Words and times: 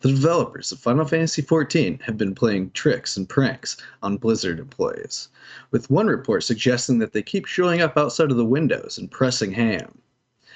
The 0.00 0.08
developers 0.08 0.72
of 0.72 0.78
Final 0.78 1.04
Fantasy 1.04 1.42
XIV 1.42 2.00
have 2.02 2.16
been 2.16 2.34
playing 2.34 2.70
tricks 2.70 3.18
and 3.18 3.28
pranks 3.28 3.76
on 4.02 4.16
Blizzard 4.16 4.58
employees, 4.58 5.28
with 5.72 5.90
one 5.90 6.06
report 6.06 6.42
suggesting 6.42 6.98
that 7.00 7.12
they 7.12 7.22
keep 7.22 7.44
showing 7.44 7.82
up 7.82 7.98
outside 7.98 8.30
of 8.30 8.38
the 8.38 8.44
windows 8.44 8.96
and 8.96 9.10
pressing 9.10 9.52
ham. 9.52 9.98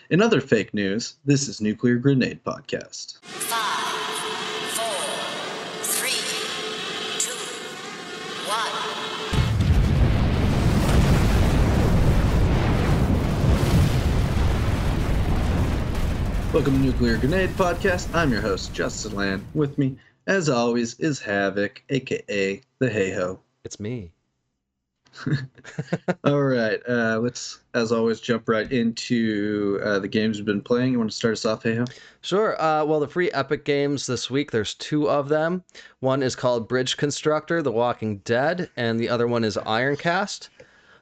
In 0.08 0.22
other 0.22 0.40
fake 0.40 0.72
news, 0.72 1.16
this 1.26 1.46
is 1.46 1.60
Nuclear 1.60 1.96
Grenade 1.96 2.42
Podcast. 2.42 3.18
Welcome 16.54 16.74
to 16.74 16.80
Nuclear 16.82 17.18
Grenade 17.18 17.50
Podcast. 17.50 18.14
I'm 18.14 18.30
your 18.30 18.40
host, 18.40 18.72
Justin 18.72 19.16
Land. 19.16 19.44
With 19.54 19.76
me, 19.76 19.96
as 20.28 20.48
always, 20.48 20.94
is 21.00 21.18
Havoc, 21.18 21.82
aka 21.88 22.60
the 22.78 22.88
Hey 22.88 23.10
Ho. 23.10 23.40
It's 23.64 23.80
me. 23.80 24.12
All 26.24 26.44
right, 26.44 26.80
uh, 26.88 27.18
let's, 27.18 27.58
as 27.74 27.90
always, 27.90 28.20
jump 28.20 28.48
right 28.48 28.70
into 28.70 29.80
uh, 29.82 29.98
the 29.98 30.06
games 30.06 30.36
we've 30.36 30.46
been 30.46 30.60
playing. 30.60 30.92
You 30.92 30.98
want 30.98 31.10
to 31.10 31.16
start 31.16 31.32
us 31.32 31.44
off, 31.44 31.64
Hey 31.64 31.74
Ho? 31.74 31.86
Sure. 32.20 32.54
Uh, 32.62 32.84
well, 32.84 33.00
the 33.00 33.08
free 33.08 33.32
Epic 33.32 33.64
games 33.64 34.06
this 34.06 34.30
week, 34.30 34.52
there's 34.52 34.74
two 34.74 35.10
of 35.10 35.28
them. 35.28 35.64
One 35.98 36.22
is 36.22 36.36
called 36.36 36.68
Bridge 36.68 36.96
Constructor: 36.96 37.62
The 37.62 37.72
Walking 37.72 38.18
Dead, 38.18 38.70
and 38.76 39.00
the 39.00 39.08
other 39.08 39.26
one 39.26 39.42
is 39.42 39.56
Ironcast. 39.56 40.50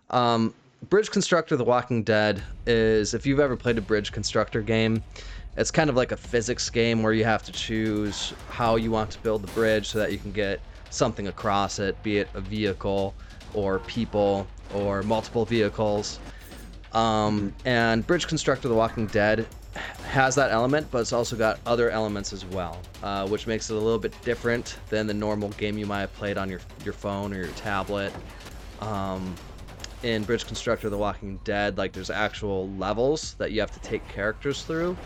Um, 0.09 0.55
Bridge 0.89 1.11
Constructor: 1.11 1.59
The 1.59 1.65
Walking 1.65 2.05
Dead 2.05 2.43
is, 2.67 3.12
if 3.12 3.27
you've 3.27 3.39
ever 3.39 3.55
played 3.55 3.77
a 3.77 3.83
Bridge 3.83 4.12
Constructor 4.12 4.62
game, 4.62 5.03
it's 5.56 5.70
kind 5.70 5.91
of 5.91 5.97
like 5.97 6.12
a 6.12 6.16
physics 6.16 6.70
game 6.70 7.02
where 7.02 7.12
you 7.12 7.24
have 7.24 7.42
to 7.45 7.52
choose 7.52 8.33
how 8.48 8.77
you 8.77 8.91
want 8.91 9.11
to 9.11 9.19
build 9.19 9.42
the 9.42 9.52
bridge 9.52 9.88
so 9.88 9.98
that 9.98 10.12
you 10.12 10.19
can 10.19 10.33
get 10.33 10.61
something 10.91 11.28
across 11.28 11.78
it, 11.78 12.01
be 12.02 12.19
it 12.19 12.28
a 12.34 12.41
vehicle 12.41 13.14
or 13.55 13.81
people 13.81 14.47
or 14.75 15.03
multiple 15.03 15.44
vehicles. 15.44 16.19
Um, 16.92 17.55
and 17.64 18.06
Bridge 18.06 18.27
Constructor: 18.27 18.69
The 18.69 18.75
Walking 18.75 19.06
Dead 19.06 19.47
has 20.05 20.34
that 20.34 20.50
element, 20.50 20.86
but 20.91 20.98
it's 20.98 21.12
also 21.12 21.36
got 21.36 21.59
other 21.64 21.91
elements 21.91 22.33
as 22.33 22.44
well, 22.44 22.78
uh, 23.03 23.27
which 23.27 23.47
makes 23.47 23.70
it 23.70 23.75
a 23.75 23.78
little 23.78 23.98
bit 23.98 24.14
different 24.22 24.77
than 24.91 25.06
the 25.06 25.14
normal 25.14 25.48
game 25.50 25.78
you 25.78 25.87
might 25.87 26.00
have 26.00 26.14
played 26.14 26.37
on 26.37 26.48
your 26.50 26.61
your 26.84 26.92
phone 26.92 27.33
or 27.33 27.37
your 27.37 27.48
tablet. 27.48 28.12
Um, 28.81 29.34
in 30.03 30.25
Bridge 30.25 30.47
Constructor: 30.47 30.91
The 30.91 30.98
Walking 30.98 31.39
Dead, 31.44 31.78
like 31.78 31.92
there's 31.92 32.11
actual 32.11 32.69
levels 32.70 33.34
that 33.34 33.53
you 33.53 33.61
have 33.61 33.70
to 33.70 33.81
take 33.81 34.06
characters 34.09 34.62
through. 34.62 34.97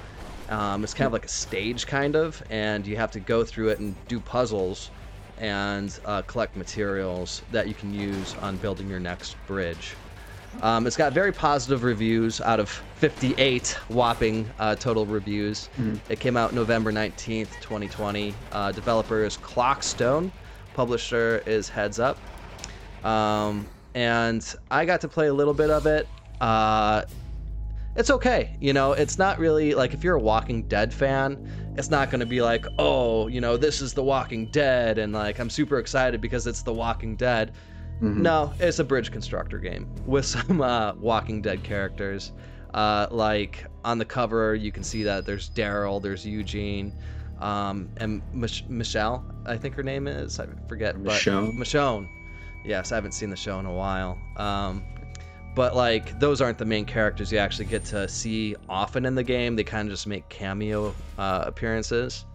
Um, 0.49 0.85
it's 0.85 0.95
kind 0.95 1.07
of 1.07 1.13
like 1.13 1.25
a 1.25 1.29
stage, 1.29 1.87
kind 1.87 2.17
of, 2.17 2.43
and 2.51 2.87
you 2.87 2.97
have 2.97 3.11
to 3.13 3.21
go 3.21 3.45
through 3.45 3.69
it 3.69 3.79
and 3.81 3.95
do 4.09 4.21
puzzles 4.21 4.91
and 5.39 5.99
uh, 6.05 6.23
collect 6.23 6.57
materials 6.57 7.43
that 7.53 7.69
you 7.69 7.75
can 7.75 7.93
use 7.93 8.35
on 8.41 8.57
building 8.57 8.89
your 8.89 9.01
next 9.01 9.37
bridge. 9.47 9.95
Um, 10.63 10.87
it's 10.87 10.97
got 10.97 11.13
very 11.13 11.33
positive 11.33 11.83
reviews 11.83 12.41
out 12.41 12.61
of 12.61 12.71
58 12.97 13.77
whopping 13.89 14.49
uh, 14.59 14.75
total 14.77 15.05
reviews. 15.05 15.69
It 16.09 16.19
came 16.21 16.37
out 16.37 16.55
November 16.55 16.91
19th, 16.91 17.51
2020. 17.61 18.35
Uh, 18.53 18.73
developer 18.73 19.23
is 19.25 19.37
Clockstone, 19.37 20.31
publisher 20.73 21.43
is 21.45 21.69
Headup. 21.69 22.17
Um, 23.05 23.67
and 23.95 24.55
I 24.71 24.85
got 24.87 25.01
to 25.03 25.09
play 25.09 25.27
a 25.27 25.35
little 25.35 25.55
bit 25.55 25.71
of 25.71 25.87
it. 25.87 26.09
It's 27.97 28.11
okay. 28.11 28.57
You 28.61 28.73
know, 28.73 28.93
it's 28.93 29.19
not 29.19 29.39
really 29.39 29.75
like 29.75 29.95
if 29.95 30.05
you're 30.05 30.17
a 30.17 30.21
Walking 30.21 30.63
Dead 30.65 30.93
fan, 30.93 31.75
it's 31.77 31.91
not 31.91 32.11
going 32.11 32.21
to 32.21 32.27
be 32.27 32.43
like, 32.43 32.67
oh, 32.79 33.27
you 33.29 33.41
know, 33.41 33.57
this 33.57 33.81
is 33.81 33.95
The 33.95 34.03
Walking 34.03 34.51
Dead, 34.51 34.99
and 34.99 35.13
like 35.13 35.39
I'm 35.39 35.49
super 35.51 35.79
excited 35.79 36.21
because 36.21 36.47
it's 36.47 36.63
The 36.63 36.73
Walking 36.73 37.17
Dead. 37.17 37.53
No, 38.01 38.53
it's 38.61 38.79
a 38.79 38.85
bridge 38.85 39.11
constructor 39.11 39.59
game 39.59 39.89
with 40.05 40.27
some 40.35 40.61
uh, 40.61 40.93
Walking 40.95 41.41
Dead 41.41 41.63
characters. 41.63 42.33
Uh, 42.75 43.07
like 43.11 43.65
on 43.87 43.97
the 43.97 44.05
cover, 44.05 44.55
you 44.55 44.71
can 44.71 44.85
see 44.85 45.03
that 45.05 45.25
there's 45.25 45.49
Daryl, 45.51 46.03
there's 46.03 46.27
Eugene, 46.27 46.93
um, 47.41 47.89
and 47.97 48.21
Mich- 48.35 48.67
Michelle, 48.69 49.25
I 49.47 49.57
think 49.57 49.75
her 49.77 49.83
name 49.83 50.07
is. 50.07 50.39
I 50.39 50.47
forget. 50.69 51.03
but- 51.03 51.15
Michonne? 51.15 51.57
Michonne. 51.57 52.07
Yes, 52.67 52.93
I 52.93 52.97
haven't 52.97 53.13
seen 53.13 53.31
the 53.31 53.37
show 53.37 53.59
in 53.61 53.65
a 53.67 53.73
while. 53.73 54.19
Um, 54.37 54.85
but 55.57 55.75
like 55.75 56.21
those 56.21 56.41
aren't 56.43 56.59
the 56.59 56.65
main 56.65 56.85
characters 56.85 57.33
you 57.33 57.39
actually 57.39 57.65
get 57.65 57.83
to 57.87 58.07
see 58.07 58.55
often 58.69 59.07
in 59.07 59.17
the 59.17 59.25
game. 59.25 59.57
They 59.57 59.65
kind 59.65 59.89
of 59.89 59.93
just 59.93 60.07
make 60.07 60.29
cameo 60.29 60.95
uh, 61.19 61.45
appearances. 61.47 62.27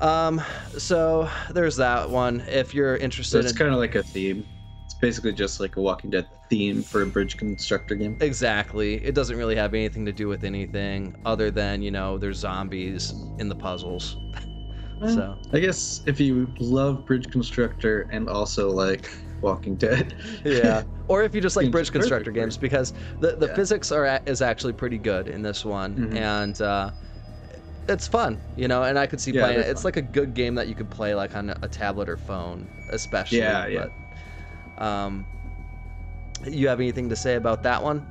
Um, 0.00 0.40
so 0.78 1.28
there's 1.50 1.76
that 1.76 2.08
one. 2.08 2.40
If 2.46 2.72
you're 2.72 2.96
So 2.96 3.02
interested 3.02 3.38
it's 3.40 3.50
in 3.50 3.58
kind 3.58 3.72
of 3.72 3.78
like 3.80 3.96
a 3.96 4.02
theme. 4.04 4.46
It's 4.84 4.94
basically 4.94 5.32
just 5.32 5.58
like 5.58 5.76
a 5.76 5.80
Walking 5.80 6.10
Dead 6.10 6.28
theme 6.48 6.84
for 6.84 7.02
a 7.02 7.06
bridge 7.06 7.36
constructor 7.36 7.96
game. 7.96 8.16
exactly, 8.20 9.04
it 9.04 9.14
doesn't 9.14 9.36
really 9.36 9.56
have 9.56 9.74
anything 9.74 10.06
to 10.06 10.12
do 10.12 10.28
with 10.28 10.44
anything 10.44 11.20
other 11.26 11.50
than 11.50 11.82
you 11.82 11.90
know 11.90 12.16
there's 12.16 12.38
zombies 12.38 13.12
in 13.38 13.48
the 13.48 13.56
puzzles. 13.56 14.16
so 15.08 15.36
I 15.52 15.58
guess 15.58 16.02
if 16.06 16.20
you 16.20 16.48
love 16.60 17.04
Bridge 17.04 17.28
Constructor 17.30 18.08
and 18.12 18.28
also 18.28 18.70
like 18.70 19.10
Walking 19.40 19.76
Dead, 19.76 20.14
yeah. 20.44 20.84
Or 21.08 21.22
if 21.22 21.34
you 21.34 21.40
just 21.40 21.56
like 21.56 21.70
bridge 21.70 21.90
constructor 21.90 22.30
games 22.30 22.58
because 22.58 22.92
the, 23.20 23.36
the 23.36 23.48
Yeah. 23.48 23.54
physics 23.54 23.90
are 23.92 24.20
is 24.26 24.42
actually 24.42 24.74
pretty 24.74 24.98
good 24.98 25.26
in 25.28 25.42
this 25.42 25.64
one 25.64 25.96
Mhm. 25.96 26.16
and 26.16 26.60
uh, 26.60 26.90
it's 27.88 28.06
fun 28.06 28.40
you 28.54 28.68
know 28.68 28.82
and 28.82 28.98
i 28.98 29.06
could 29.06 29.20
see 29.20 29.32
Yeah, 29.32 29.40
playing 29.40 29.58
it 29.58 29.68
it's 29.68 29.84
like 29.84 29.96
a 29.96 30.02
good 30.02 30.34
game 30.34 30.54
that 30.56 30.68
you 30.68 30.74
could 30.74 30.90
play 30.90 31.14
like 31.14 31.34
on 31.34 31.54
a 31.62 31.68
tablet 31.68 32.08
or 32.08 32.16
phone 32.18 32.68
especially 32.90 33.38
Yeah, 33.38 33.66
yeah. 33.66 33.86
but 34.76 34.84
um 34.84 35.26
you 36.46 36.68
have 36.68 36.80
anything 36.80 37.08
to 37.08 37.16
say 37.16 37.34
about 37.34 37.62
that 37.64 37.82
one? 37.82 38.06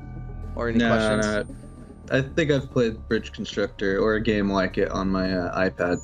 Or 0.56 0.68
any 0.70 0.80
no, 0.80 0.88
questions? 0.88 1.26
no, 1.26 1.46
I 2.12 2.22
think 2.22 2.52
I've 2.52 2.72
played 2.72 3.08
Bridge 3.08 3.32
Constructor 3.32 4.00
or 4.00 4.16
a 4.16 4.24
game 4.24 4.52
like 4.52 4.78
it 4.78 4.90
on 4.92 5.09
my 5.09 5.34
uh, 5.34 5.70
iPad 5.70 6.02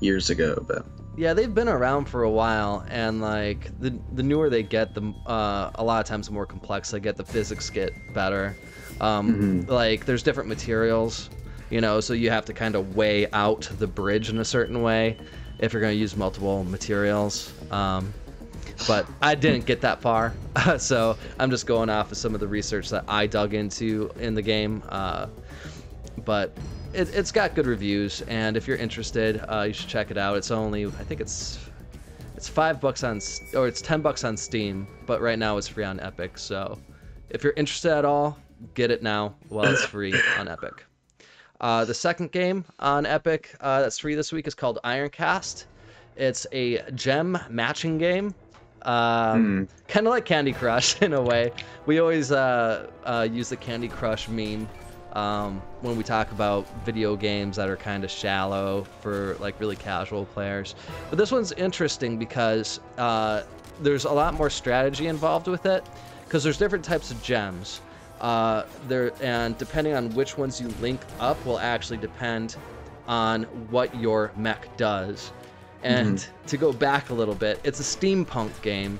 years 0.00 0.30
ago, 0.30 0.56
but 0.66 0.86
Yeah, 1.16 1.32
they've 1.32 1.52
been 1.54 1.68
around 1.68 2.06
for 2.06 2.24
a 2.24 2.30
while, 2.30 2.84
and 2.88 3.20
like 3.20 3.70
the 3.80 3.96
the 4.12 4.22
newer 4.22 4.50
they 4.50 4.62
get, 4.64 4.94
the 4.94 5.14
uh, 5.26 5.70
a 5.76 5.84
lot 5.84 6.00
of 6.00 6.06
times 6.06 6.26
the 6.26 6.32
more 6.32 6.46
complex 6.46 6.90
they 6.90 7.00
get, 7.00 7.16
the 7.16 7.24
physics 7.24 7.70
get 7.70 7.92
better. 8.12 8.56
Um, 9.00 9.64
Mhm. 9.66 9.68
Like 9.70 10.06
there's 10.06 10.22
different 10.22 10.48
materials, 10.48 11.30
you 11.70 11.80
know, 11.80 12.00
so 12.00 12.14
you 12.14 12.30
have 12.30 12.44
to 12.46 12.52
kind 12.52 12.74
of 12.74 12.96
weigh 12.96 13.30
out 13.32 13.68
the 13.78 13.86
bridge 13.86 14.28
in 14.28 14.38
a 14.38 14.44
certain 14.44 14.82
way 14.82 15.16
if 15.58 15.72
you're 15.72 15.82
going 15.82 15.94
to 15.94 15.98
use 16.00 16.16
multiple 16.16 16.64
materials. 16.64 17.52
Um, 17.70 18.12
but 18.88 19.06
I 19.22 19.34
didn't 19.36 19.66
get 19.66 19.80
that 19.82 20.00
far, 20.02 20.32
so 20.78 21.16
I'm 21.38 21.50
just 21.50 21.66
going 21.66 21.90
off 21.90 22.10
of 22.10 22.18
some 22.18 22.34
of 22.34 22.40
the 22.40 22.48
research 22.48 22.90
that 22.90 23.04
I 23.06 23.26
dug 23.28 23.54
into 23.54 24.10
in 24.18 24.34
the 24.34 24.42
game. 24.42 24.82
Uh, 24.88 25.26
but 26.24 26.52
it, 26.94 27.14
it's 27.14 27.32
got 27.32 27.54
good 27.54 27.66
reviews, 27.66 28.22
and 28.22 28.56
if 28.56 28.66
you're 28.66 28.76
interested, 28.76 29.44
uh, 29.48 29.62
you 29.62 29.72
should 29.72 29.88
check 29.88 30.10
it 30.10 30.18
out. 30.18 30.36
It's 30.36 30.50
only, 30.50 30.86
I 30.86 30.90
think 30.90 31.20
it's, 31.20 31.58
it's 32.36 32.48
five 32.48 32.80
bucks 32.80 33.04
on, 33.04 33.20
or 33.54 33.66
it's 33.66 33.82
ten 33.82 34.00
bucks 34.00 34.24
on 34.24 34.36
Steam, 34.36 34.86
but 35.06 35.20
right 35.20 35.38
now 35.38 35.56
it's 35.56 35.68
free 35.68 35.84
on 35.84 36.00
Epic. 36.00 36.38
So, 36.38 36.78
if 37.30 37.42
you're 37.42 37.54
interested 37.56 37.92
at 37.92 38.04
all, 38.04 38.38
get 38.74 38.90
it 38.90 39.02
now 39.02 39.34
while 39.48 39.66
it's 39.66 39.84
free 39.84 40.14
on 40.38 40.48
Epic. 40.48 40.84
Uh, 41.60 41.84
the 41.84 41.94
second 41.94 42.32
game 42.32 42.64
on 42.78 43.06
Epic 43.06 43.54
uh, 43.60 43.80
that's 43.80 43.98
free 43.98 44.14
this 44.14 44.32
week 44.32 44.46
is 44.46 44.54
called 44.54 44.78
Ironcast. 44.84 45.64
It's 46.16 46.46
a 46.52 46.82
gem 46.92 47.38
matching 47.50 47.98
game. 47.98 48.34
Um, 48.82 49.66
Kind 49.88 50.06
of 50.06 50.10
like 50.10 50.24
Candy 50.26 50.52
Crush 50.52 51.00
in 51.02 51.14
a 51.14 51.22
way. 51.22 51.52
We 51.86 51.98
always 52.00 52.30
uh, 52.30 52.88
uh, 53.04 53.26
use 53.30 53.48
the 53.48 53.56
Candy 53.56 53.88
Crush 53.88 54.28
meme 54.28 54.68
um, 55.14 55.62
when 55.80 55.96
we 55.96 56.02
talk 56.02 56.30
about 56.32 56.66
video 56.84 57.16
games 57.16 57.56
that 57.56 57.68
are 57.68 57.76
kind 57.76 58.04
of 58.04 58.10
shallow 58.10 58.84
for 59.00 59.36
like 59.40 59.58
really 59.60 59.76
casual 59.76 60.26
players. 60.26 60.74
But 61.08 61.18
this 61.18 61.30
one's 61.30 61.52
interesting 61.52 62.18
because 62.18 62.80
uh, 62.98 63.44
there's 63.80 64.04
a 64.04 64.12
lot 64.12 64.34
more 64.34 64.50
strategy 64.50 65.06
involved 65.06 65.46
with 65.46 65.66
it 65.66 65.84
because 66.24 66.42
there's 66.42 66.58
different 66.58 66.84
types 66.84 67.10
of 67.10 67.22
gems. 67.22 67.80
Uh, 68.20 68.64
there 68.88 69.12
and 69.20 69.58
depending 69.58 69.94
on 69.94 70.08
which 70.14 70.38
ones 70.38 70.60
you 70.60 70.68
link 70.80 71.00
up 71.20 71.44
will 71.44 71.58
actually 71.58 71.98
depend 71.98 72.56
on 73.06 73.44
what 73.70 73.94
your 74.00 74.32
mech 74.36 74.76
does. 74.76 75.30
And 75.82 76.26
to 76.46 76.56
go 76.56 76.72
back 76.72 77.10
a 77.10 77.14
little 77.14 77.34
bit, 77.34 77.60
it's 77.62 77.78
a 77.78 77.82
steampunk 77.82 78.62
game, 78.62 78.98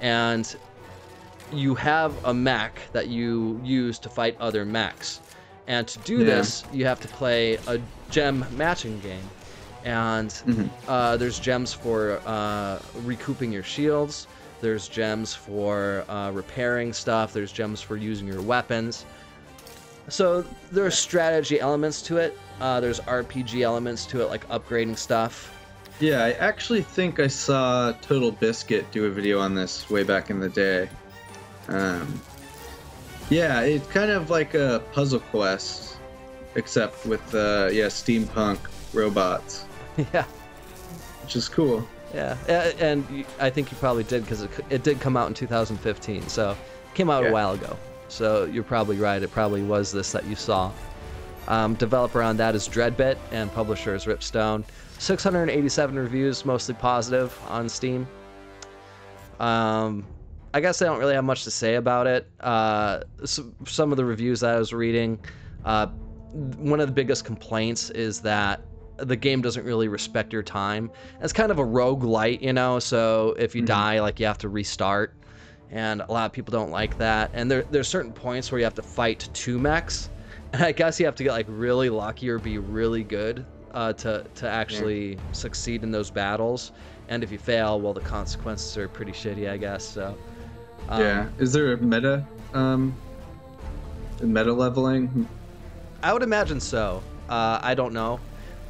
and 0.00 0.54
you 1.50 1.74
have 1.74 2.12
a 2.26 2.34
mech 2.34 2.78
that 2.92 3.08
you 3.08 3.58
use 3.64 3.98
to 4.00 4.10
fight 4.10 4.36
other 4.38 4.66
mechs. 4.66 5.20
And 5.68 5.86
to 5.86 5.98
do 6.00 6.18
Yeah. 6.18 6.24
this, 6.24 6.64
you 6.72 6.84
have 6.86 6.98
to 7.00 7.08
play 7.08 7.58
a 7.68 7.78
gem 8.10 8.44
matching 8.56 8.98
game. 9.00 9.28
And 9.84 10.34
uh, 10.88 11.16
there's 11.16 11.38
gems 11.38 11.72
for 11.72 12.20
uh, 12.26 12.78
recouping 13.04 13.52
your 13.52 13.62
shields. 13.62 14.26
There's 14.60 14.88
gems 14.88 15.34
for 15.34 16.04
uh, 16.08 16.32
repairing 16.32 16.92
stuff. 16.92 17.32
There's 17.32 17.52
gems 17.52 17.80
for 17.80 17.96
using 17.96 18.26
your 18.26 18.42
weapons. 18.42 19.04
So 20.08 20.44
there 20.72 20.84
are 20.84 20.90
strategy 20.90 21.60
elements 21.60 22.02
to 22.02 22.16
it, 22.16 22.36
Uh, 22.60 22.80
there's 22.80 22.98
RPG 23.00 23.60
elements 23.62 24.04
to 24.06 24.22
it, 24.22 24.28
like 24.30 24.48
upgrading 24.48 24.96
stuff. 24.98 25.52
Yeah, 26.00 26.24
I 26.24 26.32
actually 26.32 26.82
think 26.82 27.20
I 27.20 27.26
saw 27.28 27.92
Total 28.00 28.32
Biscuit 28.32 28.90
do 28.90 29.04
a 29.04 29.10
video 29.10 29.38
on 29.38 29.54
this 29.54 29.88
way 29.90 30.02
back 30.04 30.30
in 30.30 30.40
the 30.40 30.48
day. 30.48 30.88
Um, 31.68 32.20
yeah, 33.30 33.60
it's 33.60 33.86
kind 33.88 34.10
of 34.10 34.30
like 34.30 34.54
a 34.54 34.82
puzzle 34.92 35.20
quest, 35.20 35.96
except 36.54 37.04
with 37.06 37.34
uh, 37.34 37.68
yeah 37.72 37.86
steampunk 37.86 38.58
robots, 38.92 39.64
yeah, 40.12 40.24
which 41.22 41.36
is 41.36 41.48
cool. 41.48 41.86
yeah, 42.48 42.72
and 42.80 43.24
I 43.38 43.50
think 43.50 43.70
you 43.70 43.76
probably 43.78 44.04
did 44.04 44.22
because 44.22 44.42
it, 44.42 44.50
it 44.70 44.82
did 44.82 45.00
come 45.00 45.16
out 45.16 45.28
in 45.28 45.34
2015, 45.34 46.28
so 46.28 46.50
it 46.52 46.56
came 46.94 47.10
out 47.10 47.26
a 47.26 47.30
while 47.30 47.52
ago. 47.52 47.76
So 48.08 48.44
you're 48.46 48.64
probably 48.64 48.96
right. 48.96 49.22
It 49.22 49.30
probably 49.30 49.62
was 49.62 49.92
this 49.92 50.12
that 50.12 50.24
you 50.26 50.34
saw. 50.34 50.72
Um, 51.46 51.74
developer 51.74 52.22
on 52.22 52.36
that 52.38 52.54
is 52.54 52.68
Dreadbit, 52.68 53.16
and 53.32 53.52
publisher 53.52 53.94
is 53.94 54.04
Ripstone. 54.04 54.64
687 54.98 55.96
reviews, 55.96 56.44
mostly 56.44 56.74
positive 56.74 57.38
on 57.48 57.68
Steam. 57.68 58.06
Um, 59.40 60.04
I 60.54 60.60
guess 60.60 60.80
I 60.80 60.86
don't 60.86 60.98
really 60.98 61.14
have 61.14 61.24
much 61.24 61.44
to 61.44 61.50
say 61.50 61.74
about 61.74 62.06
it. 62.06 62.30
Uh, 62.40 63.00
some 63.24 63.90
of 63.92 63.96
the 63.96 64.04
reviews 64.04 64.40
that 64.40 64.54
I 64.54 64.58
was 64.58 64.72
reading, 64.72 65.18
uh, 65.64 65.86
one 66.56 66.80
of 66.80 66.86
the 66.86 66.92
biggest 66.92 67.24
complaints 67.24 67.90
is 67.90 68.20
that 68.22 68.60
the 68.96 69.16
game 69.16 69.42
doesn't 69.42 69.64
really 69.64 69.88
respect 69.88 70.32
your 70.32 70.42
time. 70.42 70.90
It's 71.20 71.32
kind 71.32 71.50
of 71.52 71.58
a 71.58 71.64
roguelite, 71.64 72.40
you 72.40 72.52
know. 72.52 72.78
So 72.78 73.34
if 73.38 73.54
you 73.54 73.62
Mhm. 73.62 73.66
die, 73.66 74.00
like 74.00 74.18
you 74.18 74.26
have 74.26 74.38
to 74.38 74.48
restart, 74.48 75.14
and 75.70 76.00
a 76.00 76.10
lot 76.10 76.26
of 76.26 76.32
people 76.32 76.50
don't 76.52 76.70
like 76.70 76.96
that. 76.96 77.30
And 77.34 77.50
there 77.50 77.64
there's 77.70 77.88
certain 77.88 78.12
points 78.12 78.50
where 78.50 78.58
you 78.58 78.64
have 78.64 78.74
to 78.74 78.82
fight 78.82 79.28
two 79.34 79.58
mechs, 79.58 80.08
and 80.52 80.62
I 80.64 80.72
guess 80.72 80.98
you 80.98 81.06
have 81.06 81.14
to 81.16 81.24
get 81.24 81.32
like 81.32 81.46
really 81.48 81.90
lucky 81.90 82.28
or 82.30 82.38
be 82.38 82.58
really 82.58 83.04
good 83.04 83.44
uh, 83.72 83.92
to 83.94 84.24
to 84.36 84.48
actually 84.48 85.18
succeed 85.32 85.82
in 85.82 85.90
those 85.90 86.10
battles. 86.10 86.72
And 87.08 87.22
if 87.22 87.30
you 87.30 87.38
fail, 87.38 87.80
well, 87.80 87.94
the 87.94 88.00
consequences 88.00 88.76
are 88.76 88.88
pretty 88.88 89.12
shitty, 89.12 89.48
I 89.48 89.58
guess. 89.58 89.84
So. 89.84 90.16
Um, 90.88 91.00
yeah, 91.00 91.28
is 91.38 91.52
there 91.52 91.72
a 91.72 91.76
meta, 91.78 92.26
um, 92.54 92.94
meta 94.20 94.52
leveling? 94.52 95.28
I 96.02 96.12
would 96.12 96.22
imagine 96.22 96.60
so. 96.60 97.02
Uh, 97.28 97.58
I 97.62 97.74
don't 97.74 97.92
know. 97.92 98.20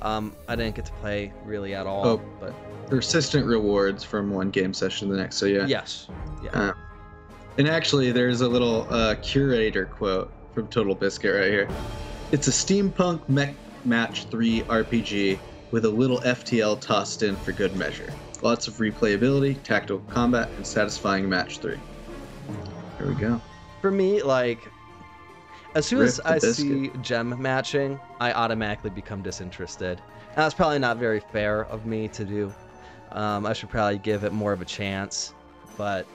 Um, 0.03 0.35
I 0.47 0.57
didn't 0.57 0.75
get 0.75 0.87
to 0.87 0.93
play 0.93 1.33
really 1.45 1.75
at 1.75 1.87
all. 1.87 2.07
Oh. 2.07 2.23
But 2.41 2.55
Persistent 2.89 3.45
rewards 3.45 4.03
from 4.03 4.31
one 4.31 4.51
game 4.51 4.73
session 4.73 5.09
to 5.09 5.15
the 5.15 5.21
next. 5.21 5.37
So 5.37 5.47
yeah. 5.47 5.67
yes. 5.67 6.09
Yeah. 6.43 6.51
Uh, 6.53 6.73
and 7.59 7.69
actually, 7.69 8.13
there's 8.13 8.41
a 8.41 8.49
little 8.49 8.87
uh, 8.89 9.17
curator 9.17 9.85
quote 9.85 10.33
from 10.55 10.69
Total 10.69 10.95
Biscuit 10.95 11.35
right 11.35 11.51
here. 11.51 11.69
It's 12.33 12.49
a 12.49 12.51
steampunk 12.51 13.29
mech 13.29 13.55
match 13.85 14.25
3 14.25 14.63
RPG 14.63 15.39
with 15.71 15.85
a 15.85 15.89
little 15.89 16.19
FTL 16.21 16.81
tossed 16.81 17.23
in 17.23 17.37
for 17.37 17.53
good 17.53 17.75
measure. 17.77 18.13
Lots 18.43 18.69
of 18.69 18.75
replayability, 18.75 19.63
tactical 19.63 20.01
combat, 20.09 20.49
and 20.57 20.67
satisfying 20.67 21.29
match 21.29 21.59
3. 21.59 21.77
There 22.99 23.07
we 23.07 23.15
go. 23.15 23.41
For 23.81 23.91
me, 23.91 24.23
like, 24.23 24.69
as 25.75 25.87
soon 25.87 26.01
Rip 26.01 26.09
as 26.09 26.21
I 26.21 26.35
biscuit. 26.35 26.57
see 26.57 26.91
gem 27.03 27.41
matching, 27.41 28.01
I 28.21 28.33
automatically 28.33 28.91
become 28.91 29.23
disinterested. 29.23 30.01
And 30.29 30.37
that's 30.37 30.55
probably 30.55 30.79
not 30.79 30.97
very 30.97 31.21
fair 31.21 31.67
of 31.67 31.87
me 31.87 32.09
to 32.09 32.25
do. 32.25 32.53
Um, 33.13 33.47
I 33.47 33.53
should 33.53 33.71
probably 33.71 33.99
give 33.99 34.25
it 34.25 34.33
more 34.33 34.53
of 34.53 34.61
a 34.61 34.65
chance. 34.65 35.35
But 35.77 36.07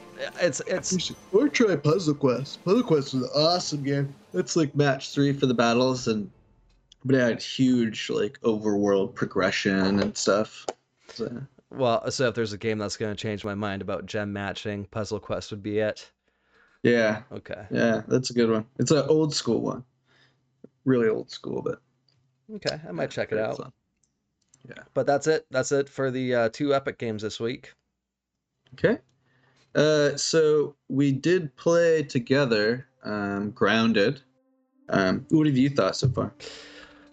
it's 0.41 0.61
it's 0.67 1.11
or 1.31 1.47
try 1.47 1.75
Puzzle 1.75 2.15
Quest. 2.15 2.63
Puzzle 2.65 2.83
Quest 2.83 3.13
is 3.13 3.23
an 3.23 3.29
awesome 3.35 3.83
game. 3.83 4.13
It's 4.33 4.55
like 4.55 4.75
match 4.75 5.13
3 5.13 5.33
for 5.33 5.45
the 5.45 5.53
battles, 5.53 6.07
and 6.07 6.29
but 7.05 7.15
it 7.15 7.19
had 7.19 7.41
huge 7.41 8.09
like 8.09 8.39
overworld 8.41 9.15
progression 9.15 9.99
and 9.99 10.15
stuff. 10.17 10.65
So, 11.07 11.41
well. 11.71 12.09
So 12.11 12.27
if 12.27 12.35
there's 12.35 12.53
a 12.53 12.57
game 12.57 12.77
that's 12.77 12.97
going 12.97 13.15
to 13.15 13.21
change 13.21 13.45
my 13.45 13.55
mind 13.55 13.81
about 13.81 14.05
gem 14.05 14.33
matching, 14.33 14.85
Puzzle 14.85 15.19
Quest 15.19 15.51
would 15.51 15.63
be 15.63 15.79
it. 15.79 16.11
Yeah, 16.83 17.23
Okay. 17.31 17.65
Yeah, 17.71 18.03
that's 18.07 18.29
a 18.29 18.33
good 18.33 18.49
one. 18.49 18.65
It's 18.77 18.91
an 18.91 19.05
old 19.07 19.33
school 19.33 19.61
one. 19.61 19.83
Really 20.85 21.07
old 21.07 21.31
school, 21.31 21.61
but 21.61 21.81
Okay. 22.55 22.79
I 22.87 22.91
might 22.91 23.09
check 23.09 23.31
it 23.31 23.39
out. 23.39 23.57
fun. 23.57 23.71
But 24.93 25.07
that's 25.07 25.27
it. 25.27 25.45
That's 25.49 25.71
it 25.71 25.89
for 25.89 26.11
the 26.11 26.35
uh, 26.35 26.49
two 26.49 26.73
Epic 26.73 26.97
games 26.97 27.21
this 27.21 27.39
week. 27.39 27.73
Okay. 28.73 28.99
Uh, 29.75 30.15
so 30.17 30.75
we 30.87 31.11
did 31.11 31.55
play 31.55 32.03
together, 32.03 32.85
um, 33.03 33.51
Grounded. 33.51 34.21
Um, 34.89 35.25
what 35.29 35.47
have 35.47 35.57
you 35.57 35.69
thought 35.69 35.95
so 35.95 36.09
far? 36.09 36.33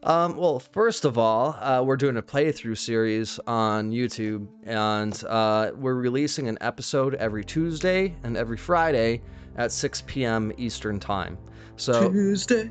Um, 0.02 0.36
well, 0.36 0.58
first 0.58 1.04
of 1.04 1.18
all, 1.18 1.54
uh, 1.60 1.82
we're 1.82 1.96
doing 1.96 2.16
a 2.16 2.22
playthrough 2.22 2.78
series 2.78 3.38
on 3.46 3.90
YouTube, 3.90 4.46
and 4.64 5.22
uh, 5.28 5.72
we're 5.74 5.94
releasing 5.94 6.48
an 6.48 6.58
episode 6.60 7.14
every 7.16 7.44
Tuesday 7.44 8.14
and 8.24 8.36
every 8.36 8.56
Friday 8.56 9.20
at 9.60 9.70
6 9.70 10.02
p.m. 10.06 10.52
Eastern 10.56 10.98
Time. 10.98 11.36
So, 11.76 12.10
Tuesday, 12.10 12.70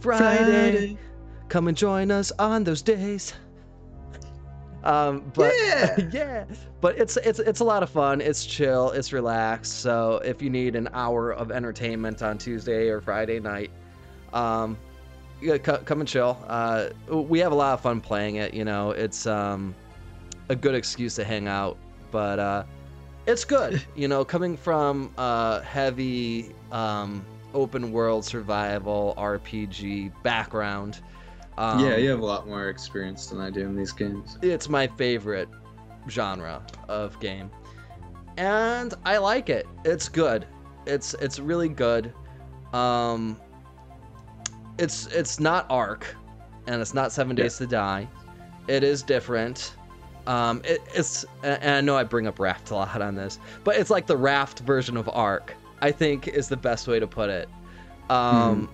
Friday, 0.00 0.26
Friday. 0.26 0.98
come 1.48 1.68
and 1.68 1.76
join 1.76 2.10
us 2.10 2.32
on 2.38 2.64
those 2.64 2.82
days. 2.82 3.32
Um, 4.82 5.30
but 5.34 5.54
Yeah. 5.64 5.96
yeah, 6.12 6.44
but 6.82 6.98
it's 6.98 7.16
it's 7.16 7.38
it's 7.38 7.60
a 7.60 7.64
lot 7.64 7.82
of 7.82 7.88
fun. 7.88 8.20
It's 8.20 8.44
chill. 8.44 8.90
It's 8.90 9.12
relaxed. 9.12 9.80
So 9.80 10.20
if 10.24 10.42
you 10.42 10.50
need 10.50 10.76
an 10.76 10.88
hour 10.92 11.32
of 11.32 11.50
entertainment 11.50 12.22
on 12.22 12.36
Tuesday 12.36 12.88
or 12.88 13.00
Friday 13.00 13.40
night, 13.40 13.70
um, 14.34 14.76
yeah, 15.40 15.56
co- 15.56 15.78
come 15.78 16.00
and 16.00 16.08
chill. 16.08 16.36
Uh, 16.46 16.90
we 17.08 17.38
have 17.38 17.52
a 17.52 17.54
lot 17.54 17.74
of 17.74 17.80
fun 17.80 18.00
playing 18.00 18.36
it. 18.36 18.52
You 18.52 18.64
know, 18.64 18.90
it's 18.90 19.26
um, 19.26 19.74
a 20.50 20.56
good 20.56 20.74
excuse 20.74 21.14
to 21.14 21.24
hang 21.24 21.48
out, 21.48 21.78
but 22.10 22.38
uh, 22.38 22.64
it's 23.26 23.44
good. 23.44 23.82
you 23.96 24.08
know, 24.08 24.24
coming 24.24 24.56
from 24.56 25.12
a 25.18 25.62
heavy 25.62 26.54
um, 26.72 27.24
open 27.54 27.92
world 27.92 28.24
survival 28.24 29.14
RPG 29.16 30.12
background. 30.22 31.00
Um, 31.56 31.80
yeah, 31.80 31.96
you 31.96 32.10
have 32.10 32.20
a 32.20 32.24
lot 32.24 32.46
more 32.48 32.68
experience 32.68 33.26
than 33.26 33.40
I 33.40 33.50
do 33.50 33.60
in 33.60 33.76
these 33.76 33.92
games. 33.92 34.38
it's 34.42 34.68
my 34.68 34.86
favorite 34.86 35.48
genre 36.08 36.62
of 36.88 37.18
game 37.18 37.50
and 38.36 38.92
i 39.06 39.16
like 39.16 39.48
it 39.48 39.66
it's 39.86 40.06
good 40.06 40.46
it's 40.84 41.14
it's 41.14 41.38
really 41.38 41.68
good 41.68 42.12
um 42.74 43.40
it's 44.76 45.06
it's 45.06 45.40
not 45.40 45.66
ARK 45.70 46.14
and 46.66 46.80
it's 46.82 46.92
not 46.92 47.10
seven 47.12 47.36
Yeah. 47.36 47.44
days 47.44 47.56
to 47.58 47.66
die 47.66 48.06
it 48.66 48.82
is 48.84 49.02
different 49.02 49.72
um 50.26 50.60
it, 50.64 50.82
it's 50.94 51.24
and 51.42 51.70
i 51.70 51.80
know 51.80 51.96
i 51.96 52.02
bring 52.02 52.26
up 52.26 52.38
raft 52.38 52.70
a 52.70 52.74
lot 52.74 53.00
on 53.02 53.14
this 53.14 53.38
but 53.62 53.76
it's 53.76 53.90
like 53.90 54.06
the 54.06 54.16
raft 54.16 54.60
version 54.60 54.96
of 54.96 55.08
ARK 55.08 55.54
i 55.82 55.90
think 55.90 56.28
is 56.28 56.48
the 56.48 56.56
best 56.56 56.88
way 56.88 56.98
to 56.98 57.06
put 57.06 57.28
it 57.28 57.48
um 58.10 58.68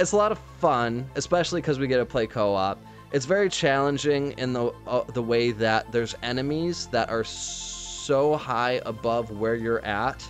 it's 0.00 0.12
a 0.12 0.16
lot 0.16 0.32
of 0.32 0.38
fun 0.58 1.08
especially 1.16 1.60
because 1.60 1.78
we 1.78 1.86
get 1.86 1.98
to 1.98 2.06
play 2.06 2.26
co-op 2.26 2.78
it's 3.12 3.26
very 3.26 3.48
challenging 3.50 4.32
in 4.38 4.52
the 4.54 4.72
uh, 4.86 5.04
the 5.12 5.22
way 5.22 5.50
that 5.50 5.92
there's 5.92 6.14
enemies 6.22 6.86
that 6.88 7.10
are 7.10 7.24
so 7.24 8.36
high 8.36 8.80
above 8.86 9.30
where 9.30 9.54
you're 9.54 9.84
at 9.84 10.26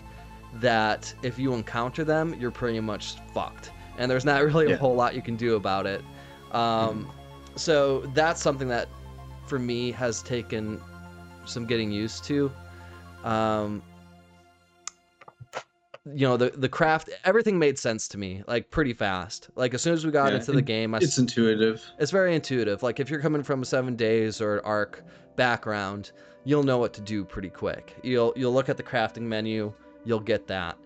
that 0.54 1.14
if 1.22 1.38
you 1.38 1.54
encounter 1.54 2.04
them, 2.04 2.34
you're 2.38 2.50
pretty 2.50 2.80
much 2.80 3.14
fucked. 3.32 3.70
And 3.96 4.10
there's 4.10 4.24
not 4.24 4.42
really 4.44 4.66
a 4.66 4.70
Yeah. 4.70 4.76
whole 4.76 4.94
lot 4.94 5.14
you 5.14 5.22
can 5.22 5.36
do 5.36 5.54
about 5.54 5.86
it. 5.86 6.02
Um, 6.50 7.08
So 7.54 8.00
that's 8.14 8.42
something 8.42 8.66
that, 8.68 8.88
for 9.52 9.58
me, 9.58 9.92
has 9.92 10.22
taken 10.22 10.80
some 11.44 11.66
getting 11.66 11.90
used 11.92 12.24
to. 12.24 12.50
Um, 13.22 13.82
you 16.06 16.26
know, 16.26 16.38
the 16.38 16.48
the 16.56 16.70
craft, 16.70 17.10
everything 17.26 17.58
made 17.58 17.78
sense 17.78 18.08
to 18.08 18.18
me, 18.18 18.42
like 18.48 18.70
pretty 18.70 18.94
fast. 18.94 19.50
Like 19.54 19.74
as 19.74 19.82
soon 19.82 19.92
as 19.92 20.06
we 20.06 20.10
got 20.10 20.32
Yeah, 20.32 20.38
into 20.38 20.52
the 20.52 20.62
game, 20.62 20.94
I 20.94 21.00
It's 21.00 21.18
intuitive. 21.18 21.84
it's 21.98 22.10
very 22.10 22.34
intuitive. 22.34 22.82
Like 22.82 22.98
if 22.98 23.10
you're 23.10 23.20
coming 23.20 23.42
from 23.42 23.60
a 23.60 23.66
seven 23.66 23.94
days 23.94 24.40
or 24.40 24.54
an 24.56 24.64
ARK 24.64 25.04
background, 25.36 26.12
you'll 26.44 26.62
know 26.62 26.78
what 26.78 26.94
to 26.94 27.02
do 27.02 27.22
pretty 27.22 27.50
quick. 27.50 27.94
You'll 28.02 28.32
you'll 28.34 28.54
look 28.54 28.70
at 28.70 28.78
the 28.78 28.82
crafting 28.82 29.24
menu, 29.24 29.70
you'll 30.06 30.20
get 30.20 30.46
that. 30.46 30.78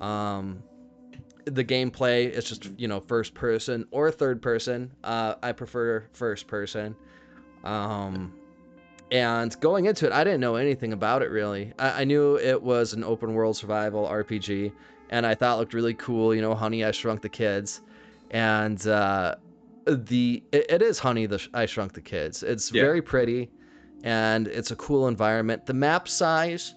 Um, 0.00 0.64
the 1.44 1.62
gameplay 1.62 2.30
is 2.30 2.44
just 2.44 2.70
you 2.78 2.88
know 2.88 3.00
first 3.00 3.34
person 3.34 3.84
or 3.90 4.10
third 4.10 4.40
person. 4.40 4.90
Uh, 5.04 5.34
I 5.42 5.52
prefer 5.52 6.06
first 6.14 6.46
person. 6.46 6.96
Um, 7.64 8.32
and 9.10 9.58
going 9.60 9.86
into 9.86 10.06
it, 10.06 10.12
I 10.12 10.24
didn't 10.24 10.40
know 10.40 10.56
anything 10.56 10.92
about 10.92 11.22
it 11.22 11.30
really. 11.30 11.72
I, 11.78 12.02
I 12.02 12.04
knew 12.04 12.36
it 12.36 12.62
was 12.62 12.92
an 12.92 13.04
open 13.04 13.34
world 13.34 13.56
survival 13.56 14.06
RPG, 14.06 14.72
and 15.10 15.26
I 15.26 15.34
thought 15.34 15.56
it 15.56 15.58
looked 15.60 15.74
really 15.74 15.94
cool. 15.94 16.34
You 16.34 16.42
know, 16.42 16.54
Honey, 16.54 16.84
I 16.84 16.90
Shrunk 16.90 17.22
the 17.22 17.28
Kids, 17.28 17.82
and 18.30 18.86
uh, 18.86 19.34
the 19.86 20.42
it, 20.52 20.66
it 20.70 20.82
is 20.82 20.98
Honey, 20.98 21.26
the 21.26 21.46
I 21.54 21.66
Shrunk 21.66 21.92
the 21.92 22.00
Kids. 22.00 22.42
It's 22.42 22.70
Yeah. 22.70 22.82
very 22.82 23.02
pretty, 23.02 23.50
and 24.02 24.48
it's 24.48 24.70
a 24.70 24.76
cool 24.76 25.08
environment. 25.08 25.66
The 25.66 25.74
map 25.74 26.08
size 26.08 26.74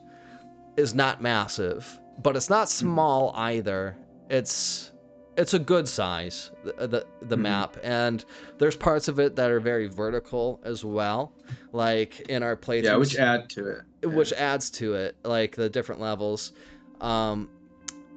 is 0.77 0.93
not 0.93 1.21
massive, 1.21 1.99
but 2.21 2.35
it's 2.35 2.49
not 2.49 2.69
small 2.69 3.33
either. 3.35 3.97
It's 4.29 4.91
it's 5.37 5.53
a 5.53 5.59
good 5.59 5.87
size 5.87 6.51
the 6.63 6.87
the, 6.87 7.05
the 7.21 7.35
Mhm. 7.35 7.41
map 7.41 7.77
and 7.83 8.25
there's 8.57 8.75
parts 8.75 9.07
of 9.07 9.19
it 9.19 9.35
that 9.35 9.51
are 9.51 9.59
very 9.59 9.87
vertical 9.87 10.59
as 10.63 10.83
well 10.83 11.31
like 11.73 12.21
in 12.21 12.43
our 12.43 12.55
playthroughs 12.57 12.83
Yeah, 12.83 12.95
which 12.97 13.15
add 13.17 13.49
to 13.51 13.67
it. 13.67 14.07
which 14.07 14.33
adds 14.33 14.69
to 14.71 14.95
it 14.95 15.15
like 15.23 15.55
the 15.55 15.69
different 15.69 16.01
levels 16.01 16.53
um 17.01 17.49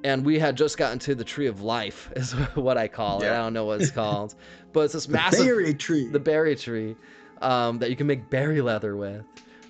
and 0.03 0.25
we 0.25 0.39
had 0.39 0.57
just 0.57 0.77
gotten 0.79 0.97
to 0.97 1.13
the 1.13 1.23
tree 1.23 1.45
of 1.45 1.61
life 1.61 2.11
is 2.15 2.31
what 2.55 2.77
i 2.77 2.87
call 2.87 3.21
it 3.21 3.27
i 3.29 3.37
don't 3.37 3.53
know 3.53 3.65
what 3.65 3.81
it's 3.81 3.91
called 3.91 4.35
but 4.73 4.81
it's 4.81 4.93
this 4.93 5.05
The 5.05 5.13
massive 5.13 5.45
berry 5.45 5.73
tree. 5.75 6.07
the 6.11 6.19
berry 6.19 6.55
tree 6.55 6.95
um 7.41 7.77
that 7.79 7.89
you 7.89 7.95
can 7.95 8.07
make 8.07 8.29
berry 8.29 8.61
leather 8.61 8.95
with 8.95 9.23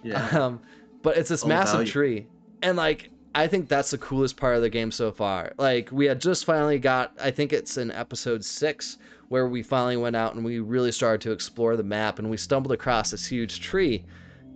yeah. 0.03 0.27
um, 0.29 0.59
but 1.03 1.15
it's 1.17 1.29
this 1.29 1.45
massive 1.45 1.79
value. 1.81 1.91
tree, 1.91 2.27
and 2.63 2.75
like 2.77 3.11
I 3.33 3.47
think 3.47 3.69
that's 3.69 3.91
the 3.91 3.97
coolest 3.97 4.35
part 4.35 4.55
of 4.57 4.61
the 4.61 4.69
game 4.69 4.91
so 4.91 5.11
far. 5.11 5.53
Like 5.57 5.89
we 5.91 6.05
had 6.05 6.19
just 6.19 6.43
finally 6.45 6.79
got, 6.79 7.13
I 7.21 7.31
think 7.31 7.53
it's 7.53 7.77
in 7.77 7.89
episode 7.91 8.43
six 8.43 8.97
where 9.29 9.47
we 9.47 9.63
finally 9.63 9.95
went 9.95 10.15
out 10.17 10.35
and 10.35 10.43
we 10.43 10.59
really 10.59 10.91
started 10.91 11.21
to 11.21 11.31
explore 11.31 11.77
the 11.77 11.83
map, 11.83 12.19
and 12.19 12.29
we 12.29 12.35
stumbled 12.35 12.73
across 12.73 13.11
this 13.11 13.25
huge 13.25 13.61
tree, 13.61 14.03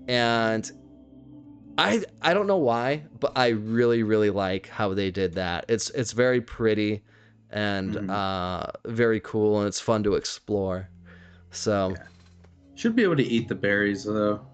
and 0.10 0.70
I 1.78 2.04
I 2.22 2.34
don't 2.34 2.48
know 2.48 2.58
why, 2.58 3.04
but 3.22 3.32
I 3.38 3.50
really 3.50 4.04
really 4.04 4.30
like 4.30 4.68
how 4.68 4.94
they 4.94 5.12
did 5.12 5.34
that. 5.36 5.64
It's 5.70 5.90
it's 5.92 6.12
very 6.12 6.42
pretty 6.42 7.04
and 7.52 7.94
Mhm. 7.94 8.10
uh, 8.10 8.70
very 8.86 9.22
cool, 9.22 9.60
and 9.60 9.68
it's 9.68 9.80
fun 9.80 10.04
to 10.04 10.16
explore. 10.16 10.90
So 11.52 11.92
Yeah. 11.92 12.04
Should 12.76 12.96
be 12.98 13.04
able 13.04 13.16
to 13.16 13.24
eat 13.24 13.48
the 13.48 13.56
berries 13.56 14.04
though. 14.04 14.46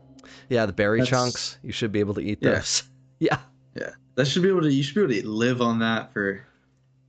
yeah, 0.49 0.67
the 0.67 0.73
berry 0.73 0.99
That's- 0.99 1.09
chunks 1.09 1.57
you 1.63 1.71
should 1.71 1.91
be 1.91 1.99
able 1.99 2.13
to 2.13 2.21
eat 2.21 2.37
Yeah. 2.41 2.55
those. 2.55 2.83
Yeah. 3.19 3.39
Yeah. 3.75 3.91
That 4.15 4.25
should 4.25 4.43
be 4.43 4.49
able 4.49 4.61
to. 4.61 4.71
You 4.71 4.83
should 4.83 4.95
be 4.95 5.01
able 5.19 5.23
to 5.23 5.29
live 5.29 5.61
on 5.61 5.79
that 5.79 6.11
for 6.13 6.45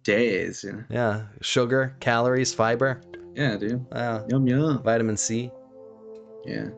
days. 0.04 0.64
You 0.64 0.72
know? 0.72 0.84
Yeah, 0.90 1.22
sugar, 1.40 1.94
calories, 2.00 2.52
fiber, 2.54 3.00
Yeah, 3.34 3.56
dude. 3.56 3.84
uh, 3.92 4.22
Yum 4.28 4.46
yum. 4.46 4.82
vitamin 4.82 5.16
C. 5.16 5.50
Yeah. 6.44 6.68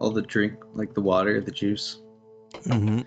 All 0.00 0.10
the 0.10 0.22
drink, 0.22 0.54
like 0.74 0.92
the 0.94 1.00
water, 1.00 1.40
the 1.40 1.50
juice. 1.50 2.00
Mm-hmm. 2.66 3.00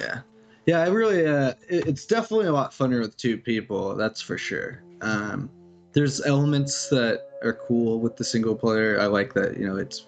Yeah. 0.00 0.20
Yeah, 0.66 0.80
I 0.80 0.88
really 0.88 1.26
uh 1.26 1.54
it- 1.68 1.86
it's 1.86 2.06
definitely 2.06 2.46
a 2.46 2.52
lot 2.52 2.70
funner 2.72 3.00
with 3.00 3.16
two 3.16 3.36
people, 3.38 3.94
that's 3.96 4.20
for 4.20 4.38
sure. 4.38 4.82
Um 5.02 5.50
there's 5.92 6.24
elements 6.24 6.88
that 6.88 7.28
are 7.42 7.52
cool 7.68 8.00
with 8.00 8.16
the 8.16 8.24
single 8.24 8.54
player. 8.54 8.98
I 9.00 9.06
like 9.06 9.34
that, 9.34 9.58
you 9.58 9.66
know, 9.66 9.76
it's 9.76 10.06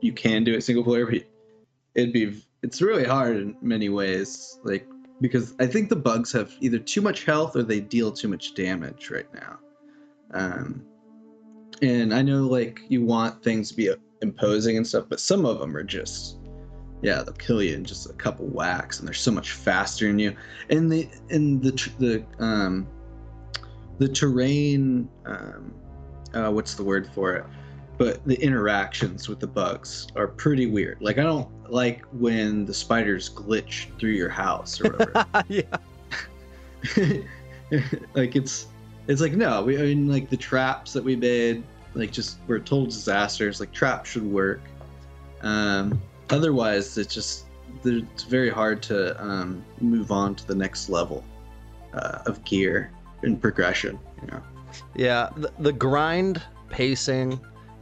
you 0.00 0.12
can 0.12 0.44
do 0.44 0.54
it 0.54 0.62
single 0.62 0.84
player, 0.84 1.04
but 1.06 1.24
it'd 1.94 2.12
be 2.12 2.42
it's 2.62 2.80
really 2.80 3.04
hard 3.04 3.36
in 3.36 3.56
many 3.60 3.88
ways. 3.88 4.58
Like 4.64 4.86
because 5.20 5.54
I 5.58 5.66
think 5.66 5.88
the 5.88 5.96
bugs 5.96 6.32
have 6.32 6.52
either 6.60 6.78
too 6.78 7.00
much 7.00 7.24
health 7.24 7.56
or 7.56 7.62
they 7.62 7.80
deal 7.80 8.12
too 8.12 8.28
much 8.28 8.54
damage 8.54 9.10
right 9.10 9.32
now. 9.34 9.58
Um 10.32 10.84
and 11.82 12.12
I 12.12 12.22
know 12.22 12.46
like 12.46 12.80
you 12.88 13.04
want 13.04 13.42
things 13.42 13.68
to 13.70 13.76
be 13.76 13.90
imposing 14.22 14.76
and 14.76 14.86
stuff, 14.86 15.06
but 15.08 15.20
some 15.20 15.46
of 15.46 15.58
them 15.58 15.76
are 15.76 15.84
just 15.84 16.38
yeah 17.02 17.22
they'll 17.22 17.34
kill 17.34 17.62
you 17.62 17.74
in 17.74 17.84
just 17.84 18.10
a 18.10 18.12
couple 18.14 18.46
whacks 18.46 18.98
and 18.98 19.06
they're 19.06 19.14
so 19.14 19.30
much 19.30 19.52
faster 19.52 20.06
than 20.06 20.18
you 20.18 20.36
and 20.70 20.90
the 20.90 21.08
and 21.30 21.62
the 21.62 21.70
the 21.98 22.44
um 22.44 22.86
the 23.98 24.08
terrain 24.08 25.08
um 25.24 25.72
uh, 26.34 26.50
what's 26.50 26.74
the 26.74 26.82
word 26.82 27.08
for 27.14 27.34
it 27.36 27.44
but 27.98 28.24
the 28.24 28.40
interactions 28.40 29.28
with 29.28 29.40
the 29.40 29.46
bugs 29.46 30.06
are 30.16 30.28
pretty 30.28 30.66
weird. 30.66 30.98
Like 31.00 31.18
i 31.18 31.22
don't 31.22 31.48
like 31.70 32.04
when 32.12 32.64
the 32.64 32.72
spiders 32.72 33.28
glitch 33.28 33.88
through 33.98 34.12
your 34.12 34.30
house 34.30 34.80
or 34.80 34.92
whatever. 34.92 35.26
Yeah. 35.48 35.76
like 38.14 38.36
it's 38.36 38.68
it's 39.08 39.20
like 39.20 39.32
no 39.32 39.62
we 39.62 39.76
I 39.76 39.82
mean 39.82 40.08
like 40.08 40.30
the 40.30 40.36
traps 40.36 40.92
that 40.92 41.02
we 41.02 41.16
made 41.16 41.64
like 41.94 42.12
just 42.12 42.38
were 42.46 42.60
total 42.60 42.86
disasters 42.86 43.60
like 43.60 43.72
traps 43.72 44.10
should 44.10 44.24
work. 44.24 44.60
Um 45.42 46.00
otherwise 46.30 46.96
it's 46.96 47.12
just 47.12 47.46
it's 47.84 48.22
very 48.22 48.48
hard 48.48 48.82
to 48.84 49.20
um 49.22 49.64
move 49.80 50.10
on 50.12 50.34
to 50.36 50.46
the 50.46 50.54
next 50.54 50.88
level 50.88 51.24
uh, 51.94 52.18
of 52.26 52.42
gear 52.44 52.92
and 53.22 53.40
progression 53.40 53.98
you 54.22 54.28
know? 54.28 54.42
Yeah, 54.94 55.30
the, 55.36 55.52
the 55.58 55.72
grind 55.72 56.42
pacing 56.68 57.40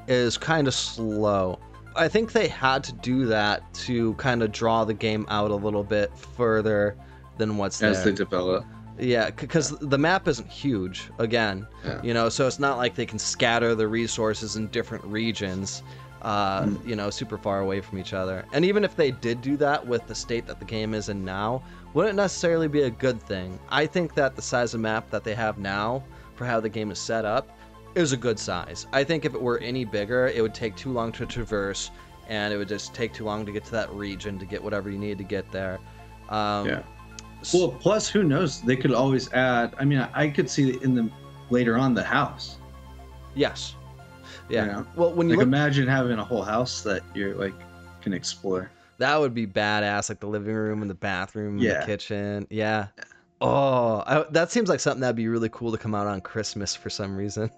is 0.09 0.37
kind 0.39 0.67
of 0.69 0.75
slow. 0.75 1.59
I 1.95 2.09
think 2.09 2.33
they 2.33 2.49
had 2.49 2.85
to 2.85 2.93
do 2.93 3.27
that 3.27 3.73
to 3.87 4.13
kind 4.15 4.43
of 4.43 4.53
draw 4.53 4.85
the 4.85 4.95
game 4.95 5.25
out 5.29 5.51
a 5.51 5.55
little 5.55 5.85
bit 5.85 6.17
further 6.17 6.97
than 7.39 7.57
what's 7.57 7.83
as 7.83 8.03
there. 8.05 8.13
they 8.13 8.17
develop 8.17 8.65
Yeah, 8.99 9.31
because 9.31 9.71
the 9.79 9.99
map 9.99 10.27
isn't 10.29 10.49
huge. 10.49 11.11
Again, 11.19 11.67
Yeah. 11.85 12.01
you 12.03 12.15
know, 12.15 12.29
so 12.31 12.47
it's 12.47 12.59
not 12.59 12.79
like 12.79 12.95
they 12.95 13.05
can 13.07 13.19
scatter 13.19 13.75
the 13.75 13.87
resources 13.89 14.57
in 14.57 14.69
different 14.69 15.05
regions, 15.05 15.83
uh, 16.23 16.63
Mm. 16.63 16.87
you 16.89 16.97
know, 16.97 17.11
super 17.11 17.37
far 17.37 17.61
away 17.61 17.81
from 17.83 17.99
each 17.99 18.15
other. 18.15 18.45
And 18.55 18.65
even 18.65 18.85
if 18.85 18.97
they 18.97 19.11
did 19.11 19.41
do 19.43 19.57
that 19.59 19.87
with 19.87 20.07
the 20.07 20.15
state 20.15 20.47
that 20.47 20.59
the 20.59 20.65
game 20.65 20.95
is 20.95 21.09
in 21.11 21.25
now, 21.27 21.63
wouldn't 21.95 22.17
necessarily 22.17 22.69
be 22.69 22.83
a 22.83 22.91
good 22.91 23.21
thing. 23.23 23.59
I 23.71 23.87
think 23.87 24.15
that 24.15 24.35
the 24.37 24.43
size 24.43 24.73
of 24.75 24.81
map 24.81 25.11
that 25.11 25.25
they 25.25 25.35
have 25.35 25.59
now 25.59 26.03
for 26.35 26.45
how 26.47 26.61
the 26.61 26.69
game 26.69 26.91
is 26.91 26.99
set 26.99 27.25
up 27.25 27.51
is 27.97 28.13
a 28.13 28.17
good 28.17 28.39
size. 28.39 28.87
I 28.93 29.03
think 29.03 29.25
if 29.25 29.35
it 29.35 29.41
were 29.41 29.59
any 29.59 29.85
bigger, 29.85 30.29
it 30.29 30.43
would 30.43 30.55
take 30.55 30.77
too 30.77 30.93
long 30.93 31.11
to 31.13 31.25
traverse, 31.27 31.91
and 32.29 32.53
it 32.53 32.59
would 32.59 32.69
just 32.69 32.95
take 32.95 33.13
too 33.15 33.25
long 33.25 33.47
to 33.47 33.53
get 33.53 33.65
to 33.65 33.71
that 33.73 33.91
region 33.91 34.39
to 34.39 34.45
get 34.45 34.63
whatever 34.63 34.91
you 34.91 34.99
need 34.99 35.19
to 35.19 35.25
get 35.25 35.51
there. 35.51 35.79
Um, 36.29 36.67
Yeah. 36.69 36.83
well 37.55 37.69
plus 37.69 38.09
who 38.09 38.23
knows 38.25 38.61
they 38.63 38.75
could 38.77 38.93
always 38.93 39.33
add 39.33 39.73
i 39.79 39.85
mean 39.85 39.99
i, 40.15 40.27
could 40.27 40.51
see 40.51 40.77
in 40.83 40.95
the 40.97 41.09
later 41.51 41.77
on 41.77 41.95
the 41.95 42.03
house 42.03 42.57
yes. 43.37 43.75
Yeah. 44.49 44.65
You 44.65 44.73
know? 44.73 44.87
Well, 44.97 45.13
when 45.15 45.29
you 45.29 45.35
like 45.35 45.41
look 45.41 45.47
imagine 45.47 45.87
having 45.87 46.19
a 46.19 46.25
whole 46.25 46.43
house 46.43 46.83
that 46.83 47.03
you're 47.15 47.35
like 47.35 47.55
can 48.01 48.13
explore 48.13 48.71
That 48.99 49.21
would 49.21 49.35
be 49.35 49.47
badass, 49.47 50.09
like 50.09 50.19
the 50.21 50.27
living 50.27 50.55
room 50.55 50.81
and 50.83 50.91
the 50.91 50.95
bathroom, 50.95 51.55
and 51.57 51.63
Yeah. 51.63 51.81
the 51.81 51.87
kitchen. 51.87 52.47
Yeah. 52.51 52.89
Oh, 53.41 54.03
I, 54.07 54.25
that 54.31 54.51
seems 54.51 54.69
like 54.71 54.81
something 54.81 55.01
that'd 55.03 55.15
be 55.17 55.29
really 55.29 55.51
cool 55.51 55.71
to 55.73 55.77
come 55.79 55.95
out 55.95 56.07
on 56.07 56.21
Christmas 56.23 56.75
for 56.75 56.89
some 56.89 57.15
reason. 57.17 57.51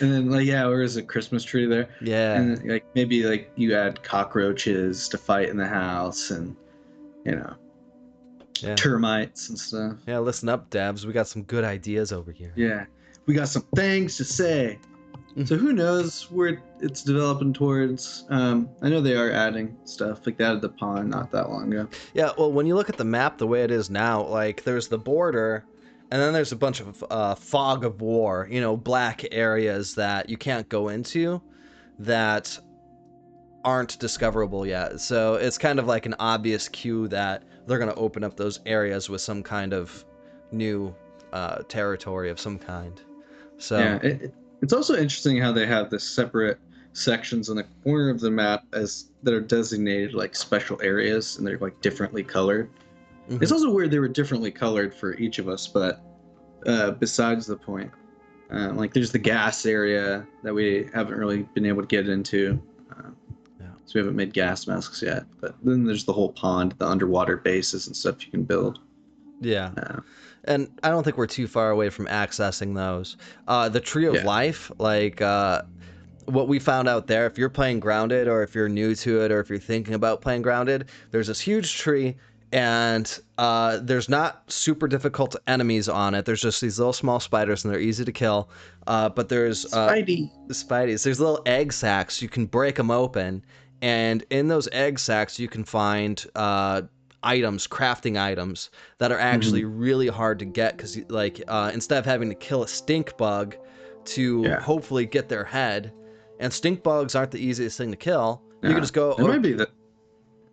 and 0.00 0.12
then 0.12 0.30
like 0.30 0.46
yeah 0.46 0.64
where's 0.66 0.96
a 0.96 1.02
christmas 1.02 1.44
tree 1.44 1.66
there 1.66 1.86
yeah. 2.00 2.32
and 2.40 2.66
like 2.66 2.82
maybe 2.94 3.24
like 3.24 3.52
you 3.56 3.74
add 3.76 4.02
cockroaches 4.02 5.06
to 5.06 5.18
fight 5.18 5.50
in 5.50 5.56
the 5.58 5.66
house 5.66 6.30
and 6.30 6.56
you 7.26 7.32
know 7.36 7.54
Yeah. 8.62 8.74
termites 8.74 9.50
and 9.50 9.58
stuff 9.58 9.96
Yeah. 10.06 10.18
Listen 10.20 10.48
up, 10.48 10.70
Dabs. 10.70 11.06
We 11.06 11.12
got 11.12 11.28
some 11.28 11.42
good 11.42 11.62
ideas 11.64 12.10
over 12.10 12.32
here. 12.32 12.52
yeah 12.56 12.86
we 13.26 13.34
got 13.34 13.48
some 13.48 13.66
things 13.76 14.16
to 14.16 14.24
say 14.24 14.78
Mhm. 15.36 15.46
so 15.46 15.56
who 15.56 15.72
knows 15.72 16.28
where 16.30 16.60
it's 16.80 17.02
developing 17.04 17.52
towards 17.52 18.24
um 18.30 18.68
i 18.82 18.88
know 18.88 19.00
they 19.00 19.14
are 19.14 19.30
adding 19.30 19.76
stuff 19.84 20.26
like 20.26 20.36
that 20.38 20.56
at 20.56 20.60
the 20.60 20.68
pond 20.70 21.08
not 21.08 21.30
that 21.30 21.48
long 21.50 21.72
ago 21.72 21.86
Yeah. 22.14 22.30
Well, 22.36 22.50
when 22.50 22.66
you 22.66 22.74
look 22.74 22.88
at 22.88 22.96
the 22.96 23.04
map 23.04 23.38
the 23.38 23.46
way 23.46 23.62
it 23.62 23.70
is 23.70 23.90
now, 23.90 24.24
like 24.26 24.64
there's 24.64 24.88
the 24.88 24.98
border, 24.98 25.64
and 26.10 26.20
then 26.20 26.32
there's 26.32 26.50
a 26.52 26.56
bunch 26.56 26.80
of 26.80 27.04
uh, 27.10 27.34
fog 27.36 27.84
of 27.84 28.00
war. 28.00 28.48
You 28.50 28.60
know, 28.60 28.76
black 28.76 29.24
areas 29.30 29.94
that 29.94 30.28
you 30.28 30.36
can't 30.36 30.68
go 30.68 30.88
into, 30.88 31.40
that 32.00 32.58
aren't 33.64 33.98
discoverable 34.00 34.66
yet. 34.66 35.00
So 35.00 35.34
it's 35.34 35.58
kind 35.58 35.78
of 35.78 35.86
like 35.86 36.06
an 36.06 36.14
obvious 36.18 36.68
cue 36.68 37.06
that 37.08 37.44
they're 37.66 37.78
going 37.78 37.90
to 37.90 37.96
open 37.96 38.24
up 38.24 38.36
those 38.36 38.58
areas 38.66 39.08
with 39.08 39.20
some 39.20 39.42
kind 39.42 39.72
of 39.72 40.04
new 40.50 40.92
uh, 41.32 41.58
territory 41.68 42.30
of 42.30 42.40
some 42.40 42.58
kind. 42.58 43.00
So 43.58 43.78
yeah 43.78 43.96
it- 44.02 44.34
it's 44.62 44.72
also 44.72 44.94
interesting 44.96 45.38
how 45.40 45.52
they 45.52 45.66
have 45.66 45.90
the 45.90 45.98
separate 45.98 46.58
sections 46.92 47.48
on 47.48 47.56
the 47.56 47.64
corner 47.84 48.10
of 48.10 48.20
the 48.20 48.30
map 48.30 48.64
as 48.72 49.10
that 49.22 49.32
are 49.32 49.40
designated 49.40 50.12
like 50.12 50.34
special 50.34 50.80
areas 50.82 51.38
and 51.38 51.46
they're 51.46 51.58
like 51.58 51.80
differently 51.80 52.22
colored 52.22 52.68
mhm. 53.28 53.40
It's 53.40 53.52
also 53.52 53.70
weird 53.70 53.90
they 53.90 54.00
were 54.00 54.08
differently 54.08 54.50
colored 54.50 54.92
for 54.94 55.14
each 55.14 55.38
of 55.38 55.48
us, 55.48 55.68
but 55.68 56.02
uh, 56.66 56.90
besides 56.92 57.46
the 57.46 57.56
point, 57.56 57.90
um, 58.50 58.76
like 58.76 58.92
there's 58.92 59.12
the 59.12 59.18
gas 59.18 59.64
area 59.64 60.26
that 60.42 60.52
we 60.52 60.88
haven't 60.92 61.16
really 61.16 61.44
been 61.54 61.64
able 61.64 61.82
to 61.82 61.86
get 61.86 62.08
into. 62.08 62.60
Uh, 62.90 63.10
Yeah. 63.60 63.66
So 63.86 63.92
we 63.94 64.00
haven't 64.00 64.16
made 64.16 64.32
gas 64.32 64.66
masks 64.66 65.00
yet. 65.00 65.24
But 65.40 65.54
then 65.62 65.84
there's 65.84 66.04
the 66.04 66.12
whole 66.12 66.32
pond, 66.32 66.74
the 66.78 66.86
underwater 66.86 67.36
bases 67.36 67.86
and 67.86 67.96
stuff 67.96 68.24
you 68.26 68.32
can 68.32 68.42
build. 68.42 68.80
yeah. 69.76 70.00
And 70.44 70.68
I 70.82 70.90
don't 70.90 71.02
think 71.04 71.16
we're 71.16 71.26
too 71.26 71.46
far 71.46 71.70
away 71.70 71.90
from 71.90 72.06
accessing 72.06 72.74
those. 72.74 73.16
Uh, 73.46 73.68
the 73.68 73.80
Tree 73.80 74.06
of 74.06 74.14
Yeah. 74.14 74.24
Life, 74.24 74.70
like 74.78 75.20
uh, 75.20 75.62
what 76.26 76.48
we 76.48 76.58
found 76.58 76.88
out 76.88 77.06
there, 77.06 77.26
if 77.26 77.36
you're 77.36 77.48
playing 77.50 77.80
Grounded 77.80 78.26
or 78.28 78.42
if 78.42 78.54
you're 78.54 78.68
new 78.68 78.94
to 78.94 79.22
it 79.22 79.30
or 79.32 79.40
if 79.40 79.50
you're 79.50 79.58
thinking 79.58 79.94
about 79.94 80.20
playing 80.20 80.42
Grounded, 80.42 80.88
there's 81.10 81.26
this 81.26 81.40
huge 81.40 81.76
tree 81.76 82.16
and 82.52 83.20
uh, 83.38 83.78
there's 83.82 84.08
not 84.08 84.50
super 84.50 84.88
difficult 84.88 85.36
enemies 85.46 85.88
on 85.88 86.14
it. 86.14 86.24
There's 86.24 86.40
just 86.40 86.60
these 86.60 86.78
little 86.78 86.92
small 86.92 87.20
spiders 87.20 87.64
and 87.64 87.72
they're 87.72 87.80
easy 87.80 88.04
to 88.04 88.12
kill. 88.12 88.50
Uh, 88.86 89.08
but 89.08 89.28
there's 89.28 89.72
uh, 89.72 89.88
Spidey. 89.88 90.30
the 90.48 90.54
Spideys. 90.54 91.04
There's 91.04 91.20
little 91.20 91.42
egg 91.46 91.72
sacs. 91.72 92.20
You 92.20 92.28
can 92.28 92.46
break 92.46 92.74
them 92.74 92.90
open, 92.90 93.44
and 93.82 94.24
in 94.30 94.48
those 94.48 94.68
egg 94.72 94.98
sacs, 94.98 95.38
you 95.38 95.48
can 95.48 95.62
find 95.64 96.24
uh, 96.34 96.82
items, 97.22 97.66
crafting 97.66 98.20
items 98.20 98.70
that 98.98 99.12
are 99.12 99.18
actually 99.18 99.64
really 99.64 100.08
hard 100.08 100.38
to 100.38 100.44
get 100.44 100.76
because, 100.76 100.98
like, 101.08 101.42
uh, 101.48 101.70
instead 101.74 101.98
of 101.98 102.04
having 102.06 102.28
to 102.28 102.34
kill 102.34 102.62
a 102.62 102.68
stink 102.68 103.16
bug, 103.16 103.56
to 104.06 104.42
Yeah. 104.42 104.60
hopefully 104.60 105.04
get 105.04 105.28
their 105.28 105.44
head. 105.44 105.92
And 106.38 106.50
stink 106.52 106.82
bugs 106.82 107.14
aren't 107.14 107.30
the 107.30 107.38
easiest 107.38 107.76
thing 107.76 107.90
to 107.90 107.96
kill. 107.98 108.42
You 108.62 108.70
can 108.70 108.80
just 108.80 108.94
go. 108.94 109.10
It 109.12 109.20
"Oh, 109.20 109.28
might 109.28 109.42
be 109.42 109.52
the 109.52 109.68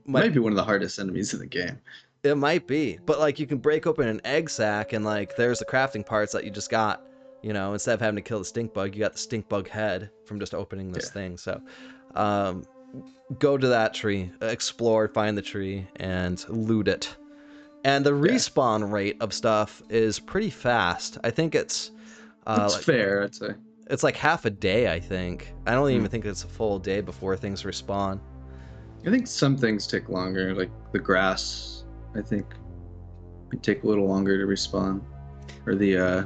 might- 0.05 0.21
might 0.25 0.33
be 0.33 0.39
one 0.39 0.51
of 0.51 0.57
the 0.57 0.63
hardest 0.63 0.99
enemies 0.99 1.33
in 1.33 1.39
the 1.39 1.45
game. 1.45 1.79
It 2.23 2.35
might 2.35 2.67
be, 2.67 2.99
but 3.05 3.19
like 3.19 3.39
you 3.39 3.47
can 3.47 3.57
break 3.59 3.87
open 3.87 4.07
an 4.07 4.19
egg 4.25 4.49
sack 4.49 4.91
and 4.93 5.05
like 5.05 5.35
there's 5.37 5.59
the 5.59 5.65
crafting 5.65 6.05
parts 6.05 6.33
that 6.33 6.43
you 6.43 6.51
just 6.51 6.69
got. 6.69 7.03
You 7.41 7.53
know, 7.53 7.71
instead 7.73 7.93
of 7.93 8.01
having 8.01 8.15
to 8.17 8.21
kill 8.21 8.39
the 8.39 8.45
stink 8.45 8.73
bug, 8.73 8.95
you 8.95 8.99
got 9.01 9.13
the 9.13 9.19
stink 9.19 9.47
bug 9.47 9.69
head 9.69 10.09
from 10.25 10.39
just 10.39 10.53
opening 10.53 10.91
this 10.91 11.05
Yeah. 11.05 11.11
thing. 11.13 11.37
So, 11.37 11.61
um, 12.15 12.63
go 13.39 13.57
to 13.57 13.67
that 13.67 13.93
tree, 13.93 14.31
explore, 14.41 15.07
find 15.07 15.37
the 15.37 15.41
tree, 15.41 15.87
and 15.97 16.43
loot 16.49 16.87
it. 16.87 17.15
And 17.83 18.05
the 18.05 18.11
respawn 18.11 18.91
rate 18.91 19.17
of 19.21 19.33
stuff 19.33 19.81
is 19.89 20.19
pretty 20.19 20.49
fast. 20.49 21.17
I 21.23 21.29
think 21.31 21.55
it's 21.55 21.91
uh, 22.45 22.59
That's 22.59 22.75
like, 22.75 22.83
fair, 22.83 23.23
I'd 23.23 23.35
say. 23.35 23.49
it's 23.89 24.03
like 24.03 24.15
half 24.15 24.45
a 24.45 24.49
day. 24.49 24.91
I 24.91 24.99
think. 24.99 25.53
I 25.65 25.73
don't 25.73 25.89
even 25.91 26.01
Hmm. 26.01 26.07
think 26.07 26.25
it's 26.25 26.43
a 26.43 26.47
full 26.47 26.79
day 26.79 27.01
before 27.01 27.37
things 27.37 27.63
respawn. 27.63 28.19
I 29.05 29.09
think 29.09 29.27
some 29.27 29.55
things 29.55 29.87
take 29.87 30.09
longer, 30.09 30.53
like 30.53 30.71
the 30.91 30.99
grass. 30.99 31.85
I 32.15 32.21
think 32.21 32.45
it 33.53 33.63
take 33.63 33.83
a 33.83 33.87
little 33.87 34.07
longer 34.07 34.37
to 34.37 34.45
respawn, 34.45 35.01
or 35.65 35.75
the 35.75 35.97
uh, 35.97 36.25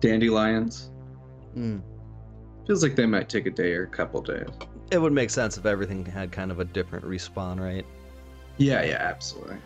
dandelions. 0.00 0.90
Mm. 1.56 1.82
Feels 2.66 2.82
like 2.82 2.96
they 2.96 3.06
might 3.06 3.28
take 3.28 3.46
a 3.46 3.50
day 3.50 3.72
or 3.74 3.82
a 3.84 3.88
couple 3.88 4.22
days. 4.22 4.48
It 4.90 4.98
would 4.98 5.12
make 5.12 5.30
sense 5.30 5.56
if 5.56 5.66
everything 5.66 6.04
had 6.04 6.30
kind 6.30 6.50
of 6.50 6.60
a 6.60 6.64
different 6.64 7.04
respawn 7.04 7.60
rate. 7.60 7.86
Yeah, 8.58 8.82
yeah, 8.82 8.98
absolutely. 9.00 9.56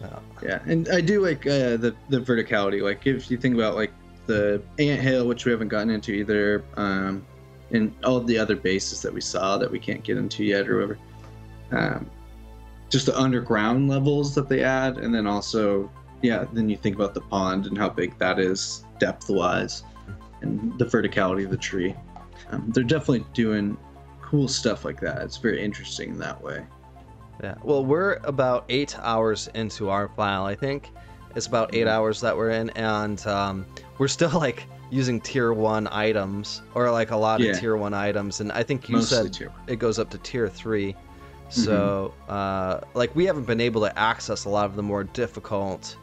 Yeah. 0.00 0.18
Yeah, 0.42 0.58
and 0.66 0.88
I 0.88 1.00
do 1.00 1.24
like 1.24 1.46
uh, 1.46 1.76
the 1.76 1.94
the 2.08 2.20
verticality. 2.20 2.82
Like 2.82 3.06
if 3.06 3.30
you 3.30 3.36
think 3.36 3.54
about 3.54 3.74
like 3.74 3.92
the 4.26 4.62
ant 4.78 5.00
hill, 5.00 5.26
which 5.26 5.44
we 5.44 5.52
haven't 5.52 5.68
gotten 5.68 5.90
into 5.90 6.12
either, 6.12 6.64
um, 6.76 7.24
and 7.70 7.94
all 8.04 8.20
the 8.20 8.38
other 8.38 8.56
bases 8.56 9.02
that 9.02 9.12
we 9.12 9.20
saw 9.20 9.58
that 9.58 9.70
we 9.70 9.78
can't 9.78 10.02
get 10.02 10.16
into 10.16 10.44
yet 10.44 10.68
or 10.68 10.74
whatever. 10.76 10.98
Um, 11.72 12.10
just 12.90 13.06
the 13.06 13.18
underground 13.18 13.88
levels 13.88 14.34
that 14.34 14.48
they 14.48 14.62
add, 14.62 14.98
and 14.98 15.14
then 15.14 15.26
also, 15.26 15.90
yeah, 16.22 16.44
then 16.52 16.68
you 16.68 16.76
think 16.76 16.94
about 16.94 17.14
the 17.14 17.20
pond 17.20 17.66
and 17.66 17.76
how 17.76 17.88
big 17.88 18.16
that 18.18 18.38
is 18.38 18.84
depth 18.98 19.28
wise, 19.28 19.82
and 20.42 20.78
the 20.78 20.84
verticality 20.84 21.44
of 21.44 21.50
the 21.50 21.56
tree. 21.56 21.94
Um, 22.50 22.70
they're 22.72 22.84
definitely 22.84 23.26
doing 23.32 23.76
cool 24.26 24.48
stuff 24.48 24.84
like 24.84 25.00
that. 25.00 25.22
It's 25.22 25.36
very 25.36 25.62
interesting 25.62 26.10
in 26.10 26.18
that 26.18 26.42
way. 26.42 26.64
Yeah. 27.42 27.54
Well, 27.62 27.84
we're 27.84 28.14
about 28.24 28.64
eight 28.68 28.98
hours 29.00 29.48
into 29.54 29.88
our 29.88 30.08
file, 30.08 30.44
I 30.44 30.54
think. 30.54 30.90
It's 31.36 31.46
about 31.46 31.74
eight 31.74 31.86
hours 31.86 32.20
that 32.22 32.36
we're 32.36 32.50
in, 32.50 32.70
and 32.70 33.24
um, 33.26 33.66
we're 33.98 34.08
still 34.08 34.30
like 34.34 34.66
using 34.90 35.20
tier 35.20 35.52
one 35.52 35.86
items 35.88 36.62
or 36.74 36.90
like 36.90 37.10
a 37.10 37.16
lot 37.16 37.40
Yeah. 37.40 37.52
of 37.52 37.60
tier 37.60 37.76
one 37.76 37.92
items. 37.94 38.40
And 38.40 38.50
I 38.52 38.62
think 38.62 38.88
you 38.88 38.96
Mostly 38.96 39.32
said 39.32 39.48
it 39.66 39.76
goes 39.76 39.98
up 39.98 40.10
to 40.10 40.18
tier 40.18 40.48
three. 40.48 40.94
So, 41.48 42.12
uh, 42.28 42.80
like, 42.94 43.14
we 43.14 43.24
haven't 43.24 43.46
been 43.46 43.60
able 43.60 43.80
to 43.82 43.96
access 43.96 44.46
a 44.46 44.48
lot 44.48 44.64
of 44.66 44.74
the 44.74 44.82
more 44.82 45.04
difficult 45.04 45.96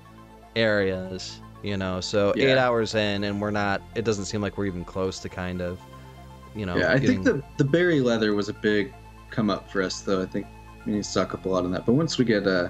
areas, 0.56 1.42
you 1.64 1.76
know. 1.76 2.00
So, 2.00 2.34
eight 2.38 2.58
hours 2.58 2.96
in, 2.96 3.26
and 3.26 3.42
we're 3.42 3.52
not, 3.52 3.82
it 3.96 4.06
doesn't 4.06 4.26
seem 4.26 4.42
like 4.42 4.58
we're 4.58 4.68
even 4.68 4.86
close 4.86 5.20
to 5.20 5.28
kind 5.28 5.62
of, 5.62 5.80
you 6.56 6.66
know. 6.66 6.76
yeah, 6.78 6.92
I 6.92 7.00
think 7.00 7.24
the 7.24 7.42
the 7.58 7.64
berry 7.64 8.00
leather 8.00 8.34
was 8.36 8.50
a 8.50 8.54
big 8.54 8.94
come 9.30 9.50
up 9.50 9.72
for 9.72 9.82
us 9.82 10.02
though. 10.02 10.22
I 10.22 10.26
think 10.26 10.46
we 10.86 10.94
need 10.94 11.04
to 11.04 11.10
stock 11.10 11.34
up 11.34 11.46
a 11.46 11.50
lot 11.50 11.64
on 11.66 11.72
that. 11.72 11.86
But 11.86 11.94
once 11.94 12.18
we 12.18 12.26
get 12.26 12.46
uh, 12.48 12.70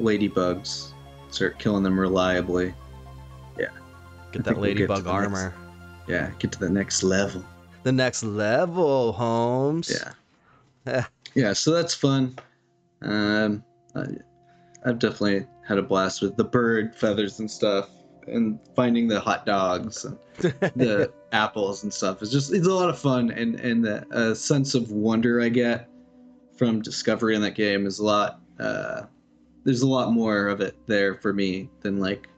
ladybugs, 0.00 0.92
start 1.30 1.58
killing 1.58 1.82
them 1.82 1.98
reliably, 1.98 2.74
Yeah. 3.58 3.68
get 4.32 4.44
that 4.44 4.56
we'll 4.56 4.74
get 4.74 4.88
ladybug 4.90 5.04
next- 5.04 5.08
armor. 5.08 5.54
yeah, 6.08 6.30
get 6.38 6.52
to 6.52 6.58
the 6.58 6.68
next 6.70 7.02
level. 7.02 7.44
The 7.82 7.92
next 7.92 8.24
level, 8.24 9.12
Holmes. 9.12 9.90
Yeah, 10.86 11.04
yeah. 11.34 11.52
So 11.52 11.72
that's 11.72 11.94
fun. 11.94 12.36
Um, 13.02 13.62
I, 13.94 14.06
I've 14.84 14.98
definitely 14.98 15.46
had 15.66 15.78
a 15.78 15.82
blast 15.82 16.20
with 16.22 16.36
the 16.36 16.44
bird 16.44 16.94
feathers 16.96 17.38
and 17.38 17.48
stuff, 17.50 17.88
and 18.26 18.58
finding 18.74 19.06
the 19.06 19.20
hot 19.20 19.46
dogs 19.46 20.04
and 20.04 20.18
the 20.38 21.12
apples 21.36 21.82
and 21.82 21.92
stuff. 21.92 22.22
It's 22.22 22.30
just 22.30 22.52
it's 22.52 22.66
a 22.66 22.74
lot 22.74 22.88
of 22.88 22.98
fun, 22.98 23.30
and 23.30 23.60
and 23.60 23.84
the 23.84 24.06
uh, 24.10 24.34
sense 24.34 24.74
of 24.74 24.90
wonder 24.90 25.40
I 25.40 25.48
get 25.48 25.88
from 26.56 26.80
discovery 26.80 27.36
in 27.36 27.42
that 27.42 27.54
game 27.54 27.86
is 27.86 27.98
a 27.98 28.04
lot. 28.04 28.40
Uh, 28.58 29.02
there's 29.64 29.82
a 29.82 29.88
lot 29.88 30.12
more 30.12 30.48
of 30.48 30.60
it 30.60 30.74
there 30.86 31.14
for 31.16 31.32
me 31.32 31.68
than 31.80 31.98
like 31.98 32.28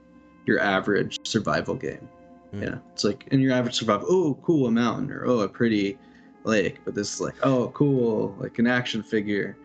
your 0.47 0.59
average 0.61 1.19
survival 1.25 1.75
game. 1.75 2.09
Mm. 2.55 2.63
Yeah, 2.63 2.79
it's 2.93 3.05
like 3.05 3.29
in 3.31 3.41
your 3.41 3.53
average 3.53 3.77
survival, 3.77 4.07
oh, 4.11 4.35
cool, 4.43 4.67
a 4.67 4.71
mountain, 4.71 5.11
or 5.13 5.27
oh, 5.27 5.41
a 5.41 5.49
pretty 5.49 5.97
lake. 6.45 6.79
But 6.85 6.95
this 6.95 7.15
is 7.15 7.21
like, 7.21 7.35
oh, 7.43 7.69
cool, 7.69 8.35
like 8.41 8.59
an 8.59 8.67
action 8.67 9.03
figure, 9.03 9.57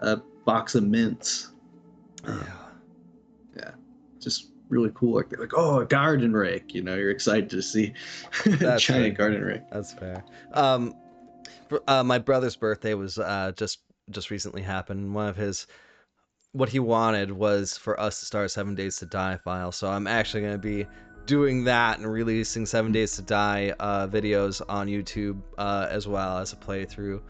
a 0.00 0.18
box 0.44 0.74
of 0.74 0.84
mints. 0.84 1.52
yeah. 3.56 3.70
Just 4.20 4.51
really 4.72 4.90
cool. 4.94 5.14
Like, 5.16 5.38
like 5.38 5.52
oh, 5.54 5.80
a 5.80 5.84
garden 5.86 6.32
rake. 6.32 6.74
You 6.74 6.82
know, 6.82 6.96
you're 6.96 7.10
excited 7.10 7.50
to 7.50 7.62
see 7.62 7.92
a 8.46 8.78
right. 8.88 9.14
garden 9.16 9.42
rake. 9.42 9.62
That's 9.70 9.92
fair. 9.92 10.24
Um, 10.52 10.94
for- 11.68 11.82
uh, 11.86 12.02
my 12.02 12.18
brother's 12.18 12.56
birthday 12.56 12.94
was 12.94 13.18
uh, 13.18 13.52
just 13.56 13.80
just 14.10 14.30
recently 14.30 14.62
happened. 14.62 15.14
One 15.14 15.28
of 15.28 15.36
his 15.36 15.66
what 16.52 16.68
he 16.68 16.78
wanted 16.80 17.30
was 17.30 17.76
for 17.78 17.98
us 18.00 18.20
to 18.20 18.26
start 18.26 18.50
Seven 18.50 18.74
Days 18.74 18.96
to 18.96 19.06
Die 19.06 19.36
file. 19.44 19.70
So 19.72 19.88
I'm 19.88 20.06
actually 20.06 20.42
gonna 20.42 20.58
be 20.58 20.86
doing 21.26 21.64
that 21.64 21.98
and 21.98 22.10
releasing 22.10 22.66
Seven 22.66 22.90
Days 22.92 23.14
to 23.16 23.22
Die 23.22 23.72
uh, 23.78 24.08
videos 24.08 24.60
on 24.68 24.88
YouTube 24.88 25.40
uh, 25.58 25.86
as 25.90 26.08
well 26.08 26.38
as 26.38 26.52
a 26.52 26.56
playthrough. 26.56 27.20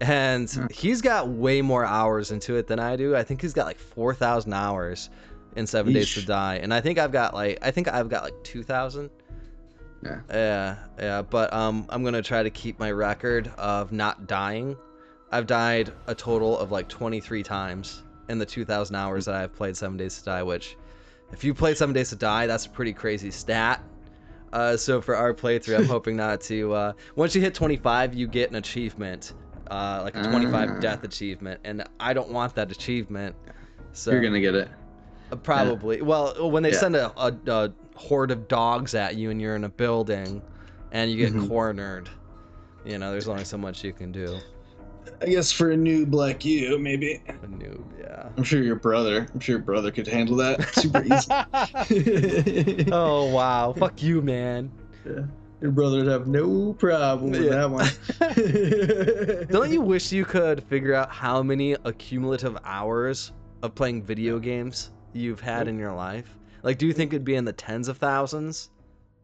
And 0.00 0.48
Hmm. 0.50 0.66
he's 0.72 1.00
got 1.02 1.28
way 1.28 1.60
more 1.60 1.84
hours 1.84 2.30
into 2.30 2.56
it 2.56 2.66
than 2.66 2.78
I 2.78 2.94
do. 2.96 3.16
I 3.16 3.24
think 3.24 3.40
he's 3.42 3.52
got 3.52 3.66
like 3.66 3.78
four 3.78 4.14
thousand 4.14 4.52
hours 4.52 5.10
in 5.56 5.66
Seven 5.66 5.92
Days 5.92 6.12
to 6.14 6.24
Die, 6.26 6.56
and 6.56 6.72
I 6.72 6.80
think 6.80 6.98
I've 6.98 7.12
got 7.12 7.34
like 7.34 7.58
I 7.62 7.70
think 7.70 7.88
I've 7.88 8.08
got 8.08 8.24
like 8.24 8.44
two 8.44 8.62
thousand. 8.62 9.10
Yeah. 10.04 10.20
Yeah, 10.30 10.76
yeah, 10.98 11.22
but 11.22 11.52
um, 11.52 11.84
I'm 11.88 12.04
gonna 12.04 12.22
try 12.22 12.42
to 12.42 12.50
keep 12.50 12.78
my 12.78 12.90
record 12.92 13.50
of 13.58 13.90
not 13.92 14.26
dying. 14.28 14.76
I've 15.32 15.46
died 15.46 15.92
a 16.06 16.14
total 16.14 16.56
of 16.58 16.70
like 16.70 16.88
23 16.88 17.42
times 17.42 18.02
in 18.30 18.38
the 18.38 18.46
2,000 18.46 18.96
hours 18.96 19.26
that 19.26 19.34
I've 19.34 19.54
played 19.54 19.76
Seven 19.76 19.96
Days 19.98 20.18
to 20.20 20.24
Die. 20.24 20.42
Which, 20.42 20.76
if 21.32 21.44
you 21.44 21.52
played 21.52 21.76
Seven 21.76 21.94
Days 21.94 22.10
to 22.10 22.16
Die, 22.16 22.46
that's 22.46 22.64
a 22.66 22.70
pretty 22.70 22.92
crazy 22.94 23.30
stat. 23.30 23.82
Uh, 24.52 24.76
so 24.76 25.02
for 25.02 25.16
our 25.16 25.34
playthrough, 25.34 25.78
I'm 25.80 25.84
hoping 25.96 26.16
not 26.16 26.40
to. 26.42 26.72
Uh, 26.72 26.92
once 27.16 27.34
you 27.34 27.40
hit 27.42 27.52
25, 27.54 28.14
you 28.14 28.26
get 28.26 28.48
an 28.50 28.56
achievement, 28.56 29.34
uh, 29.70 30.00
like 30.04 30.16
a 30.16 30.22
25 30.22 30.70
Ah. 30.70 30.78
death 30.78 31.04
achievement, 31.04 31.60
and 31.64 31.84
I 32.00 32.14
don't 32.14 32.30
want 32.30 32.54
that 32.54 32.70
achievement. 32.70 33.34
So 33.92 34.12
You're 34.12 34.22
gonna 34.22 34.40
get 34.40 34.54
it. 34.54 34.68
Uh, 35.32 35.36
Probably. 35.36 36.02
Well, 36.02 36.50
when 36.50 36.62
they 36.62 36.72
Yeah. 36.72 36.78
send 36.78 36.96
a, 36.96 37.12
a, 37.20 37.36
a 37.46 37.72
horde 37.94 38.30
of 38.30 38.48
dogs 38.48 38.94
at 38.94 39.16
you 39.16 39.30
and 39.30 39.40
you're 39.40 39.56
in 39.56 39.64
a 39.64 39.68
building 39.68 40.42
and 40.92 41.10
you 41.10 41.16
get 41.16 41.32
Mhm. 41.32 41.48
cornered, 41.48 42.08
you 42.84 42.98
know, 42.98 43.10
there's 43.10 43.28
only 43.28 43.44
so 43.44 43.58
much 43.58 43.84
you 43.84 43.92
can 43.92 44.12
do. 44.12 44.38
I 45.20 45.26
guess 45.26 45.50
for 45.50 45.72
a 45.72 45.76
noob 45.76 46.14
like 46.14 46.44
you, 46.44 46.78
maybe. 46.78 47.20
A 47.28 47.46
noob, 47.46 47.82
yeah. 47.98 48.28
I'm 48.36 48.44
sure 48.44 48.62
your 48.62 48.76
brother. 48.76 49.26
I'm 49.34 49.40
sure 49.40 49.56
your 49.56 49.64
brother 49.64 49.90
could 49.90 50.06
handle 50.06 50.36
that 50.36 50.62
super 50.74 51.02
easy. 52.84 52.86
oh, 52.92 53.24
wow. 53.32 53.72
Fuck 53.76 54.02
you, 54.02 54.22
man. 54.22 54.70
Yeah. 55.04 55.22
Your 55.60 55.72
brother 55.72 55.98
would 55.98 56.06
have 56.06 56.28
no 56.28 56.72
problem 56.74 57.32
with 57.32 57.42
Yeah. 57.42 57.66
that 57.66 57.70
one. 57.70 59.46
Don't 59.50 59.72
you 59.72 59.80
wish 59.80 60.12
you 60.12 60.24
could 60.24 60.62
figure 60.64 60.94
out 60.94 61.10
how 61.10 61.42
many 61.42 61.72
accumulative 61.84 62.56
hours 62.64 63.32
of 63.62 63.74
playing 63.74 64.04
video 64.04 64.38
games 64.38 64.92
you've 65.12 65.40
had 65.40 65.68
in 65.68 65.78
your 65.78 65.92
life? 65.92 66.34
Like, 66.62 66.78
do 66.78 66.86
you 66.86 66.92
think 66.92 67.12
it'd 67.12 67.24
be 67.24 67.36
in 67.36 67.44
the 67.44 67.52
tens 67.52 67.88
of 67.88 67.98
thousands? 67.98 68.70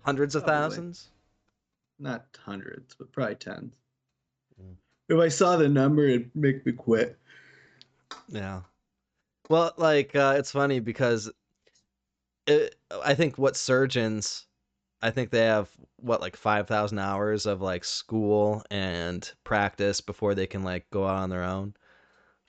Hundreds 0.02 0.34
of 0.34 0.44
Probably. 0.44 0.60
thousands? 0.60 1.10
Not 1.98 2.26
hundreds, 2.44 2.94
but 2.94 3.12
probably 3.12 3.36
tens. 3.36 3.74
Mm. 4.60 4.74
If 5.08 5.18
I 5.18 5.28
saw 5.28 5.56
the 5.56 5.68
number, 5.68 6.06
it'd 6.06 6.30
make 6.34 6.64
me 6.66 6.72
quit. 6.72 7.18
Yeah. 8.28 8.62
Well, 9.48 9.72
like 9.76 10.14
uh, 10.16 10.34
it's 10.38 10.52
funny 10.52 10.80
because 10.80 11.30
it, 12.46 12.74
I 13.04 13.14
think 13.14 13.38
what 13.38 13.56
surgeons, 13.56 14.46
I 15.02 15.10
think 15.10 15.30
they 15.30 15.44
have 15.46 15.70
what 15.96 16.20
like 16.20 16.36
five 16.36 16.66
thousand 16.66 16.98
hours 16.98 17.46
of 17.46 17.60
like 17.60 17.84
school 17.84 18.62
and 18.70 19.30
practice 19.44 20.00
before 20.00 20.34
they 20.34 20.46
can 20.46 20.62
like 20.62 20.88
go 20.90 21.06
out 21.06 21.16
on 21.16 21.30
their 21.30 21.44
own. 21.44 21.74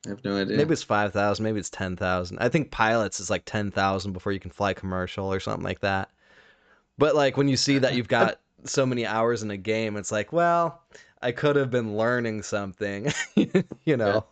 I 0.05 0.09
have 0.09 0.23
no 0.23 0.37
idea. 0.37 0.57
Maybe 0.57 0.73
it's 0.73 0.83
five 0.83 1.13
thousand, 1.13 1.43
maybe 1.43 1.59
it's 1.59 1.69
ten 1.69 1.95
thousand. 1.95 2.37
I 2.39 2.49
think 2.49 2.71
pilots 2.71 3.19
is 3.19 3.29
like 3.29 3.43
ten 3.45 3.71
thousand 3.71 4.13
before 4.13 4.31
you 4.31 4.39
can 4.39 4.51
fly 4.51 4.73
commercial 4.73 5.31
or 5.31 5.39
something 5.39 5.63
like 5.63 5.79
that. 5.81 6.09
But 6.97 7.15
like 7.15 7.37
when 7.37 7.47
you 7.47 7.57
see 7.57 7.77
that 7.79 7.95
you've 7.95 8.07
got 8.07 8.39
so 8.65 8.85
many 8.85 9.05
hours 9.05 9.43
in 9.43 9.51
a 9.51 9.57
game, 9.57 9.97
it's 9.97 10.11
like, 10.11 10.31
well, 10.31 10.81
I 11.21 11.31
could 11.31 11.55
have 11.55 11.71
been 11.71 11.97
learning 11.97 12.43
something, 12.43 13.11
you 13.35 13.97
know. 13.97 14.25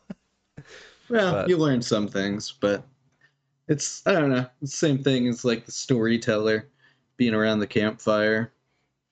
well, 1.10 1.32
but- 1.34 1.50
you 1.50 1.58
learn 1.58 1.82
some 1.82 2.08
things, 2.08 2.54
but 2.60 2.84
it's 3.68 4.06
I 4.06 4.14
don't 4.14 4.30
know. 4.30 4.46
The 4.62 4.68
same 4.68 5.02
thing 5.04 5.28
as 5.28 5.44
like 5.46 5.66
the 5.66 5.72
storyteller 5.72 6.70
being 7.18 7.34
around 7.34 7.60
the 7.60 7.68
campfire. 7.68 8.52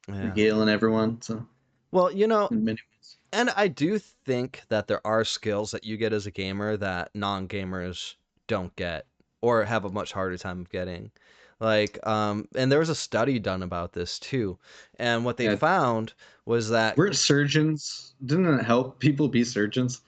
Yeah. 0.07 0.25
regaling 0.25 0.67
everyone. 0.67 1.21
So 1.21 1.45
Well, 1.91 2.11
you 2.11 2.27
know, 2.27 2.47
in 2.47 2.65
many 2.65 2.73
ways. 2.75 2.90
And 3.33 3.49
I 3.51 3.67
do 3.67 3.99
think 3.99 4.63
that 4.69 4.87
there 4.87 5.05
are 5.05 5.23
skills 5.25 5.71
that 5.71 5.83
you 5.83 5.97
get 5.97 6.13
as 6.13 6.25
a 6.25 6.31
gamer 6.31 6.77
that 6.77 7.11
non-gamers 7.15 8.15
don't 8.47 8.75
get 8.75 9.05
or 9.41 9.63
have 9.65 9.85
a 9.85 9.89
much 9.91 10.11
harder 10.13 10.37
time 10.37 10.61
of 10.61 10.69
getting. 10.69 11.11
Like, 11.59 12.05
um, 12.07 12.47
and 12.55 12.71
there 12.71 12.79
was 12.79 12.89
a 12.89 12.95
study 12.95 13.37
done 13.39 13.61
about 13.63 13.93
this 13.93 14.17
too, 14.19 14.57
and 14.97 15.23
what 15.23 15.37
they 15.37 15.45
Yeah. 15.45 15.55
found 15.55 16.13
was 16.45 16.69
that 16.69 16.97
Weren't 16.97 17.15
surgeons? 17.15 18.15
Didn't 18.25 18.59
it 18.59 18.63
help 18.65 18.99
people 18.99 19.27
be 19.27 19.43
surgeons? 19.43 20.01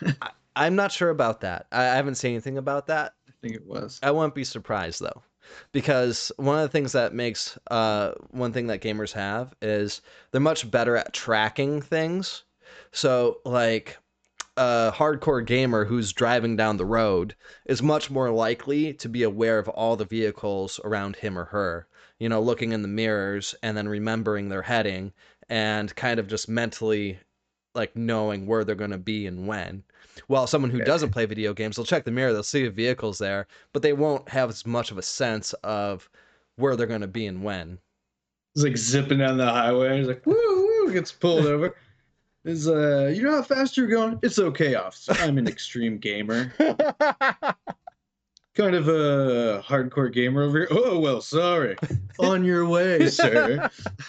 I'm 0.56 0.74
not 0.74 0.90
sure 0.92 1.10
about 1.10 1.40
that. 1.42 1.66
I, 1.70 1.82
I 1.82 1.94
haven't 1.96 2.16
seen 2.16 2.32
anything 2.32 2.58
about 2.58 2.86
that. 2.88 3.14
I 3.28 3.32
think 3.40 3.54
it 3.54 3.66
was. 3.66 4.00
I 4.02 4.10
wouldn't 4.10 4.34
be 4.34 4.44
surprised 4.44 5.00
though, 5.00 5.22
because 5.72 6.32
one 6.36 6.56
of 6.56 6.62
the 6.62 6.68
things 6.68 6.92
that 6.92 7.14
makes 7.14 7.56
uh, 7.70 8.12
one 8.30 8.52
thing 8.52 8.66
that 8.68 8.80
gamers 8.80 9.12
have 9.12 9.54
is 9.62 10.00
they're 10.32 10.40
much 10.40 10.68
better 10.70 10.96
at 10.96 11.12
tracking 11.12 11.80
things. 11.80 12.44
So 12.92 13.40
like 13.44 13.98
a 14.56 14.92
hardcore 14.94 15.44
gamer 15.44 15.84
who's 15.84 16.12
driving 16.12 16.56
down 16.56 16.76
the 16.76 16.84
road 16.84 17.34
is 17.66 17.82
much 17.82 18.10
more 18.10 18.30
likely 18.30 18.92
to 18.94 19.08
be 19.08 19.22
aware 19.22 19.58
of 19.58 19.68
all 19.68 19.96
the 19.96 20.04
vehicles 20.04 20.80
around 20.84 21.16
him 21.16 21.38
or 21.38 21.44
her. 21.44 21.86
You 22.18 22.28
know, 22.28 22.40
looking 22.40 22.72
in 22.72 22.82
the 22.82 22.88
mirrors 22.88 23.54
and 23.62 23.76
then 23.76 23.88
remembering 23.88 24.48
their 24.48 24.62
heading 24.62 25.12
and 25.48 25.94
kind 25.94 26.18
of 26.18 26.26
just 26.26 26.48
mentally 26.48 27.20
like 27.74 27.94
knowing 27.94 28.46
where 28.46 28.64
they're 28.64 28.74
going 28.74 28.90
to 28.90 28.98
be 28.98 29.26
and 29.26 29.46
when. 29.46 29.84
While 30.26 30.48
someone 30.48 30.72
who 30.72 30.80
doesn't 30.80 31.10
play 31.10 31.26
video 31.26 31.54
games, 31.54 31.76
they'll 31.76 31.84
check 31.84 32.04
the 32.04 32.10
mirror, 32.10 32.32
they'll 32.32 32.42
see 32.42 32.64
the 32.64 32.70
vehicles 32.70 33.18
there, 33.18 33.46
but 33.72 33.82
they 33.82 33.92
won't 33.92 34.28
have 34.28 34.50
as 34.50 34.66
much 34.66 34.90
of 34.90 34.98
a 34.98 35.02
sense 35.02 35.52
of 35.62 36.10
where 36.56 36.74
they're 36.74 36.88
going 36.88 37.02
to 37.02 37.06
be 37.06 37.26
and 37.26 37.44
when. 37.44 37.78
He's 38.54 38.64
like 38.64 38.76
zipping 38.76 39.18
down 39.18 39.38
the 39.38 39.46
highway. 39.46 39.98
He's 39.98 40.08
like, 40.08 40.26
woo, 40.26 40.34
woo, 40.34 40.92
gets 40.92 41.12
pulled 41.12 41.46
over. 41.46 41.76
Is 42.48 42.66
uh, 42.66 43.12
you 43.14 43.22
know 43.22 43.32
how 43.32 43.42
fast 43.42 43.76
you're 43.76 43.88
going? 43.88 44.18
It's 44.22 44.38
okay, 44.38 44.74
officer. 44.74 45.12
I'm 45.18 45.36
an 45.36 45.46
extreme 45.46 45.98
gamer, 45.98 46.50
kind 48.54 48.74
of 48.74 48.88
a 48.88 49.62
hardcore 49.66 50.10
gamer 50.10 50.44
over 50.44 50.60
here. 50.60 50.68
Oh 50.70 50.98
well, 50.98 51.20
sorry. 51.20 51.76
On 52.18 52.46
your 52.46 52.66
way, 52.66 53.10
sir. 53.10 53.68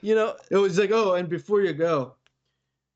you 0.00 0.14
know, 0.14 0.36
it 0.50 0.56
was 0.56 0.78
like, 0.78 0.90
oh, 0.90 1.16
and 1.16 1.28
before 1.28 1.60
you 1.60 1.74
go, 1.74 2.14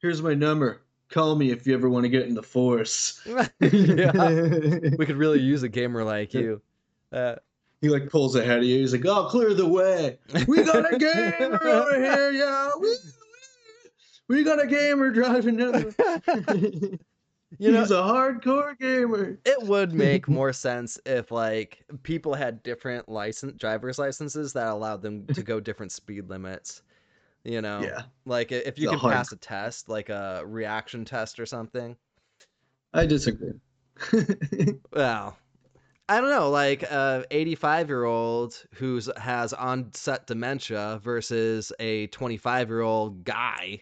here's 0.00 0.22
my 0.22 0.32
number. 0.32 0.80
Call 1.10 1.36
me 1.36 1.50
if 1.50 1.66
you 1.66 1.74
ever 1.74 1.90
want 1.90 2.04
to 2.04 2.08
get 2.08 2.26
in 2.26 2.32
the 2.32 2.42
force. 2.42 3.20
yeah, 3.26 4.12
we 4.96 5.04
could 5.04 5.16
really 5.18 5.40
use 5.40 5.62
a 5.62 5.68
gamer 5.68 6.04
like 6.04 6.32
you. 6.32 6.62
Uh, 7.12 7.34
He 7.82 7.90
like 7.90 8.08
pulls 8.08 8.34
ahead 8.34 8.60
of 8.60 8.64
you. 8.64 8.78
He's 8.78 8.94
like, 8.94 9.04
"Oh, 9.04 9.26
clear 9.26 9.52
the 9.52 9.68
way. 9.68 10.18
We 10.48 10.62
got 10.64 10.90
a 10.90 10.96
gamer 10.98 11.60
over 11.62 12.00
here, 12.00 12.30
yo. 12.30 12.70
Woo, 14.32 14.36
woo. 14.36 14.38
We 14.38 14.44
got 14.44 14.62
a 14.62 14.66
gamer 14.66 15.10
driving 15.10 15.56
down 15.56 15.72
the 15.72 16.98
you 17.58 17.70
know, 17.70 17.80
He's 17.80 17.90
a 17.90 17.94
hardcore 17.96 18.78
gamer. 18.78 19.38
it 19.44 19.62
would 19.66 19.92
make 19.92 20.28
more 20.28 20.52
sense 20.52 20.98
if 21.06 21.30
like 21.30 21.84
people 22.02 22.34
had 22.34 22.62
different 22.62 23.08
license 23.08 23.58
driver's 23.58 23.98
licenses 23.98 24.52
that 24.54 24.68
allowed 24.68 25.02
them 25.02 25.26
to 25.34 25.42
go 25.42 25.60
different 25.60 25.92
speed 25.92 26.28
limits. 26.30 26.82
You 27.44 27.60
know, 27.60 27.80
Yeah, 27.82 28.02
like 28.24 28.52
if 28.52 28.78
you 28.78 28.86
The 28.86 28.90
can 28.92 28.98
hard- 29.00 29.14
pass 29.14 29.32
a 29.32 29.36
test, 29.36 29.88
like 29.88 30.08
a 30.10 30.42
reaction 30.46 31.04
test 31.04 31.40
or 31.40 31.46
something. 31.46 31.96
I 32.94 33.06
disagree. 33.06 33.52
Well, 34.92 35.36
I 36.08 36.20
don't 36.20 36.30
know, 36.30 36.50
like 36.50 36.82
a 36.82 37.24
85 37.30 37.88
year 37.88 38.04
old 38.04 38.62
who's 38.74 39.08
has 39.16 39.52
onset 39.52 40.26
dementia 40.26 41.00
versus 41.02 41.72
a 41.80 42.06
25 42.08 42.68
year 42.68 42.80
old 42.82 43.24
guy, 43.24 43.80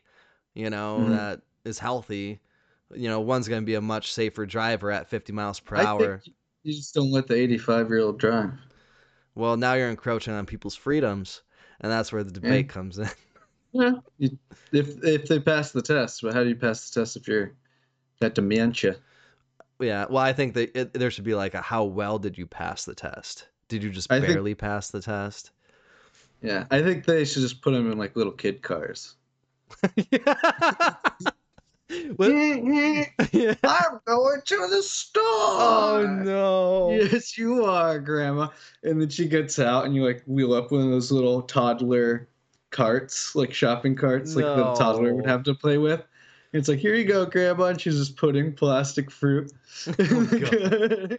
you 0.54 0.70
know, 0.70 0.98
Mhm. 1.00 1.08
that 1.10 1.42
is 1.64 1.78
healthy. 1.78 2.40
You 2.94 3.08
know, 3.08 3.20
one's 3.20 3.48
going 3.48 3.62
to 3.62 3.66
be 3.66 3.74
a 3.76 3.80
much 3.80 4.12
safer 4.12 4.46
driver 4.46 4.90
at 4.90 5.08
50 5.08 5.32
miles 5.32 5.60
per 5.60 5.76
I 5.76 5.84
hour. 5.84 6.18
think 6.18 6.34
you 6.64 6.72
just 6.74 6.94
don't 6.94 7.10
let 7.12 7.26
the 7.28 7.34
85 7.34 7.88
year 7.88 8.00
old 8.00 8.18
drive. 8.18 8.52
Well, 9.34 9.56
now 9.56 9.74
you're 9.74 9.88
encroaching 9.88 10.34
on 10.34 10.44
people's 10.46 10.74
freedoms, 10.74 11.42
and 11.80 11.90
that's 11.90 12.12
where 12.12 12.24
the 12.24 12.32
debate 12.32 12.68
comes 12.68 12.98
in. 12.98 13.08
Yeah, 13.72 13.92
you, 14.18 14.36
if 14.72 15.02
if 15.04 15.28
they 15.28 15.38
pass 15.38 15.70
the 15.70 15.80
test, 15.80 16.22
but 16.22 16.34
how 16.34 16.42
do 16.42 16.48
you 16.48 16.56
pass 16.56 16.90
the 16.90 17.00
test 17.00 17.16
if 17.16 17.28
you're 17.28 17.52
got 18.20 18.34
dementia? 18.34 18.96
yeah, 19.78 20.06
well, 20.10 20.18
I 20.24 20.32
think 20.32 20.54
that 20.54 20.76
it, 20.76 20.92
there 20.92 21.10
should 21.12 21.22
be 21.24 21.36
like 21.36 21.54
a 21.54 21.60
how 21.62 21.84
well 21.84 22.18
did 22.18 22.36
you 22.36 22.46
pass 22.48 22.84
the 22.84 22.96
test? 22.96 23.46
Did 23.68 23.84
you 23.84 23.90
just 23.90 24.10
I 24.10 24.18
think- 24.20 24.32
barely 24.32 24.56
pass 24.56 24.90
the 24.90 25.00
test? 25.00 25.52
Yeah, 26.42 26.66
I 26.72 26.82
think 26.82 27.04
they 27.04 27.24
should 27.24 27.42
just 27.42 27.62
put 27.62 27.70
them 27.70 27.92
in 27.92 27.96
like 27.96 28.16
little 28.16 28.32
kid 28.32 28.60
cars. 28.62 29.14
What- 32.16 32.30
I'm 33.64 34.00
going 34.04 34.40
to 34.44 34.66
the 34.70 34.80
store. 34.82 35.22
Oh 35.22 36.06
no. 36.22 36.90
Yes, 36.92 37.36
you 37.36 37.64
are, 37.64 37.98
Grandma. 37.98 38.48
And 38.84 39.00
then 39.00 39.08
she 39.08 39.26
gets 39.26 39.58
out, 39.58 39.86
and 39.86 39.94
you 39.94 40.04
like 40.04 40.22
wheel 40.26 40.52
up 40.54 40.70
one 40.70 40.82
of 40.82 40.90
those 40.90 41.10
little 41.10 41.42
toddler 41.42 42.28
carts, 42.70 43.34
like 43.34 43.52
shopping 43.52 43.96
carts, 43.96 44.36
like 44.36 44.44
the 44.44 44.72
toddler 44.74 45.14
would 45.14 45.26
have 45.26 45.42
to 45.44 45.54
play 45.54 45.78
with. 45.78 46.02
It's 46.52 46.68
like, 46.68 46.78
here 46.78 46.94
you 46.94 47.04
go, 47.04 47.26
Grandma, 47.26 47.64
and 47.66 47.80
she's 47.80 47.96
just 47.96 48.16
putting 48.16 48.52
plastic 48.54 49.10
fruit. 49.10 49.50
Oh, 49.98 51.16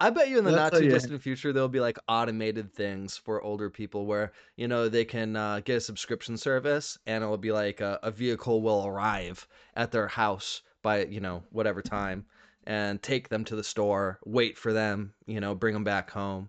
I 0.00 0.08
bet 0.10 0.28
you 0.28 0.38
in 0.38 0.44
the 0.44 0.50
That's 0.50 0.72
not 0.72 0.80
too 0.80 0.88
distant 0.88 1.20
future 1.20 1.52
there'll 1.52 1.68
be 1.68 1.80
like 1.80 1.98
automated 2.08 2.72
things 2.72 3.16
for 3.16 3.42
older 3.42 3.68
people 3.68 4.06
where 4.06 4.32
you 4.56 4.66
know 4.66 4.88
they 4.88 5.04
can 5.04 5.36
uh, 5.36 5.60
get 5.60 5.76
a 5.76 5.80
subscription 5.80 6.38
service 6.38 6.98
and 7.06 7.22
it'll 7.22 7.36
be 7.36 7.52
like 7.52 7.80
a, 7.80 7.98
a 8.02 8.10
vehicle 8.10 8.62
will 8.62 8.86
arrive 8.86 9.46
at 9.76 9.92
their 9.92 10.08
house 10.08 10.62
by 10.82 11.04
you 11.04 11.20
know 11.20 11.42
whatever 11.50 11.82
time 11.82 12.24
and 12.64 13.02
take 13.02 13.28
them 13.28 13.44
to 13.44 13.56
the 13.56 13.64
store, 13.64 14.18
wait 14.24 14.58
for 14.58 14.72
them, 14.72 15.12
you 15.26 15.40
know, 15.40 15.54
bring 15.54 15.74
them 15.74 15.84
back 15.84 16.10
home. 16.10 16.48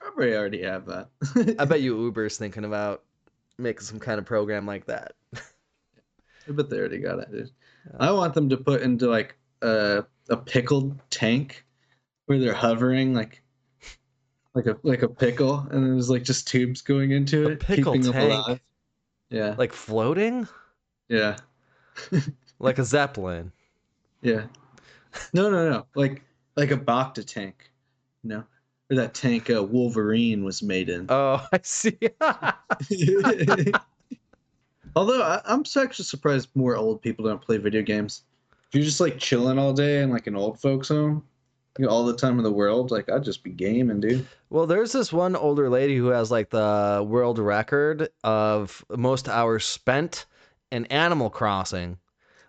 Probably 0.00 0.34
already 0.34 0.62
have 0.62 0.86
that. 0.86 1.08
I 1.58 1.64
bet 1.64 1.82
you 1.82 1.96
Uber's 2.04 2.38
thinking 2.38 2.64
about 2.64 3.02
making 3.58 3.82
some 3.82 3.98
kind 3.98 4.18
of 4.18 4.24
program 4.24 4.66
like 4.66 4.86
that. 4.86 5.12
I 5.34 6.52
bet 6.52 6.70
they 6.70 6.78
already 6.78 6.98
got 6.98 7.18
it. 7.18 7.30
Dude. 7.30 7.50
I 7.98 8.10
want 8.12 8.34
them 8.34 8.48
to 8.48 8.56
put 8.56 8.82
into 8.82 9.08
like 9.08 9.36
a 9.62 10.04
a 10.28 10.36
pickled 10.36 10.98
tank 11.10 11.64
where 12.30 12.38
they're 12.38 12.54
hovering 12.54 13.12
like 13.12 13.42
like 14.54 14.66
a 14.66 14.76
like 14.84 15.02
a 15.02 15.08
pickle, 15.08 15.66
and 15.72 15.84
there's 15.84 16.08
like 16.08 16.22
just 16.22 16.46
tubes 16.46 16.80
going 16.80 17.10
into 17.10 17.46
A 17.46 17.50
it, 17.50 17.60
pickle 17.60 17.92
keeping 17.94 18.02
them 18.02 18.12
tank? 18.12 18.32
alive. 18.46 18.60
Yeah, 19.30 19.56
Like 19.58 19.72
floating, 19.72 20.46
yeah, 21.08 21.36
like 22.60 22.78
a 22.78 22.84
zeppelin. 22.84 23.50
yeah. 24.22 24.44
No, 25.34 25.50
no, 25.50 25.68
no. 25.68 25.86
Like 25.96 26.22
like 26.54 26.70
a 26.70 26.76
Bacta 26.76 27.26
tank, 27.26 27.68
you 28.22 28.30
know, 28.30 28.44
or 28.90 28.96
that 28.96 29.12
tank 29.12 29.50
uh, 29.50 29.64
Wolverine 29.64 30.44
was 30.44 30.62
made 30.62 30.88
in. 30.88 31.06
Oh, 31.08 31.44
I 31.52 31.58
see. 31.64 31.98
Although 34.96 35.22
I, 35.22 35.40
I'm 35.46 35.64
so 35.64 35.82
actually 35.82 36.04
surprised 36.04 36.48
more 36.54 36.76
old 36.76 37.02
people 37.02 37.24
don't 37.24 37.40
play 37.42 37.56
video 37.56 37.82
games. 37.82 38.22
If 38.68 38.74
you're 38.76 38.84
just 38.84 39.00
like 39.00 39.18
chilling 39.18 39.58
all 39.58 39.72
day 39.72 40.00
in 40.02 40.10
like 40.10 40.28
an 40.28 40.36
old 40.36 40.60
folks 40.60 40.88
home, 40.88 41.24
you 41.78 41.84
know, 41.84 41.90
all 41.90 42.04
the 42.04 42.16
time 42.16 42.38
in 42.38 42.44
the 42.44 42.52
world, 42.52 42.90
like 42.90 43.10
I'd 43.10 43.24
just 43.24 43.42
be 43.42 43.50
gaming, 43.50 44.00
dude. 44.00 44.26
Well, 44.50 44.66
there's 44.66 44.92
this 44.92 45.12
one 45.12 45.36
older 45.36 45.68
lady 45.70 45.96
who 45.96 46.08
has 46.08 46.30
like 46.30 46.50
the 46.50 47.04
world 47.06 47.38
record 47.38 48.08
of 48.24 48.84
most 48.90 49.28
hours 49.28 49.64
spent 49.64 50.26
in 50.72 50.86
Animal 50.86 51.30
Crossing. 51.30 51.98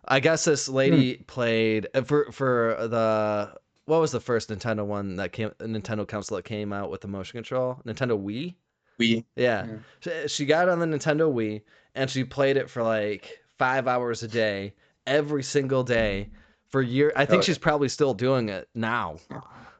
I 0.05 0.19
guess 0.19 0.45
this 0.45 0.67
lady 0.67 1.17
played 1.27 1.88
uh, 1.93 2.01
for 2.01 2.31
for 2.31 2.75
the 2.79 3.53
what 3.86 4.01
was 4.01 4.12
the 4.12 4.19
first 4.19 4.49
Nintendo 4.49 4.86
one 4.86 5.15
that 5.17 5.31
came 5.31 5.49
Nintendo 5.60 6.07
console 6.07 6.38
that 6.38 6.45
came 6.45 6.73
out 6.73 6.89
with 6.89 7.01
the 7.01 7.07
motion 7.07 7.38
control? 7.38 7.79
Nintendo 7.86 8.19
Wii. 8.19 8.55
We 8.97 9.25
Yeah. 9.36 9.67
Yeah. 9.67 9.77
She, 9.99 10.27
she 10.27 10.45
got 10.45 10.69
on 10.69 10.79
the 10.79 10.86
Nintendo 10.86 11.31
Wii 11.31 11.62
and 11.95 12.10
she 12.10 12.23
played 12.23 12.57
it 12.57 12.69
for 12.69 12.84
like 12.84 13.39
5 13.57 13.88
hours 13.88 14.23
a 14.23 14.27
day 14.27 14.73
every 15.05 15.43
single 15.43 15.84
day 15.84 16.29
for 16.71 16.81
years. 16.81 17.13
I 17.15 17.25
think 17.25 17.39
Oh, 17.39 17.43
she's 17.43 17.57
probably 17.57 17.89
still 17.89 18.13
doing 18.13 18.49
it 18.49 18.67
now. 18.75 19.17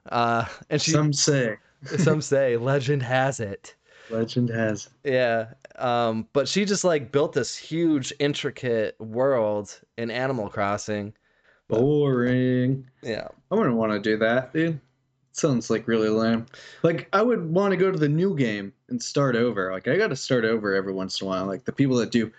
Uh 0.10 0.46
and 0.70 0.82
she 0.82 0.92
some 0.92 1.14
say 1.14 1.58
some 1.98 2.22
say 2.22 2.58
legend 2.72 3.04
has 3.04 3.40
it. 3.40 3.76
legend 4.10 4.50
has. 4.50 4.90
Yeah. 5.04 5.54
Um, 5.78 6.28
but 6.34 6.48
she 6.48 6.66
just 6.66 6.84
like 6.84 7.12
built 7.12 7.34
this 7.34 7.56
huge, 7.56 8.14
intricate 8.20 9.00
world 9.00 9.80
in 9.98 10.12
Animal 10.12 10.50
Crossing. 10.50 11.14
Boring. 11.70 12.88
Yeah. 13.02 13.30
I 13.50 13.56
wouldn't 13.56 13.78
want 13.78 13.92
to 13.94 14.00
do 14.00 14.18
that, 14.18 14.54
dude. 14.54 14.80
Sounds 15.32 15.70
like 15.70 15.88
really 15.88 16.10
lame. 16.10 16.46
Like 16.84 17.08
I 17.14 17.22
would 17.22 17.50
want 17.50 17.72
to 17.72 17.78
go 17.78 17.90
to 17.90 17.98
the 17.98 18.10
new 18.10 18.36
game 18.36 18.74
and 18.90 19.02
start 19.02 19.36
over. 19.38 19.72
Like 19.72 19.88
I 19.88 19.96
got 19.98 20.10
to 20.10 20.16
start 20.16 20.44
over 20.44 20.76
every 20.76 20.92
once 20.94 21.22
in 21.22 21.26
a 21.26 21.30
while. 21.30 21.46
Like 21.46 21.64
the 21.64 21.72
people 21.72 21.96
that 21.98 22.12
do 22.12 22.32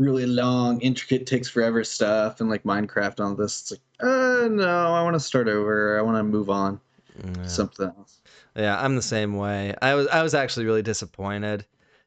really 0.00 0.26
long, 0.26 0.80
intricate, 0.80 1.26
takes 1.26 1.48
forever 1.48 1.84
stuff 1.84 2.40
and 2.40 2.50
like 2.50 2.62
Minecraft 2.64 3.18
and 3.18 3.28
all 3.28 3.34
this. 3.34 3.60
It's 3.60 3.70
like, 3.72 3.80
uh, 4.00 4.48
no, 4.48 4.94
I 4.94 5.02
want 5.02 5.14
to 5.14 5.20
start 5.20 5.48
over. 5.48 5.98
I 5.98 6.02
want 6.02 6.16
to 6.18 6.22
move 6.24 6.50
on 6.50 6.80
Yeah. 7.24 7.46
something 7.46 7.86
else. 7.86 8.20
yeah, 8.56 8.82
I'm 8.82 8.96
the 8.96 9.02
same 9.02 9.36
way. 9.36 9.74
I 9.82 9.94
was 9.94 10.06
I 10.08 10.22
was 10.22 10.34
actually 10.34 10.66
really 10.66 10.82
disappointed 10.82 11.66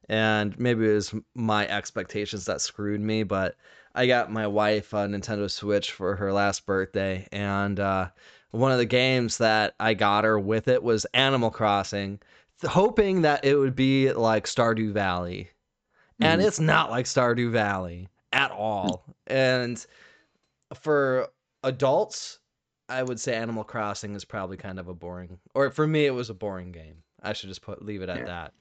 and 0.09 0.57
maybe 0.59 0.89
it 0.89 0.93
was 0.95 1.13
my 1.35 1.67
expectations 1.67 2.45
that 2.45 2.61
screwed 2.61 3.01
me, 3.01 3.23
but 3.23 3.55
I 3.95 4.07
got 4.07 4.31
my 4.31 4.47
wife 4.47 4.93
a 4.93 5.07
Nintendo 5.07 5.49
Switch 5.49 5.91
for 5.91 6.15
her 6.15 6.33
last 6.33 6.65
birthday, 6.65 7.27
and 7.31 7.79
uh, 7.79 8.09
one 8.51 8.71
of 8.71 8.77
the 8.79 8.85
games 8.85 9.37
that 9.37 9.75
I 9.79 9.93
got 9.93 10.23
her 10.25 10.39
with 10.39 10.67
it 10.67 10.83
was 10.83 11.05
Animal 11.13 11.51
Crossing, 11.51 12.19
hoping 12.67 13.21
that 13.21 13.45
it 13.45 13.55
would 13.55 13.75
be 13.75 14.11
like 14.13 14.45
Stardew 14.45 14.91
Valley. 14.93 15.49
And 16.23 16.41
Mhm. 16.41 16.45
it's 16.45 16.59
not 16.59 16.89
like 16.89 17.05
Stardew 17.05 17.51
Valley 17.51 18.07
at 18.31 18.51
all. 18.51 19.03
And 19.27 19.83
for 20.79 21.29
adults, 21.63 22.39
I 22.89 23.03
would 23.03 23.19
say 23.19 23.35
Animal 23.35 23.63
Crossing 23.63 24.15
is 24.15 24.25
probably 24.25 24.57
kind 24.57 24.79
of 24.79 24.87
a 24.87 24.93
boring, 24.93 25.39
or 25.53 25.69
for 25.71 25.87
me, 25.87 26.05
it 26.05 26.11
was 26.11 26.29
a 26.29 26.33
boring 26.33 26.71
game. 26.71 27.03
I 27.21 27.33
should 27.33 27.49
just 27.49 27.61
put 27.61 27.83
leave 27.83 28.01
it 28.01 28.09
at 28.09 28.19
Yeah. 28.19 28.25
that. 28.25 28.53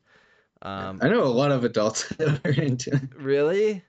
Um, 0.63 1.01
I 1.03 1.09
know 1.09 1.25
a 1.25 1.27
lot 1.27 1.51
of 1.51 1.65
adults 1.65 2.09
that 2.19 2.41
are 2.47 2.51
into 2.51 2.95
it. 2.95 3.15
Really? 3.17 3.85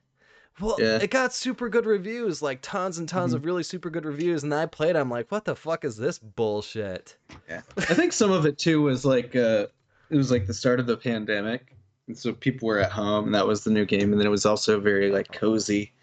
Well, 0.59 0.77
Yeah. 0.79 0.97
it 1.01 1.11
got 1.11 1.33
super 1.33 1.69
good 1.69 1.85
reviews, 1.85 2.41
like 2.41 2.59
tons 2.61 2.97
and 2.97 3.07
tons 3.07 3.33
Mhm. 3.33 3.35
of 3.37 3.45
really 3.45 3.63
super 3.63 3.89
good 3.89 4.05
reviews. 4.05 4.43
And 4.43 4.53
I 4.53 4.65
played, 4.65 4.95
I'm 4.95 5.09
like, 5.09 5.31
what 5.31 5.45
the 5.45 5.55
fuck 5.55 5.83
is 5.85 5.97
this 5.97 6.17
bullshit? 6.19 7.15
Yeah. 7.49 7.61
I 7.77 7.93
think 7.93 8.13
some 8.13 8.31
of 8.31 8.45
it 8.45 8.57
too 8.57 8.81
was 8.81 9.05
like 9.05 9.35
uh 9.35 9.67
it 10.09 10.15
was 10.17 10.29
like 10.31 10.45
the 10.47 10.53
start 10.53 10.79
of 10.79 10.85
the 10.85 10.97
pandemic. 10.97 11.72
And 12.07 12.17
so 12.17 12.33
people 12.33 12.67
were 12.67 12.79
at 12.79 12.91
home 12.91 13.25
and 13.25 13.35
that 13.35 13.47
was 13.47 13.63
the 13.63 13.71
new 13.71 13.85
game. 13.85 14.11
And 14.11 14.19
then 14.19 14.27
it 14.27 14.31
was 14.31 14.45
also 14.45 14.79
very 14.79 15.09
like 15.11 15.31
cozy. 15.31 15.93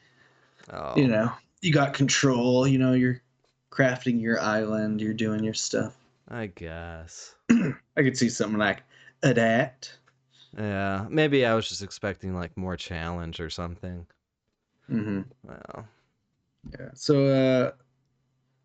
Oh, 0.72 0.94
You 0.96 1.08
know, 1.08 1.32
you 1.60 1.72
got 1.72 1.94
control, 1.94 2.66
you 2.66 2.78
know, 2.78 2.92
you're 2.94 3.20
crafting 3.70 4.20
your 4.20 4.40
island, 4.40 5.00
you're 5.00 5.14
doing 5.14 5.44
your 5.44 5.54
stuff. 5.54 5.96
I 6.28 6.46
guess. 6.46 7.34
I 7.50 7.74
could 7.96 8.16
see 8.16 8.28
something 8.28 8.58
like 8.58 8.82
adapt. 9.22 9.98
Yeah, 10.56 11.06
maybe 11.08 11.44
I 11.46 11.54
was 11.54 11.68
just 11.68 11.82
expecting 11.82 12.34
like 12.34 12.56
more 12.56 12.76
challenge 12.76 13.40
or 13.40 13.50
something. 13.50 14.06
Mm-hmm. 14.90 15.20
Well, 15.44 15.86
Yeah. 16.78 16.90
So 16.94 17.26
uh 17.26 17.72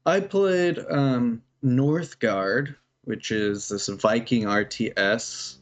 I 0.05 0.19
played 0.19 0.79
um 0.89 1.41
Northgard, 1.63 2.75
which 3.05 3.31
is 3.31 3.69
this 3.69 3.87
Viking 3.87 4.43
RTS. 4.43 5.57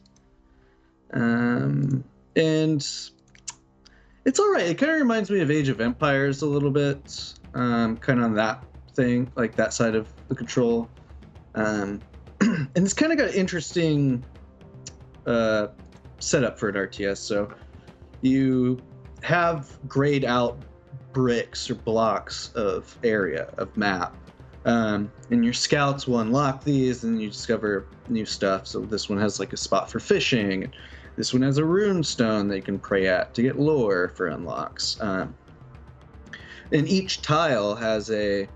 Um 1.14 2.04
and 2.36 2.86
it's 4.24 4.38
all 4.38 4.52
right. 4.52 4.66
It 4.66 4.78
kind 4.78 4.92
of 4.92 4.98
reminds 4.98 5.30
me 5.30 5.40
of 5.40 5.50
Age 5.50 5.68
of 5.68 5.80
Empires 5.80 6.42
a 6.42 6.46
little 6.46 6.70
bit. 6.70 7.34
Um 7.54 7.96
kind 7.96 8.18
of 8.18 8.26
on 8.26 8.34
that 8.34 8.64
thing, 8.94 9.30
like 9.36 9.56
that 9.56 9.72
side 9.72 9.94
of 9.94 10.12
the 10.28 10.34
control. 10.34 10.88
Um 11.54 12.00
and 12.40 12.68
it's 12.76 12.92
kind 12.92 13.12
of 13.12 13.18
got 13.18 13.28
an 13.28 13.34
interesting 13.34 14.24
uh 15.26 15.68
setup 16.18 16.58
for 16.58 16.68
an 16.68 16.74
RTS. 16.74 17.18
So 17.18 17.52
you 18.20 18.80
have 19.22 19.78
grayed 19.88 20.24
out 20.24 20.58
bricks 21.12 21.70
or 21.70 21.74
blocks 21.76 22.50
of 22.54 22.96
area 23.04 23.48
of 23.56 23.74
map 23.76 24.14
um, 24.66 25.10
and 25.30 25.44
your 25.44 25.54
scouts 25.54 26.06
will 26.06 26.20
unlock 26.20 26.64
these 26.64 27.04
and 27.04 27.20
you 27.20 27.30
discover 27.30 27.86
new 28.08 28.26
stuff 28.26 28.66
so 28.66 28.80
this 28.80 29.08
one 29.08 29.18
has 29.18 29.38
like 29.38 29.52
a 29.52 29.56
spot 29.56 29.90
for 29.90 30.00
fishing 30.00 30.70
this 31.16 31.32
one 31.32 31.42
has 31.42 31.58
a 31.58 31.64
rune 31.64 32.02
stone 32.02 32.48
that 32.48 32.56
you 32.56 32.62
can 32.62 32.78
pray 32.78 33.06
at 33.06 33.34
to 33.34 33.42
get 33.42 33.58
lore 33.58 34.12
for 34.16 34.28
unlocks. 34.28 35.00
Um, 35.00 35.34
and 36.72 36.88
each 36.88 37.22
tile 37.22 37.74
has 37.74 38.10
a 38.10 38.48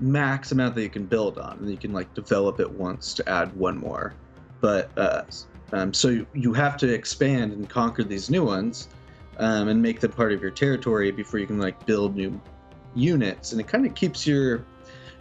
max 0.00 0.52
amount 0.52 0.74
that 0.76 0.82
you 0.82 0.88
can 0.88 1.04
build 1.04 1.38
on 1.38 1.58
and 1.58 1.70
you 1.70 1.76
can 1.76 1.92
like 1.92 2.12
develop 2.14 2.60
it 2.60 2.70
once 2.70 3.12
to 3.14 3.28
add 3.28 3.54
one 3.54 3.76
more. 3.76 4.14
But 4.60 4.90
uh, 4.96 5.22
um, 5.72 5.92
so 5.92 6.08
you, 6.08 6.26
you 6.32 6.52
have 6.54 6.76
to 6.78 6.92
expand 6.92 7.52
and 7.52 7.68
conquer 7.68 8.02
these 8.02 8.30
new 8.30 8.44
ones 8.44 8.88
um, 9.38 9.68
and 9.68 9.80
make 9.80 10.00
them 10.00 10.12
part 10.12 10.32
of 10.32 10.40
your 10.40 10.50
territory 10.50 11.10
before 11.10 11.38
you 11.38 11.46
can 11.46 11.58
like 11.58 11.84
build 11.84 12.16
new 12.16 12.40
units. 12.94 13.52
And 13.52 13.60
it 13.60 13.68
kind 13.68 13.84
of 13.84 13.94
keeps 13.94 14.26
your 14.26 14.64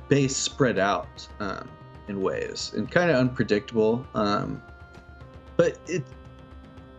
base 0.08 0.38
spread 0.38 0.80
out 0.80 1.28
um, 1.40 1.70
in 2.08 2.22
ways 2.22 2.72
and 2.76 2.90
kind 2.90 3.12
of 3.12 3.18
unpredictable 3.18 4.08
um, 4.16 4.62
but 5.58 5.80
it 5.88 6.04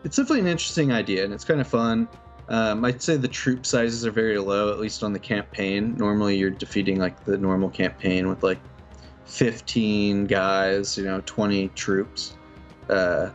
it's 0.04 0.16
definitely 0.16 0.40
an 0.40 0.46
interesting 0.46 0.92
idea 0.92 1.24
and 1.24 1.32
it's 1.32 1.44
kind 1.44 1.60
of 1.60 1.66
fun 1.66 2.08
um, 2.48 2.84
i'd 2.84 3.02
say 3.02 3.16
the 3.16 3.28
troop 3.28 3.66
sizes 3.66 4.06
are 4.06 4.10
very 4.10 4.38
low 4.38 4.70
at 4.72 4.78
least 4.78 5.02
on 5.02 5.12
the 5.12 5.18
campaign 5.18 5.96
normally 5.96 6.36
you're 6.36 6.50
defeating 6.50 6.98
like 6.98 7.24
the 7.24 7.36
normal 7.36 7.68
campaign 7.68 8.28
with 8.28 8.42
like 8.42 8.58
15 9.26 10.26
guys 10.26 10.96
you 10.96 11.04
know 11.04 11.20
20 11.26 11.68
troops 11.68 12.36
uh, 12.88 13.30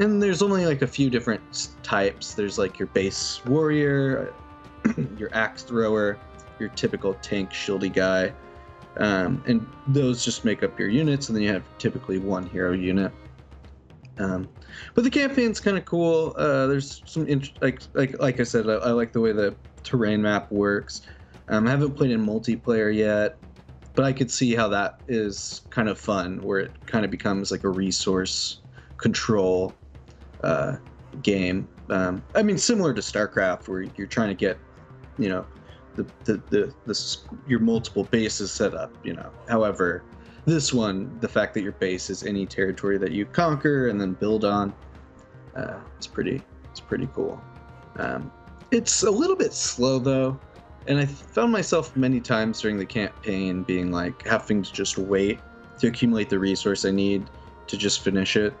and 0.00 0.22
there's 0.22 0.42
only 0.42 0.64
like 0.64 0.82
a 0.82 0.86
few 0.86 1.10
different 1.10 1.68
types. 1.82 2.34
There's 2.34 2.58
like 2.58 2.78
your 2.78 2.88
base 2.88 3.44
warrior, 3.44 4.32
your 5.18 5.28
axe 5.34 5.62
thrower, 5.62 6.18
your 6.58 6.70
typical 6.70 7.14
tank 7.14 7.50
shieldy 7.50 7.92
guy, 7.92 8.32
um, 8.96 9.42
and 9.46 9.66
those 9.86 10.24
just 10.24 10.44
make 10.44 10.62
up 10.62 10.78
your 10.78 10.88
units. 10.88 11.28
And 11.28 11.36
then 11.36 11.42
you 11.42 11.52
have 11.52 11.64
typically 11.78 12.18
one 12.18 12.46
hero 12.46 12.72
unit. 12.72 13.12
Um, 14.18 14.48
but 14.94 15.04
the 15.04 15.10
campaign's 15.10 15.60
kind 15.60 15.78
of 15.78 15.84
cool. 15.84 16.34
Uh, 16.36 16.66
there's 16.66 17.02
some 17.06 17.26
int- 17.26 17.60
like 17.60 17.80
like 17.94 18.18
like 18.20 18.40
I 18.40 18.44
said, 18.44 18.68
I, 18.68 18.74
I 18.74 18.90
like 18.90 19.12
the 19.12 19.20
way 19.20 19.32
the 19.32 19.56
terrain 19.82 20.22
map 20.22 20.50
works. 20.50 21.02
Um, 21.48 21.66
I 21.66 21.70
haven't 21.70 21.96
played 21.96 22.10
in 22.10 22.24
multiplayer 22.24 22.94
yet, 22.94 23.36
but 23.94 24.04
I 24.04 24.12
could 24.12 24.30
see 24.30 24.54
how 24.54 24.68
that 24.68 25.00
is 25.08 25.62
kind 25.70 25.88
of 25.88 25.98
fun, 25.98 26.40
where 26.42 26.60
it 26.60 26.72
kind 26.86 27.04
of 27.04 27.10
becomes 27.10 27.50
like 27.50 27.64
a 27.64 27.68
resource 27.68 28.60
control 28.98 29.74
uh, 30.44 30.76
game. 31.22 31.68
Um, 31.88 32.22
I 32.34 32.42
mean, 32.42 32.58
similar 32.58 32.94
to 32.94 33.00
StarCraft, 33.00 33.68
where 33.68 33.82
you're 33.96 34.06
trying 34.06 34.28
to 34.28 34.34
get, 34.34 34.58
you 35.18 35.28
know, 35.28 35.46
the 35.96 36.06
the 36.24 36.42
the, 36.50 36.74
the 36.86 37.16
your 37.48 37.58
multiple 37.58 38.04
bases 38.04 38.52
set 38.52 38.74
up. 38.74 38.94
You 39.02 39.14
know, 39.14 39.30
however, 39.48 40.04
this 40.50 40.72
one, 40.72 41.16
the 41.20 41.28
fact 41.28 41.54
that 41.54 41.62
your 41.62 41.72
base 41.72 42.10
is 42.10 42.24
any 42.24 42.46
territory 42.46 42.98
that 42.98 43.12
you 43.12 43.24
conquer 43.24 43.88
and 43.88 44.00
then 44.00 44.14
build 44.14 44.44
on, 44.44 44.74
uh, 45.56 45.78
it's 45.96 46.06
pretty 46.06 46.42
it's 46.70 46.80
pretty 46.80 47.08
cool. 47.14 47.40
Um, 47.96 48.30
it's 48.70 49.02
a 49.02 49.10
little 49.10 49.36
bit 49.36 49.52
slow 49.52 49.98
though, 49.98 50.38
and 50.86 50.98
I 50.98 51.06
found 51.06 51.52
myself 51.52 51.96
many 51.96 52.20
times 52.20 52.60
during 52.60 52.78
the 52.78 52.86
campaign 52.86 53.62
being 53.62 53.90
like 53.90 54.26
having 54.26 54.62
to 54.62 54.72
just 54.72 54.98
wait 54.98 55.38
to 55.78 55.86
accumulate 55.86 56.28
the 56.28 56.38
resource 56.38 56.84
I 56.84 56.90
need 56.90 57.28
to 57.66 57.76
just 57.76 58.00
finish 58.00 58.36
it 58.36 58.52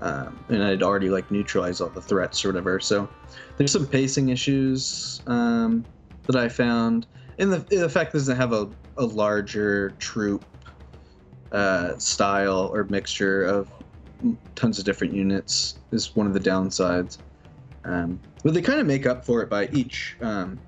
um, 0.00 0.38
and 0.48 0.62
I'd 0.62 0.82
already 0.82 1.08
like 1.08 1.30
neutralized 1.30 1.80
all 1.80 1.88
the 1.88 2.00
threats 2.00 2.44
or 2.44 2.48
whatever. 2.48 2.80
So 2.80 3.08
there's 3.56 3.72
some 3.72 3.86
pacing 3.86 4.28
issues 4.28 5.22
um, 5.26 5.84
that 6.26 6.36
I 6.36 6.48
found, 6.48 7.06
and 7.38 7.52
the 7.52 7.58
the 7.58 7.88
fact 7.88 8.12
that 8.12 8.18
doesn't 8.18 8.36
have 8.36 8.52
a, 8.52 8.68
a 8.96 9.04
larger 9.04 9.90
troop 9.98 10.44
uh, 11.54 11.96
style 11.98 12.70
or 12.74 12.84
mixture 12.84 13.44
of 13.44 13.70
tons 14.56 14.78
of 14.78 14.84
different 14.84 15.14
units 15.14 15.76
is 15.92 16.14
one 16.16 16.26
of 16.26 16.34
the 16.34 16.40
downsides. 16.40 17.18
Um, 17.84 18.20
but 18.42 18.54
they 18.54 18.60
kind 18.62 18.80
of 18.80 18.86
make 18.86 19.06
up 19.06 19.24
for 19.24 19.40
it 19.42 19.48
by 19.48 19.68
each 19.72 20.16
um, 20.20 20.60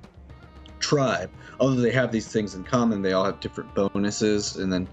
tribe. 0.79 1.31
Although 1.59 1.81
they 1.81 1.91
have 1.91 2.13
these 2.13 2.29
things 2.29 2.55
in 2.55 2.63
common, 2.65 3.03
they 3.03 3.13
all 3.13 3.25
have 3.25 3.41
different 3.41 3.75
bonuses 3.75 4.57
and 4.57 4.73
then 4.73 4.87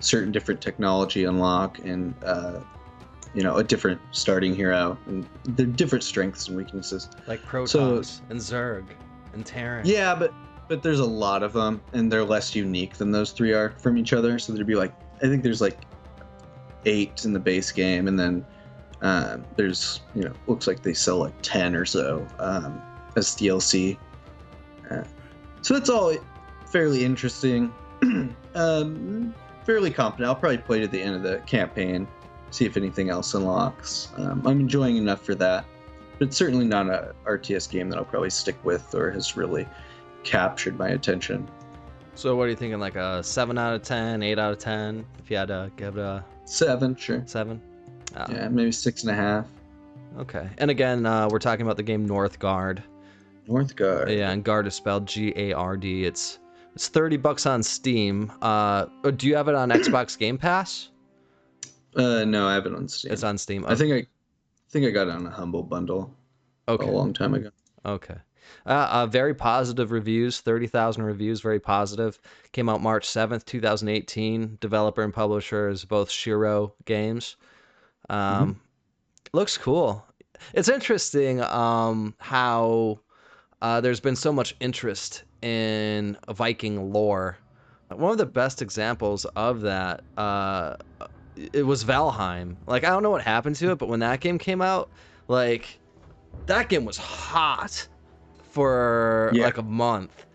certain 0.00 0.30
different 0.32 0.60
technology 0.60 1.24
unlock 1.24 1.78
and 1.80 2.14
uh, 2.24 2.60
you 3.34 3.42
know 3.42 3.56
a 3.56 3.64
different 3.64 4.00
starting 4.12 4.54
hero 4.54 4.96
and 5.06 5.26
they're 5.44 5.66
different 5.66 6.04
strengths 6.04 6.46
and 6.48 6.56
weaknesses 6.56 7.08
like 7.26 7.42
Protoss 7.44 8.04
So- 8.04 8.22
and 8.30 8.38
Zerg 8.40 8.84
and 9.32 9.44
Terran. 9.44 9.84
yeah 9.84 10.14
but 10.14 10.32
but 10.68 10.82
there's 10.84 11.00
a 11.00 11.04
lot 11.04 11.42
of 11.42 11.52
them 11.52 11.80
and 11.94 12.12
they're 12.12 12.24
less 12.24 12.54
unique 12.54 12.94
than 12.96 13.10
those 13.10 13.32
three 13.32 13.52
are 13.52 13.70
from 13.70 13.98
each 13.98 14.12
other 14.12 14.38
so 14.38 14.52
there'd 14.52 14.68
be 14.68 14.76
like 14.76 14.94
i 15.22 15.26
think 15.26 15.42
there's 15.42 15.60
like 15.60 15.78
eight 16.86 17.24
in 17.24 17.32
the 17.32 17.40
base 17.40 17.70
game 17.70 18.08
and 18.08 18.18
then 18.18 18.44
um, 19.00 19.44
there's 19.56 20.00
you 20.14 20.24
know 20.24 20.32
looks 20.46 20.66
like 20.66 20.82
they 20.82 20.94
sell 20.94 21.18
like 21.18 21.34
10 21.42 21.76
or 21.76 21.84
so 21.84 22.26
um, 22.38 22.80
as 23.16 23.28
dlc 23.36 23.96
uh, 24.90 25.04
so 25.62 25.74
that's 25.74 25.90
all 25.90 26.14
fairly 26.66 27.04
interesting. 27.04 27.72
Um, 28.54 29.34
fairly 29.64 29.90
competent 29.92 30.26
i'll 30.26 30.34
probably 30.34 30.58
play 30.58 30.80
to 30.80 30.88
the 30.88 31.00
end 31.00 31.14
of 31.14 31.22
the 31.22 31.38
campaign 31.46 32.08
see 32.50 32.64
if 32.64 32.76
anything 32.76 33.08
else 33.08 33.34
unlocks. 33.34 34.08
Um, 34.16 34.44
i'm 34.46 34.58
enjoying 34.58 34.96
enough 34.96 35.22
for 35.22 35.36
that 35.36 35.64
but 36.18 36.34
certainly 36.34 36.64
not 36.64 36.88
a 36.88 37.14
rts 37.24 37.70
game 37.70 37.88
that 37.90 37.98
i'll 37.98 38.04
probably 38.04 38.30
stick 38.30 38.56
with 38.64 38.92
or 38.96 39.12
has 39.12 39.36
really 39.36 39.68
captured 40.24 40.76
my 40.76 40.88
attention 40.88 41.48
So 42.18 42.34
what 42.34 42.46
are 42.46 42.50
you 42.50 42.56
thinking? 42.56 42.80
Like 42.80 42.96
a 42.96 43.22
seven 43.22 43.56
out 43.58 43.74
of 43.74 43.82
10, 43.82 44.24
8 44.24 44.38
out 44.40 44.50
of 44.50 44.58
ten? 44.58 45.06
If 45.20 45.30
you 45.30 45.36
had 45.36 45.46
to 45.48 45.70
give 45.76 45.98
it 45.98 46.00
a 46.02 46.24
seven 46.46 46.96
sure 46.96 47.22
seven? 47.26 47.62
Oh, 48.16 48.24
yeah 48.28 48.48
maybe 48.48 48.72
six 48.72 49.04
and 49.04 49.12
a 49.12 49.14
half 49.14 49.46
Okay. 50.18 50.48
And 50.58 50.68
again, 50.68 51.06
uh, 51.06 51.28
we're 51.30 51.38
talking 51.38 51.64
about 51.64 51.76
the 51.76 51.84
game 51.84 52.08
Northgard. 52.08 52.82
northgard 53.46 54.16
Yeah, 54.16 54.30
and 54.32 54.42
guard 54.42 54.66
is 54.66 54.74
spelled 54.74 55.06
G 55.06 55.32
A 55.36 55.52
R 55.52 55.76
D. 55.76 56.06
It's 56.06 56.40
it's 56.74 56.88
thirty 56.88 57.16
bucks 57.16 57.46
on 57.46 57.62
Steam. 57.62 58.32
Uh, 58.42 58.86
oh, 59.04 59.12
do 59.12 59.28
you 59.28 59.36
have 59.36 59.46
it 59.46 59.54
on 59.54 59.68
Xbox 59.70 60.18
Game 60.24 60.38
Pass? 60.38 60.88
uh 61.96 62.24
no 62.24 62.46
i 62.48 62.52
have 62.54 62.66
it 62.66 62.74
on 62.74 62.86
steam 62.86 63.12
It's 63.12 63.22
on 63.22 63.38
Steam. 63.38 63.64
i 63.66 63.74
think 63.74 63.92
i 63.94 64.06
think 64.68 64.84
i 64.86 64.90
got 64.90 65.08
it 65.08 65.14
on 65.14 65.26
a 65.26 65.30
humble 65.30 65.62
bundle 65.62 66.14
Okay. 66.68 66.86
a 66.86 66.90
long 66.90 67.12
time 67.14 67.32
ago. 67.34 67.50
Okay. 67.86 68.16
Uh, 68.66 68.88
uh, 68.90 69.06
very 69.06 69.34
positive 69.34 69.90
reviews, 69.90 70.40
30,000 70.40 71.02
reviews, 71.02 71.40
very 71.40 71.60
positive. 71.60 72.20
Came 72.52 72.68
out 72.68 72.82
March 72.82 73.06
7th, 73.06 73.44
2018. 73.44 74.58
Developer 74.60 75.02
and 75.02 75.14
publisher 75.14 75.68
is 75.68 75.84
both 75.84 76.10
Shiro 76.10 76.74
Games. 76.84 77.36
Um, 78.10 78.60
Looks 79.32 79.58
cool. 79.58 80.04
It's 80.54 80.68
interesting 80.68 81.42
um, 81.42 82.14
how 82.18 83.00
uh, 83.60 83.80
there's 83.80 84.00
been 84.00 84.16
so 84.16 84.32
much 84.32 84.54
interest 84.60 85.24
in 85.42 86.16
Viking 86.28 86.92
lore. 86.92 87.38
One 87.90 88.12
of 88.12 88.18
the 88.18 88.26
best 88.26 88.62
examples 88.62 89.24
of 89.36 89.62
that, 89.62 90.02
uh, 90.16 90.76
it 91.52 91.64
was 91.64 91.84
Valheim. 91.84 92.56
Like, 92.66 92.84
I 92.84 92.90
don't 92.90 93.02
know 93.02 93.10
what 93.10 93.22
happened 93.22 93.56
to 93.56 93.72
it, 93.72 93.78
but 93.78 93.88
when 93.88 94.00
that 94.00 94.20
game 94.20 94.38
came 94.38 94.60
out, 94.60 94.90
like, 95.26 95.78
that 96.46 96.68
game 96.68 96.84
was 96.84 96.96
hot 96.96 97.86
for 98.58 99.30
Yeah. 99.32 99.44
like 99.44 99.58
a 99.58 99.62
month. 99.62 100.26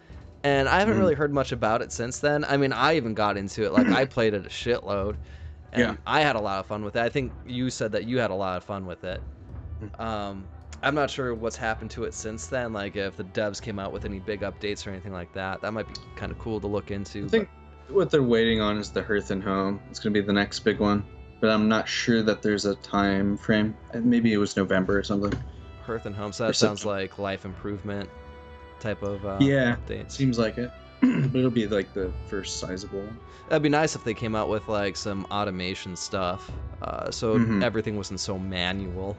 And 0.46 0.70
I 0.70 0.80
haven't 0.80 0.96
Mhm. 0.96 1.00
really 1.00 1.14
heard 1.14 1.34
much 1.34 1.52
about 1.52 1.82
it 1.82 1.92
since 1.92 2.20
then. 2.20 2.46
I 2.46 2.56
mean, 2.56 2.72
I 2.72 2.96
even 2.96 3.14
got 3.14 3.36
into 3.36 3.66
it. 3.66 3.74
Like, 3.74 3.88
I 3.88 4.06
played 4.06 4.34
it 4.34 4.46
a 4.46 4.50
shitload. 4.50 5.16
And 5.74 5.82
Yeah. 5.82 5.96
I 6.08 6.22
had 6.22 6.38
a 6.38 6.40
lot 6.40 6.60
of 6.62 6.66
fun 6.66 6.86
with 6.86 6.96
it. 6.96 7.02
I 7.02 7.10
think 7.10 7.34
you 7.46 7.70
said 7.70 7.92
that 7.92 8.06
you 8.06 8.20
had 8.20 8.32
a 8.32 8.36
lot 8.36 8.56
of 8.56 8.64
fun 8.64 8.86
with 8.86 9.04
it. 9.04 9.22
Mm. 9.82 10.00
Um, 10.02 10.46
I'm 10.84 10.96
not 10.96 11.10
sure 11.10 11.34
what's 11.34 11.58
happened 11.58 11.92
to 11.92 12.06
it 12.06 12.14
since 12.14 12.48
then. 12.48 12.72
Like, 12.72 12.96
if 12.96 13.18
the 13.18 13.24
devs 13.26 13.62
came 13.62 13.78
out 13.80 13.92
with 13.92 14.06
any 14.06 14.20
big 14.20 14.40
updates 14.42 14.88
or 14.88 14.92
anything 14.92 15.12
like 15.12 15.34
that, 15.34 15.62
that 15.62 15.74
might 15.74 15.88
be 15.88 15.94
kind 16.16 16.32
of 16.32 16.40
cool 16.40 16.62
to 16.62 16.68
look 16.68 16.92
into. 16.92 17.26
I 17.26 17.28
think 17.28 17.50
what 17.90 18.10
they're 18.10 18.24
waiting 18.24 18.62
on 18.62 18.78
is 18.78 18.90
the 18.90 19.02
Hearth 19.02 19.32
and 19.32 19.44
Home. 19.44 19.82
It's 19.90 20.00
going 20.00 20.14
to 20.14 20.22
be 20.22 20.26
the 20.26 20.32
next 20.34 20.60
big 20.62 20.80
one, 20.80 21.04
but 21.42 21.50
I'm 21.50 21.68
not 21.68 21.90
sure 21.90 22.22
that 22.24 22.42
there's 22.42 22.66
a 22.66 22.76
time 22.76 23.36
frame. 23.36 23.76
Maybe 23.94 24.32
it 24.32 24.38
was 24.38 24.56
November 24.56 24.98
or 24.98 25.04
something. 25.04 25.34
Hearth 25.84 26.06
and 26.06 26.16
Home, 26.16 26.32
so 26.32 26.48
that 26.48 26.56
sounds 26.56 26.86
like 26.86 27.20
life 27.20 27.46
improvement 27.46 28.10
type 28.80 29.02
of 29.04 29.26
uh, 29.26 29.38
Yeah. 29.42 29.76
updates. 29.88 30.12
Seems 30.12 30.38
like 30.40 30.58
it. 30.58 30.72
but 31.02 31.36
it'll 31.36 31.50
be 31.52 31.68
like 31.68 31.94
the 31.94 32.12
first 32.30 32.60
sizable. 32.60 33.08
That'd 33.50 33.62
be 33.64 33.70
nice 33.70 33.96
if 33.96 34.04
they 34.04 34.14
came 34.14 34.36
out 34.36 34.50
with 34.50 34.68
like 34.68 34.96
some 34.96 35.26
automation 35.32 35.96
stuff, 35.96 36.50
uh, 36.82 37.12
so 37.12 37.38
Mhm. 37.38 37.62
everything 37.64 37.98
wasn't 37.98 38.20
so 38.20 38.40
manual. 38.40 39.18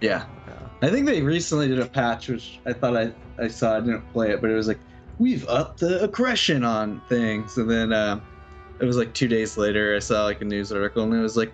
Yeah. 0.00 0.24
Yeah. 0.46 0.54
I 0.82 0.90
think 0.90 1.06
they 1.06 1.20
recently 1.22 1.68
did 1.68 1.78
a 1.78 1.86
patch, 1.86 2.28
which 2.28 2.58
I 2.66 2.72
thought 2.72 2.96
I, 2.96 3.12
I 3.38 3.48
saw. 3.48 3.76
I 3.76 3.80
didn't 3.80 4.10
play 4.12 4.30
it, 4.30 4.40
but 4.40 4.50
it 4.50 4.54
was 4.54 4.68
like, 4.68 4.80
we've 5.18 5.46
upped 5.48 5.80
the 5.80 6.02
aggression 6.02 6.64
on 6.64 7.00
things. 7.08 7.58
And 7.58 7.70
then 7.70 7.92
uh, 7.92 8.20
it 8.78 8.84
was 8.86 8.96
like 8.96 9.12
two 9.12 9.28
days 9.28 9.56
later, 9.58 9.94
I 9.94 9.98
saw 9.98 10.24
like 10.24 10.40
a 10.40 10.44
news 10.46 10.72
article, 10.72 11.02
and 11.04 11.12
it 11.14 11.20
was 11.20 11.36
like, 11.36 11.52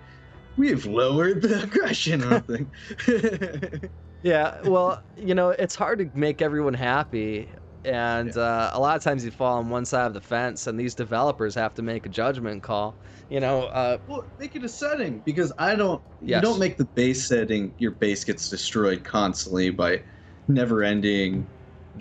we've 0.55 0.85
lowered 0.85 1.41
the 1.41 1.63
aggression 1.63 2.23
on 2.23 2.41
things. 2.43 2.69
Yeah, 4.27 4.61
well, 4.63 5.01
you 5.15 5.33
know, 5.33 5.49
it's 5.51 5.73
hard 5.75 5.99
to 5.99 6.09
make 6.13 6.41
everyone 6.41 6.73
happy. 6.73 7.47
And 7.85 8.35
uh, 8.35 8.71
a 8.73 8.79
lot 8.79 8.97
of 8.97 9.03
times 9.03 9.23
you 9.23 9.31
fall 9.31 9.57
on 9.59 9.69
one 9.69 9.85
side 9.85 10.07
of 10.07 10.13
the 10.13 10.19
fence, 10.19 10.67
and 10.67 10.77
these 10.77 10.93
developers 10.93 11.55
have 11.55 11.73
to 11.75 11.81
make 11.81 12.05
a 12.05 12.09
judgment 12.09 12.61
call. 12.61 12.93
You 13.29 13.39
know, 13.39 13.63
uh, 13.63 13.99
well, 14.05 14.25
make 14.37 14.55
it 14.57 14.63
a 14.65 14.69
setting 14.69 15.19
because 15.19 15.53
I 15.57 15.75
don't. 15.75 16.01
Yes. 16.21 16.37
You 16.37 16.41
don't 16.41 16.59
make 16.59 16.75
the 16.75 16.83
base 16.85 17.25
setting. 17.25 17.73
Your 17.77 17.91
base 17.91 18.25
gets 18.25 18.49
destroyed 18.49 19.05
constantly 19.05 19.69
by 19.69 20.01
never-ending 20.49 21.47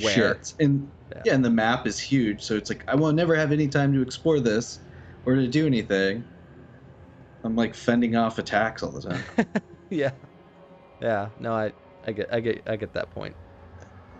Wear. 0.02 0.12
shit. 0.12 0.54
And 0.58 0.90
Yeah. 1.12 1.22
yeah. 1.26 1.34
and 1.34 1.44
the 1.44 1.50
map 1.50 1.86
is 1.86 2.00
huge, 2.00 2.42
so 2.42 2.56
it's 2.56 2.70
like 2.70 2.82
I 2.88 2.96
will 2.96 3.12
never 3.12 3.36
have 3.36 3.52
any 3.52 3.68
time 3.68 3.92
to 3.92 4.02
explore 4.02 4.40
this 4.40 4.80
or 5.24 5.36
to 5.36 5.46
do 5.46 5.64
anything. 5.66 6.24
I'm 7.44 7.54
like 7.54 7.76
fending 7.76 8.16
off 8.16 8.38
attacks 8.40 8.82
all 8.82 8.90
the 8.90 9.02
time. 9.02 9.22
yeah, 9.90 10.10
yeah. 11.00 11.28
No, 11.38 11.52
I, 11.52 11.72
I 12.06 12.12
get, 12.12 12.32
I 12.32 12.40
get, 12.40 12.62
I 12.66 12.76
get 12.76 12.92
that 12.94 13.10
point. 13.10 13.36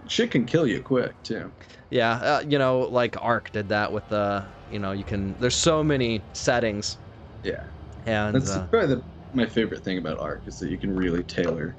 Shit 0.09 0.31
can 0.31 0.47
kill 0.47 0.67
you 0.67 0.83
quick 0.83 1.21
too. 1.23 1.53
Yeah, 1.91 2.13
uh, 2.13 2.45
you 2.47 2.59
know, 2.59 2.81
like 2.81 3.17
ARK 3.21 3.51
did 3.53 3.69
that 3.71 3.93
with 3.93 4.09
the, 4.09 4.47
you 4.69 4.79
know, 4.79 4.93
you 4.93 5.05
can. 5.05 5.37
There's 5.39 5.57
so 5.57 5.83
many 5.83 6.23
settings, 6.33 6.99
Yeah, 7.43 7.65
and 8.05 8.37
that's 8.37 8.51
uh, 8.51 8.67
probably 8.71 8.97
the, 8.97 9.05
my 9.33 9.47
favorite 9.47 9.85
thing 9.85 9.99
about 9.99 10.19
ARK 10.19 10.47
is 10.47 10.59
that 10.59 10.71
you 10.71 10.79
can 10.79 10.95
really 10.95 11.23
tailor 11.25 11.77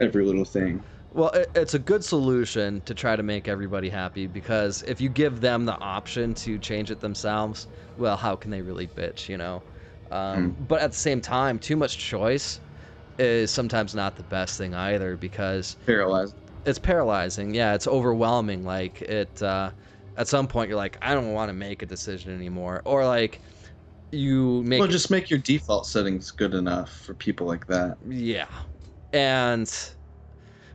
every 0.00 0.24
little 0.24 0.44
thing. 0.44 0.84
Well, 1.10 1.30
it, 1.30 1.50
it's 1.54 1.74
a 1.74 1.78
good 1.78 2.04
solution 2.04 2.82
to 2.82 2.94
try 2.94 3.16
to 3.16 3.22
make 3.22 3.48
everybody 3.48 3.88
happy 3.88 4.26
because 4.26 4.82
if 4.82 5.00
you 5.00 5.08
give 5.08 5.40
them 5.40 5.64
the 5.64 5.78
option 5.78 6.34
to 6.36 6.58
change 6.58 6.90
it 6.90 7.00
themselves, 7.00 7.66
well, 7.96 8.16
how 8.16 8.36
can 8.36 8.50
they 8.50 8.62
really 8.62 8.86
bitch, 8.86 9.28
you 9.28 9.36
know? 9.38 9.64
Um, 10.10 10.54
But 10.58 10.80
at 10.82 10.92
the 10.92 10.96
same 10.98 11.20
time, 11.20 11.58
too 11.58 11.76
much 11.76 11.98
choice 11.98 12.60
is 13.18 13.50
sometimes 13.50 13.94
not 13.94 14.16
the 14.16 14.22
best 14.24 14.58
thing 14.58 14.74
either 14.74 15.16
because 15.16 15.76
Paralyzed. 15.86 16.34
it's 16.64 16.78
paralyzing. 16.78 17.54
Yeah, 17.54 17.74
it's 17.74 17.86
overwhelming. 17.86 18.64
Like 18.64 19.02
it, 19.02 19.42
uh, 19.42 19.70
at 20.16 20.28
some 20.28 20.46
point, 20.46 20.68
you're 20.68 20.76
like, 20.78 20.98
I 21.02 21.14
don't 21.14 21.32
want 21.32 21.48
to 21.48 21.52
make 21.54 21.82
a 21.82 21.86
decision 21.86 22.34
anymore, 22.34 22.82
or 22.84 23.06
like 23.06 23.40
you 24.10 24.62
make 24.64 24.80
Well, 24.80 24.88
just 24.88 25.10
make 25.10 25.30
your 25.30 25.38
default 25.38 25.86
settings 25.86 26.30
good 26.30 26.54
enough 26.54 26.90
for 26.90 27.14
people 27.14 27.46
like 27.46 27.66
that. 27.66 27.96
Yeah. 28.08 28.46
And 29.12 29.72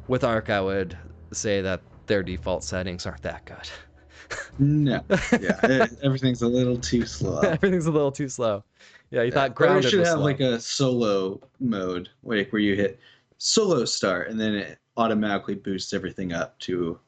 with 0.07 0.23
ARK, 0.23 0.49
I 0.49 0.61
would 0.61 0.97
say 1.31 1.61
that 1.61 1.81
their 2.07 2.23
default 2.23 2.63
settings 2.63 3.05
aren't 3.05 3.21
that 3.23 3.45
good. 3.45 3.69
No, 4.57 5.01
yeah, 5.39 5.59
everything's 6.03 6.41
a 6.41 6.47
little 6.47 6.77
too 6.77 7.05
slow. 7.05 7.39
Everything's 7.41 7.85
a 7.85 7.91
little 7.91 8.11
too 8.11 8.29
slow. 8.29 8.63
Yeah, 9.13 9.21
you 9.21 9.31
thought 9.31 9.51
Or 9.51 9.53
grounded 9.53 9.85
we 9.85 9.89
should 9.91 9.99
have 9.99 10.15
slow. 10.15 10.23
like 10.23 10.39
a 10.39 10.59
solo 10.59 11.39
mode, 11.59 12.09
like 12.23 12.51
where 12.51 12.61
you 12.61 12.75
hit 12.75 12.99
solo 13.37 13.85
start 13.85 14.29
and 14.29 14.39
then 14.39 14.55
it 14.55 14.79
automatically 14.97 15.53
boosts 15.53 15.93
everything 15.93 16.33
up 16.33 16.57
to, 16.61 16.99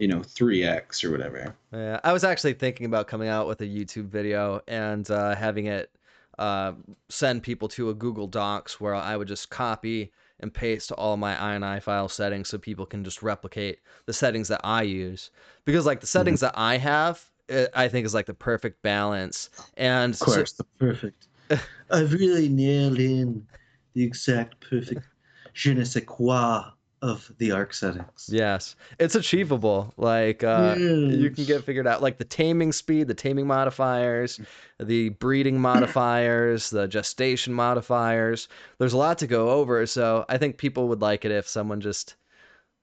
you 0.00 0.08
know, 0.08 0.24
three 0.24 0.64
x 0.64 1.04
or 1.04 1.12
whatever. 1.12 1.54
Yeah, 1.72 2.00
I 2.02 2.12
was 2.12 2.24
actually 2.24 2.54
thinking 2.54 2.86
about 2.86 3.06
coming 3.06 3.28
out 3.28 3.46
with 3.46 3.60
a 3.60 3.64
YouTube 3.64 4.08
video 4.08 4.60
and 4.66 5.08
uh, 5.08 5.36
having 5.36 5.66
it 5.66 5.92
uh, 6.40 6.72
send 7.08 7.44
people 7.44 7.68
to 7.68 7.90
a 7.90 7.94
Google 7.94 8.26
Docs 8.26 8.80
where 8.80 8.96
I 8.96 9.16
would 9.16 9.28
just 9.28 9.48
copy 9.48 10.10
and 10.40 10.52
paste 10.52 10.90
all 10.90 11.16
my 11.16 11.36
INI 11.36 11.80
file 11.80 12.08
settings 12.08 12.48
so 12.48 12.58
people 12.58 12.86
can 12.86 13.04
just 13.04 13.22
replicate 13.22 13.78
the 14.06 14.12
settings 14.12 14.48
that 14.48 14.62
I 14.64 14.82
use. 14.82 15.30
Because 15.64 15.86
like 15.86 16.00
the 16.00 16.08
settings 16.08 16.40
that 16.40 16.54
I 16.56 16.76
have, 16.78 17.24
eh, 17.50 17.68
I 17.72 17.86
think 17.86 18.04
is 18.04 18.14
like 18.14 18.26
the 18.26 18.34
perfect 18.34 18.82
balance. 18.82 19.50
And 19.76 20.14
Of 20.14 20.18
course, 20.18 20.50
the 20.50 20.64
perfect. 20.80 21.28
I've 21.90 22.12
really 22.12 22.48
nailed 22.48 22.98
in 22.98 23.46
the 23.94 24.04
exact 24.04 24.60
perfect 24.60 25.06
je 25.54 25.74
ne 25.74 25.84
sais 25.84 26.04
quoi 26.06 26.72
of 27.02 27.32
the 27.38 27.50
ARK 27.50 27.74
settings. 27.74 28.28
Yes, 28.30 28.76
it's 29.00 29.16
achievable. 29.16 29.92
Like 29.96 30.44
uh, 30.44 30.76
you 30.78 31.30
can 31.30 31.44
get 31.44 31.64
figured 31.64 31.86
out, 31.86 32.00
like 32.00 32.18
the 32.18 32.24
taming 32.24 32.70
speed, 32.72 33.08
the 33.08 33.14
taming 33.14 33.46
modifiers, 33.46 34.40
the 34.78 35.10
breeding 35.10 35.60
modifiers, 35.68 36.70
the 36.70 36.86
gestation 36.86 37.52
modifiers. 37.52 38.48
There's 38.78 38.92
a 38.92 38.98
lot 38.98 39.18
to 39.18 39.26
go 39.26 39.50
over, 39.50 39.84
so 39.86 40.24
I 40.28 40.38
think 40.38 40.58
people 40.58 40.88
would 40.88 41.02
like 41.02 41.24
it 41.24 41.32
if 41.32 41.48
someone 41.48 41.80
just, 41.80 42.14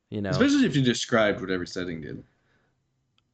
you 0.09 0.21
know, 0.21 0.29
Especially 0.31 0.65
if 0.65 0.75
you 0.75 0.81
described 0.81 1.39
what 1.39 1.49
every 1.49 1.67
setting 1.67 2.01
did. 2.01 2.23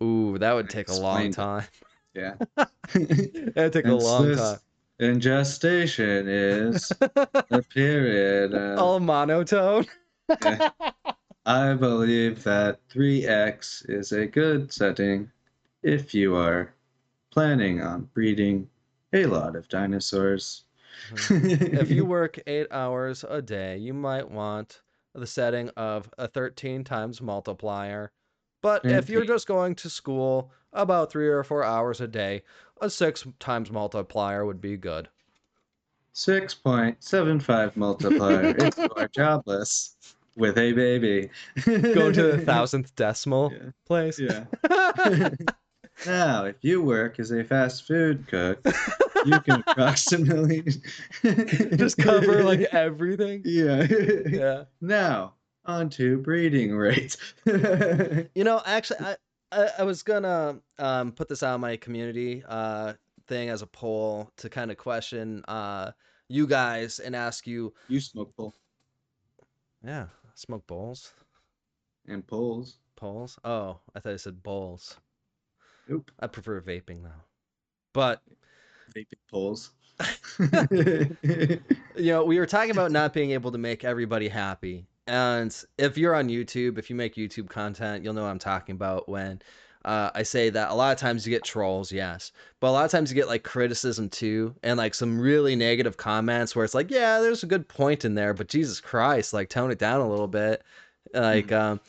ooh, 0.03 0.37
that 0.37 0.53
would 0.53 0.69
take 0.69 0.89
a 0.89 0.93
long 0.93 1.27
explained 1.29 1.33
time. 1.33 1.67
Yeah. 2.13 2.35
That'd 2.93 3.73
take 3.73 3.85
a 3.85 3.93
long 3.93 4.35
time. 4.35 4.59
And 4.99 5.21
gestation 5.21 6.27
is 6.27 6.89
the 7.49 7.65
period. 7.73 8.53
uh, 8.53 8.81
All 8.81 8.99
monotone. 8.99 9.85
yeah. 10.43 10.69
I 11.45 11.73
believe 11.73 12.43
that 12.43 12.79
3x 12.89 13.89
is 13.89 14.11
a 14.13 14.25
good 14.25 14.71
setting 14.71 15.29
if 15.83 16.13
you 16.13 16.35
are 16.35 16.73
planning 17.31 17.81
on 17.81 18.09
breeding 18.13 18.69
a 19.13 19.25
lot 19.25 19.55
of 19.55 19.67
dinosaurs. 19.67 20.63
if 21.29 21.91
you 21.91 22.05
work 22.05 22.39
eight 22.47 22.67
hours 22.71 23.23
a 23.29 23.41
day, 23.41 23.77
you 23.77 23.93
might 23.93 24.29
want 24.29 24.81
the 25.13 25.27
setting 25.27 25.69
of 25.77 26.09
a 26.17 26.27
13 26.27 26.83
times 26.83 27.21
multiplier. 27.21 28.11
But 28.61 28.89
if 28.89 29.09
you're 29.09 29.25
just 29.25 29.47
going 29.47 29.75
to 29.75 29.89
school 29.89 30.51
about 30.73 31.11
three 31.11 31.27
or 31.27 31.43
four 31.43 31.63
hours 31.63 32.01
a 32.01 32.07
day, 32.07 32.41
a 32.81 32.89
six 32.89 33.25
times 33.39 33.71
multiplier 33.71 34.45
would 34.45 34.61
be 34.61 34.77
good. 34.77 35.09
6.75 36.13 37.75
multiplier 37.75 38.55
if 38.57 38.77
you 38.77 38.87
are 38.95 39.07
jobless 39.09 39.95
with 40.37 40.57
a 40.57 40.71
baby. 40.73 41.29
Go 41.65 42.11
to 42.11 42.23
the 42.31 42.37
thousandth 42.45 42.95
decimal 42.95 43.51
Yeah. 43.53 43.69
place. 43.85 44.19
Yeah. 44.19 44.45
now, 46.05 46.45
if 46.45 46.55
you 46.61 46.81
work 46.81 47.19
as 47.19 47.31
a 47.31 47.43
fast 47.43 47.85
food 47.87 48.27
cook, 48.27 48.65
you 49.25 49.39
can 49.41 49.63
approximately 49.67 50.63
just 51.75 51.97
cover 51.97 52.43
like 52.43 52.61
everything. 52.71 53.41
yeah. 53.45 53.85
Yeah. 54.27 54.63
Now, 54.81 55.33
on 55.65 55.89
to 55.91 56.17
breeding 56.19 56.75
rates. 56.75 57.17
You 57.45 58.27
know, 58.43 58.61
actually, 58.65 58.99
I, 58.99 59.15
I, 59.55 59.69
I 59.79 59.83
was 59.83 60.03
gonna 60.03 60.59
um, 60.79 61.11
put 61.13 61.29
this 61.29 61.41
out 61.43 61.53
on 61.53 61.61
my 61.61 61.77
community 61.77 62.43
uh, 62.47 62.93
thing 63.27 63.49
as 63.49 63.61
a 63.61 63.67
poll 63.67 64.29
to 64.37 64.49
kind 64.49 64.69
of 64.69 64.77
question 64.77 65.43
uh, 65.47 65.91
you 66.27 66.45
guys 66.45 66.99
and 66.99 67.15
ask 67.15 67.47
you 67.47 67.73
you 67.87 67.99
smoke 67.99 68.35
bull. 68.35 68.53
Yeah, 69.83 70.07
smoke 70.33 70.67
bowls. 70.67 71.13
and 72.07 72.25
polls. 72.25 72.79
Polls? 72.95 73.37
Oh, 73.43 73.79
I 73.93 73.99
thought 73.99 74.13
I 74.13 74.17
said 74.17 74.43
bowls. 74.43 74.97
Nope. 75.87 76.11
I 76.19 76.27
prefer 76.27 76.59
vaping 76.61 77.03
though. 77.03 77.23
But 77.93 78.21
Vaping 78.95 79.19
polls. 79.29 79.71
you 81.95 82.11
know, 82.11 82.25
we 82.25 82.39
were 82.39 82.45
talking 82.45 82.71
about 82.71 82.91
not 82.91 83.13
being 83.13 83.31
able 83.31 83.51
to 83.51 83.57
make 83.57 83.83
everybody 83.83 84.27
happy. 84.27 84.87
And 85.07 85.55
if 85.77 85.97
you're 85.97 86.15
on 86.15 86.29
YouTube, 86.29 86.77
if 86.77 86.89
you 86.89 86.95
make 86.95 87.15
YouTube 87.15 87.49
content, 87.49 88.03
you'll 88.03 88.13
know 88.13 88.23
what 88.23 88.29
I'm 88.29 88.39
talking 88.39 88.73
about 88.75 89.07
when 89.07 89.41
uh, 89.85 90.09
I 90.15 90.23
say 90.23 90.49
that 90.49 90.71
a 90.71 90.73
lot 90.73 90.91
of 90.93 90.99
times 90.99 91.25
you 91.25 91.29
get 91.31 91.43
trolls, 91.43 91.91
yes, 91.91 92.31
but 92.59 92.69
a 92.69 92.71
lot 92.71 92.85
of 92.85 92.91
times 92.91 93.11
you 93.11 93.15
get 93.15 93.27
like 93.27 93.43
criticism 93.43 94.09
too, 94.09 94.55
and 94.63 94.77
like 94.77 94.95
some 94.95 95.19
really 95.19 95.55
negative 95.55 95.97
comments 95.97 96.55
where 96.55 96.65
it's 96.65 96.73
like, 96.73 96.89
yeah, 96.89 97.19
there's 97.21 97.43
a 97.43 97.47
good 97.47 97.67
point 97.67 98.03
in 98.03 98.15
there, 98.15 98.33
but 98.33 98.47
Jesus 98.47 98.81
Christ, 98.81 99.33
like 99.33 99.49
tone 99.49 99.71
it 99.71 99.79
down 99.79 100.01
a 100.01 100.09
little 100.09 100.27
bit, 100.27 100.63
like. 101.13 101.51
um 101.51 101.79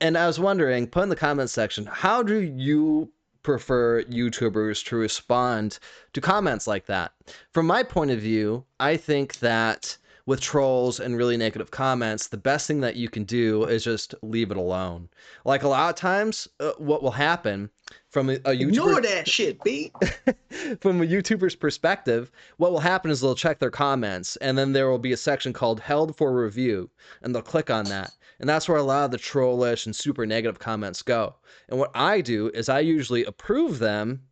And 0.00 0.18
I 0.18 0.26
was 0.26 0.38
wondering, 0.38 0.88
put 0.88 1.04
in 1.04 1.08
the 1.08 1.16
comments 1.16 1.54
section, 1.54 1.86
how 1.86 2.22
do 2.22 2.40
you 2.42 3.10
prefer 3.42 4.02
YouTubers 4.02 4.84
to 4.86 4.96
respond 4.96 5.78
to 6.12 6.20
comments 6.20 6.66
like 6.66 6.84
that? 6.86 7.12
From 7.52 7.66
my 7.66 7.82
point 7.82 8.10
of 8.10 8.18
view, 8.18 8.66
I 8.78 8.98
think 8.98 9.38
that 9.38 9.96
with 10.26 10.40
trolls 10.40 10.98
and 10.98 11.16
really 11.16 11.36
negative 11.36 11.70
comments, 11.70 12.26
the 12.26 12.36
best 12.36 12.66
thing 12.66 12.80
that 12.80 12.96
you 12.96 13.08
can 13.08 13.22
do 13.22 13.64
is 13.64 13.84
just 13.84 14.12
leave 14.22 14.50
it 14.50 14.56
alone. 14.56 15.08
Like 15.44 15.62
a 15.62 15.68
lot 15.68 15.88
of 15.88 15.94
times, 15.94 16.48
uh, 16.58 16.72
what 16.78 17.00
will 17.00 17.12
happen 17.12 17.70
from 18.10 18.30
a, 18.30 18.38
a 18.44 18.50
Ignore 18.52 18.96
YouTuber 18.96 19.02
that 19.04 19.28
shit, 19.28 19.62
B. 19.62 19.92
from 20.80 21.00
a 21.00 21.06
YouTuber's 21.06 21.54
perspective, 21.54 22.32
what 22.56 22.72
will 22.72 22.80
happen 22.80 23.12
is 23.12 23.20
they'll 23.20 23.36
check 23.36 23.60
their 23.60 23.70
comments, 23.70 24.34
and 24.36 24.58
then 24.58 24.72
there 24.72 24.90
will 24.90 24.98
be 24.98 25.12
a 25.12 25.16
section 25.16 25.52
called 25.52 25.78
"Held 25.78 26.16
for 26.16 26.34
Review," 26.34 26.90
and 27.22 27.32
they'll 27.32 27.42
click 27.42 27.70
on 27.70 27.84
that, 27.84 28.10
and 28.40 28.48
that's 28.48 28.68
where 28.68 28.78
a 28.78 28.82
lot 28.82 29.04
of 29.04 29.10
the 29.12 29.18
trollish 29.18 29.86
and 29.86 29.94
super 29.94 30.26
negative 30.26 30.58
comments 30.58 31.02
go. 31.02 31.36
And 31.68 31.78
what 31.78 31.92
I 31.94 32.20
do 32.20 32.50
is 32.52 32.68
I 32.68 32.80
usually 32.80 33.24
approve 33.24 33.78
them, 33.78 34.22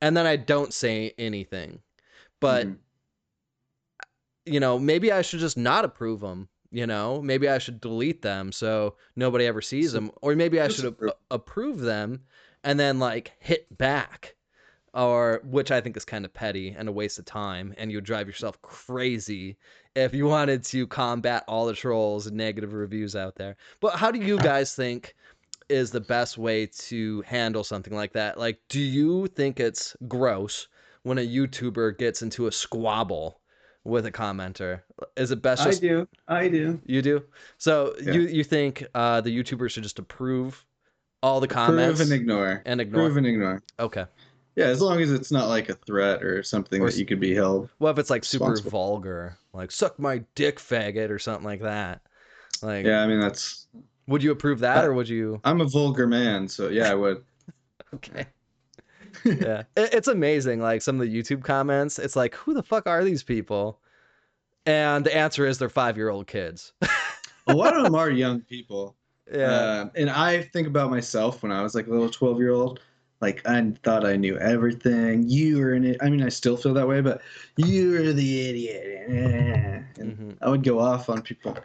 and 0.00 0.16
then 0.16 0.24
I 0.26 0.36
don't 0.36 0.72
say 0.72 1.12
anything. 1.18 1.80
But 2.40 2.66
Mhm. 2.66 2.76
You 4.46 4.60
know, 4.60 4.78
maybe 4.78 5.12
I 5.12 5.22
should 5.22 5.40
just 5.40 5.56
not 5.56 5.84
approve 5.84 6.20
them. 6.20 6.48
You 6.70 6.88
know, 6.88 7.22
maybe 7.22 7.48
I 7.48 7.58
should 7.58 7.80
delete 7.80 8.22
them 8.22 8.50
so 8.50 8.96
nobody 9.14 9.46
ever 9.46 9.62
sees 9.62 9.92
them, 9.92 10.10
or 10.22 10.34
maybe 10.34 10.60
I 10.60 10.66
should 10.66 10.96
a- 11.00 11.14
approve 11.30 11.78
them 11.78 12.22
and 12.64 12.80
then 12.80 12.98
like 12.98 13.32
hit 13.38 13.78
back, 13.78 14.34
or 14.92 15.40
which 15.44 15.70
I 15.70 15.80
think 15.80 15.96
is 15.96 16.04
kind 16.04 16.24
of 16.24 16.34
petty 16.34 16.74
and 16.76 16.88
a 16.88 16.92
waste 16.92 17.20
of 17.20 17.26
time, 17.26 17.74
and 17.78 17.92
you 17.92 17.98
would 17.98 18.04
drive 18.04 18.26
yourself 18.26 18.60
crazy 18.60 19.56
if 19.94 20.12
you 20.14 20.26
wanted 20.26 20.64
to 20.64 20.88
combat 20.88 21.44
all 21.46 21.66
the 21.66 21.74
trolls 21.74 22.26
and 22.26 22.36
negative 22.36 22.72
reviews 22.72 23.14
out 23.14 23.36
there. 23.36 23.56
But 23.78 23.94
how 23.94 24.10
do 24.10 24.18
you 24.18 24.36
guys 24.50 24.74
think? 24.74 25.14
is 25.68 25.90
the 25.90 26.00
best 26.00 26.36
way 26.36 26.66
to 26.66 27.22
handle 27.22 27.64
something 27.64 27.94
like 27.94 28.12
that? 28.12 28.38
Like, 28.38 28.60
do 28.68 28.80
you 28.80 29.26
think 29.28 29.60
it's 29.60 29.96
gross 30.06 30.68
when 31.02 31.18
a 31.18 31.26
YouTuber 31.26 31.96
gets 31.98 32.22
into 32.22 32.46
a 32.46 32.52
squabble 32.52 33.40
with 33.84 34.06
a 34.06 34.12
commenter? 34.12 34.80
Is 35.16 35.30
it 35.30 35.42
best 35.42 35.64
Just... 35.64 35.82
I 35.82 35.86
do. 35.86 36.08
I 36.28 36.48
do. 36.48 36.80
you 36.86 37.02
do? 37.02 37.22
So 37.58 37.94
Yeah. 38.00 38.12
you 38.14 38.20
you 38.22 38.44
think 38.44 38.84
uh, 38.94 39.20
the 39.20 39.30
YouTuber 39.36 39.70
should 39.70 39.82
just 39.82 39.98
approve 39.98 40.64
all 41.22 41.40
the 41.40 41.48
Prove 41.48 41.66
comments 41.66 42.00
and 42.00 42.12
ignore. 42.12 42.62
and 42.66 42.80
ignore? 42.80 43.04
Prove 43.04 43.16
and 43.16 43.26
ignore. 43.26 43.62
Okay. 43.78 44.04
Yeah, 44.56 44.66
as 44.66 44.80
long 44.80 45.00
as 45.00 45.10
it's 45.10 45.32
not 45.32 45.48
like 45.48 45.68
a 45.68 45.74
threat 45.74 46.22
or 46.22 46.42
something 46.44 46.80
Or 46.80 46.88
that 46.90 46.96
you 46.98 47.04
could 47.04 47.18
be 47.20 47.34
held. 47.34 47.70
What 47.78 47.90
if 47.90 47.98
it's 47.98 48.10
like 48.10 48.24
super 48.24 48.56
vulgar, 48.60 49.36
like 49.52 49.70
"suck 49.72 49.98
my 49.98 50.18
dick, 50.36 50.58
faggot" 50.60 51.10
or 51.10 51.18
something 51.18 51.44
like 51.44 51.62
that? 51.62 52.02
Like, 52.62 52.86
Yeah, 52.86 53.02
I 53.02 53.06
mean 53.08 53.20
that's. 53.20 53.66
would 54.06 54.22
you 54.22 54.30
approve 54.30 54.60
that 54.60 54.84
Uh, 54.84 54.88
or 54.88 54.94
would 54.94 55.08
you? 55.08 55.40
I'm 55.44 55.60
a 55.60 55.64
vulgar 55.66 56.06
man, 56.06 56.46
so 56.48 56.68
yeah, 56.68 56.90
I 56.90 56.94
would. 56.94 57.24
Okay. 57.94 58.26
Yeah, 59.24 59.62
it, 59.76 59.94
it's 59.94 60.08
amazing. 60.08 60.60
Like 60.60 60.82
some 60.82 61.00
of 61.00 61.06
the 61.06 61.14
YouTube 61.22 61.44
comments, 61.44 61.98
it's 61.98 62.16
like, 62.16 62.34
who 62.34 62.54
the 62.54 62.62
fuck 62.62 62.86
are 62.86 63.04
these 63.04 63.22
people? 63.22 63.80
And 64.66 65.04
the 65.04 65.14
answer 65.14 65.46
is 65.46 65.58
they're 65.58 65.68
five 65.68 65.96
year 65.96 66.08
old 66.08 66.26
kids. 66.26 66.72
a 67.46 67.54
lot 67.54 67.76
of 67.76 67.82
them 67.84 67.94
are 67.94 68.10
young 68.10 68.40
people. 68.40 68.96
yeah. 69.32 69.44
Uh, 69.50 69.88
and 69.94 70.08
I 70.10 70.42
think 70.42 70.66
about 70.66 70.90
myself 70.90 71.42
when 71.42 71.52
I 71.52 71.62
was 71.62 71.74
like 71.74 71.86
a 71.86 71.90
little 71.90 72.08
12 72.10 72.38
year 72.38 72.50
old. 72.52 72.80
Like, 73.20 73.46
I 73.46 73.72
thought 73.84 74.04
I 74.04 74.16
knew 74.16 74.36
everything. 74.38 75.28
You 75.28 75.58
were 75.58 75.72
in 75.74 75.84
it. 75.84 75.96
I 76.02 76.10
mean, 76.10 76.22
I 76.22 76.28
still 76.28 76.56
feel 76.58 76.74
that 76.74 76.86
way, 76.86 77.00
but 77.00 77.22
you're 77.56 78.12
the 78.12 78.48
idiot. 78.50 79.08
And 79.08 79.84
Mhm. 80.18 80.36
I 80.42 80.50
would 80.50 80.62
go 80.62 80.78
off 80.78 81.08
on 81.08 81.22
people. 81.22 81.56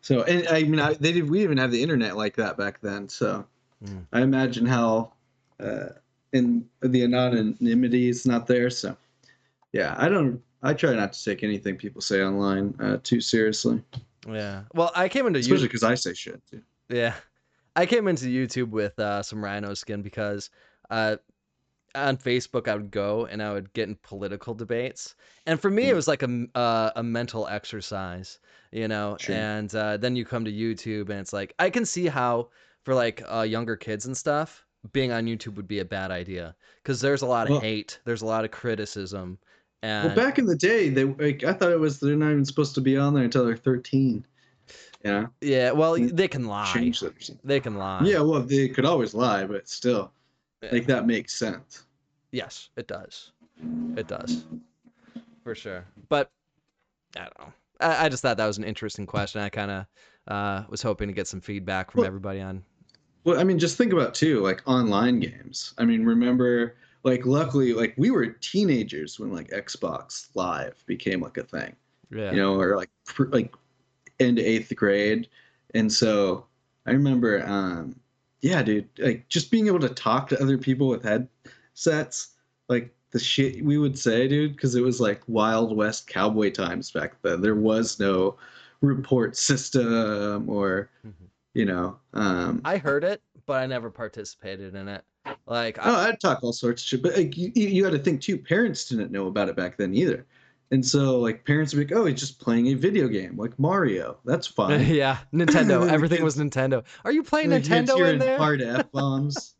So, 0.00 0.22
and 0.22 0.46
I 0.48 0.62
mean, 0.62 0.80
I, 0.80 0.94
they 0.94 1.12
did, 1.12 1.28
we 1.28 1.40
didn't 1.40 1.58
have 1.58 1.70
the 1.72 1.82
internet 1.82 2.16
like 2.16 2.36
that 2.36 2.56
back 2.56 2.80
then. 2.80 3.08
So 3.08 3.46
Mm. 3.84 4.06
I 4.12 4.20
imagine 4.20 4.66
how, 4.66 5.12
uh, 5.58 5.88
in 6.32 6.64
the 6.80 7.02
anonymity 7.04 8.08
is 8.08 8.26
not 8.26 8.46
there. 8.46 8.70
So, 8.70 8.96
yeah, 9.72 9.94
I 9.98 10.08
don't, 10.08 10.40
I 10.62 10.74
try 10.74 10.94
not 10.94 11.12
to 11.12 11.24
take 11.24 11.42
anything 11.42 11.76
people 11.76 12.00
say 12.00 12.22
online 12.22 12.74
uh, 12.80 12.98
too 13.02 13.20
seriously, 13.20 13.82
Yeah. 14.28 14.62
Well, 14.74 14.92
I 14.94 15.08
came 15.08 15.26
into 15.26 15.38
especially 15.40 15.66
because 15.68 15.82
I 15.82 15.94
say 15.94 16.14
shit 16.14 16.40
too. 16.50 16.62
Yeah. 16.88 17.14
I 17.76 17.86
came 17.86 18.08
into 18.08 18.26
YouTube 18.26 18.70
with 18.70 18.98
uh, 18.98 19.22
some 19.22 19.42
rhino 19.42 19.74
skin 19.74 20.02
because 20.02 20.50
uh, 20.90 21.16
on 21.94 22.16
Facebook 22.16 22.68
I 22.68 22.74
would 22.74 22.90
go 22.90 23.26
and 23.26 23.42
I 23.42 23.52
would 23.52 23.72
get 23.72 23.88
in 23.88 23.96
political 24.02 24.54
debates, 24.54 25.14
and 25.46 25.58
for 25.60 25.70
me 25.70 25.84
it 25.88 25.92
Mm. 25.92 25.96
was 25.96 26.08
like 26.08 26.22
a 26.22 26.46
uh, 26.54 26.90
a 26.96 27.02
mental 27.02 27.46
exercise, 27.48 28.38
you 28.72 28.86
know. 28.88 29.16
Sure. 29.18 29.34
And 29.36 29.74
uh, 29.74 29.96
then 29.96 30.14
you 30.16 30.24
come 30.24 30.44
to 30.44 30.52
YouTube 30.52 31.10
and 31.10 31.20
it's 31.20 31.32
like 31.32 31.54
I 31.58 31.70
can 31.70 31.84
see 31.86 32.06
how 32.06 32.50
for 32.84 32.94
like 32.94 33.22
uh, 33.32 33.42
younger 33.42 33.76
kids 33.76 34.06
and 34.06 34.16
stuff 34.16 34.64
being 34.92 35.12
on 35.12 35.26
YouTube 35.26 35.54
would 35.56 35.68
be 35.68 35.80
a 35.80 35.84
bad 35.84 36.10
idea 36.10 36.54
because 36.82 37.00
there's 37.00 37.22
a 37.22 37.26
lot 37.26 37.46
of 37.46 37.52
Well- 37.52 37.60
hate, 37.60 37.98
there's 38.04 38.22
a 38.22 38.26
lot 38.26 38.44
of 38.44 38.50
criticism, 38.50 39.38
and 39.82 40.06
Well, 40.08 40.16
back 40.16 40.38
in 40.38 40.46
the 40.46 40.56
day, 40.56 40.88
they 40.88 41.04
like 41.04 41.44
I 41.44 41.52
thought 41.52 41.70
it 41.72 41.78
was 41.80 42.00
they're 42.00 42.16
not 42.16 42.30
even 42.32 42.44
supposed 42.44 42.74
to 42.76 42.80
be 42.80 42.96
on 42.96 43.14
there 43.14 43.24
until 43.24 43.44
they're 43.44 43.56
13. 43.56 44.24
Yeah, 45.04 45.26
yeah, 45.40 45.70
well 45.72 45.94
Mm. 45.98 46.14
they 46.14 46.28
can 46.28 46.44
lie, 46.46 46.70
change 46.72 47.00
that. 47.00 47.14
they 47.42 47.60
can 47.60 47.76
lie. 47.76 48.02
Yeah, 48.04 48.20
well, 48.20 48.42
they 48.42 48.68
could 48.68 48.84
always 48.84 49.14
lie, 49.14 49.44
but 49.46 49.68
still, 49.68 50.12
Yeah. 50.62 50.68
like 50.72 50.86
that 50.86 51.06
makes 51.06 51.38
sense. 51.38 51.84
Yes, 52.32 52.68
it 52.76 52.86
does. 52.86 53.32
It 53.96 54.06
does. 54.08 54.44
For 55.42 55.54
sure. 55.54 55.86
But 56.10 56.30
I 57.16 57.20
don't 57.20 57.38
know. 57.38 57.52
I, 57.80 58.04
I 58.04 58.08
just 58.10 58.22
thought 58.22 58.36
that 58.36 58.46
was 58.46 58.58
an 58.58 58.64
interesting 58.64 59.06
question. 59.06 59.40
I 59.40 59.48
kind 59.48 59.70
of 59.70 59.86
uh, 60.28 60.64
was 60.68 60.82
hoping 60.82 61.08
to 61.08 61.14
get 61.14 61.26
some 61.26 61.40
feedback 61.40 61.90
from 61.90 62.00
Well- 62.00 62.06
everybody 62.06 62.40
on. 62.40 62.62
Well, 63.24 63.38
I 63.38 63.44
mean, 63.44 63.58
just 63.58 63.76
think 63.76 63.92
about 63.92 64.14
too, 64.14 64.40
like 64.40 64.62
online 64.66 65.20
games. 65.20 65.74
I 65.78 65.84
mean, 65.84 66.04
remember, 66.04 66.76
like, 67.02 67.26
luckily, 67.26 67.72
like 67.72 67.94
we 67.96 68.10
were 68.10 68.26
teenagers 68.26 69.18
when 69.20 69.32
like 69.32 69.50
Xbox 69.50 70.28
Live 70.34 70.82
became 70.86 71.20
like 71.20 71.36
a 71.36 71.44
thing. 71.44 71.74
Yeah. 72.12 72.32
you 72.32 72.38
know, 72.38 72.58
or 72.58 72.76
like 72.76 72.90
pr- 73.06 73.26
like 73.26 73.54
end 74.18 74.38
eighth 74.40 74.74
grade, 74.74 75.28
and 75.74 75.92
so 75.92 76.46
I 76.86 76.90
remember, 76.90 77.46
um, 77.46 77.94
yeah, 78.40 78.62
dude, 78.62 78.88
like 78.98 79.28
just 79.28 79.50
being 79.50 79.68
able 79.68 79.78
to 79.80 79.90
talk 79.90 80.28
to 80.30 80.42
other 80.42 80.58
people 80.58 80.88
with 80.88 81.04
headsets, 81.04 82.30
like 82.68 82.92
the 83.12 83.20
shit 83.20 83.64
we 83.64 83.78
would 83.78 83.96
say, 83.98 84.26
dude, 84.26 84.56
because 84.56 84.74
it 84.74 84.82
was 84.82 85.00
like 85.00 85.22
Wild 85.28 85.76
West 85.76 86.08
cowboy 86.08 86.50
times 86.50 86.90
back 86.90 87.14
then. 87.22 87.40
There 87.42 87.54
was 87.54 88.00
no 88.00 88.36
report 88.80 89.36
system 89.36 90.48
or 90.48 90.90
Mhm. 91.06 91.12
You 91.54 91.64
know, 91.64 91.98
um, 92.14 92.60
I 92.64 92.76
heard 92.78 93.04
it, 93.04 93.22
but 93.46 93.62
I 93.62 93.66
never 93.66 93.90
participated 93.90 94.74
in 94.74 94.88
it. 94.88 95.04
Like, 95.46 95.78
Oh, 95.82 95.94
I, 95.94 96.08
I'd 96.08 96.20
talk 96.20 96.42
all 96.42 96.52
sorts 96.52 96.82
of 96.82 96.86
shit, 96.88 97.02
but 97.02 97.16
like 97.16 97.36
you, 97.36 97.50
you 97.54 97.82
got 97.82 97.90
to 97.90 97.98
think 97.98 98.20
too. 98.20 98.38
Parents 98.38 98.84
didn't 98.88 99.10
know 99.12 99.26
about 99.26 99.48
it 99.48 99.56
back 99.56 99.76
then 99.76 99.94
either, 99.94 100.26
and 100.70 100.84
so 100.84 101.18
like 101.20 101.44
parents 101.44 101.74
would 101.74 101.86
be 101.88 101.94
like, 101.94 102.00
"Oh, 102.02 102.06
he's 102.06 102.18
just 102.20 102.40
playing 102.40 102.68
a 102.68 102.74
video 102.74 103.06
game 103.08 103.36
like 103.36 103.58
Mario. 103.58 104.18
That's 104.24 104.46
fine." 104.58 104.80
yeah, 104.86 105.18
Nintendo. 105.34 105.88
Everything 105.92 106.22
was 106.24 106.36
Nintendo. 106.36 106.84
Are 107.04 107.12
you 107.12 107.22
playing 107.22 107.50
Nintendo 107.50 107.90
in 107.90 107.96
hearing 107.96 108.18
there? 108.18 108.38
Hard 108.38 108.62
f 108.62 108.90
bombs, 108.92 109.56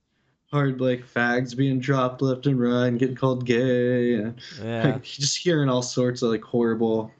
hard 0.50 0.80
like 0.80 1.04
fags 1.06 1.54
being 1.56 1.78
dropped 1.78 2.22
left 2.22 2.46
and 2.46 2.58
right, 2.60 2.86
and 2.86 2.98
getting 2.98 3.16
called 3.16 3.44
gay, 3.44 4.14
and 4.14 4.40
Yeah. 4.62 4.92
like, 4.92 5.02
just 5.02 5.36
hearing 5.36 5.68
all 5.68 5.82
sorts 5.82 6.22
of 6.22 6.30
like 6.30 6.42
horrible 6.42 7.10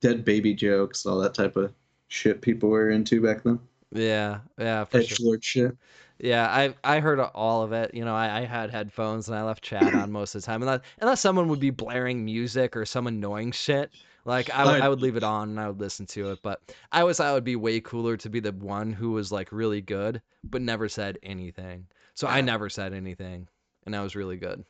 dead 0.00 0.24
baby 0.24 0.54
jokes, 0.54 1.04
all 1.04 1.18
that 1.18 1.34
type 1.34 1.56
of 1.56 1.72
shit 2.08 2.40
people 2.40 2.70
were 2.70 2.90
into 2.90 3.20
back 3.20 3.42
then. 3.42 3.60
Yeah. 3.92 4.40
Yeah. 4.58 4.84
For. 4.84 4.98
Edge 4.98 5.20
lord 5.20 5.44
shit. 5.44 5.76
Yeah, 6.22 6.48
I 6.48 6.74
I 6.84 7.00
heard 7.00 7.18
all 7.18 7.62
of 7.62 7.72
it. 7.72 7.94
You 7.94 8.04
know, 8.04 8.14
I, 8.14 8.40
I 8.40 8.44
had 8.44 8.70
headphones 8.70 9.28
and 9.28 9.38
I 9.38 9.42
left 9.42 9.62
chat 9.64 9.94
on 9.94 10.12
most 10.12 10.34
of 10.34 10.42
the 10.42 10.46
time, 10.46 10.62
unless 10.62 10.80
unless 11.00 11.20
someone 11.20 11.48
would 11.48 11.60
be 11.60 11.70
blaring 11.70 12.24
music 12.24 12.76
or 12.76 12.84
some 12.84 13.06
annoying 13.06 13.52
shit. 13.52 13.90
Like 14.26 14.50
I 14.54 14.64
I- 14.64 14.78
I 14.80 14.88
would 14.90 15.00
leave 15.00 15.16
it 15.16 15.22
on 15.24 15.48
and 15.48 15.58
I 15.60 15.66
would 15.68 15.80
listen 15.80 16.04
to 16.06 16.30
it. 16.32 16.40
But 16.42 16.60
I 16.92 17.00
always 17.00 17.16
thought 17.16 17.30
it 17.30 17.34
would 17.34 17.44
be 17.44 17.56
way 17.56 17.80
cooler 17.80 18.18
to 18.18 18.28
be 18.28 18.38
the 18.38 18.52
one 18.52 18.92
who 18.92 19.12
was 19.12 19.32
like 19.32 19.50
really 19.50 19.80
good 19.80 20.20
but 20.44 20.60
never 20.62 20.88
said 20.88 21.18
anything. 21.22 21.86
So 22.14 22.26
I 22.26 22.42
never 22.42 22.68
said 22.68 22.92
anything, 22.92 23.48
and 23.86 23.96
I 23.96 24.02
was 24.02 24.14
really 24.14 24.36
good. 24.36 24.62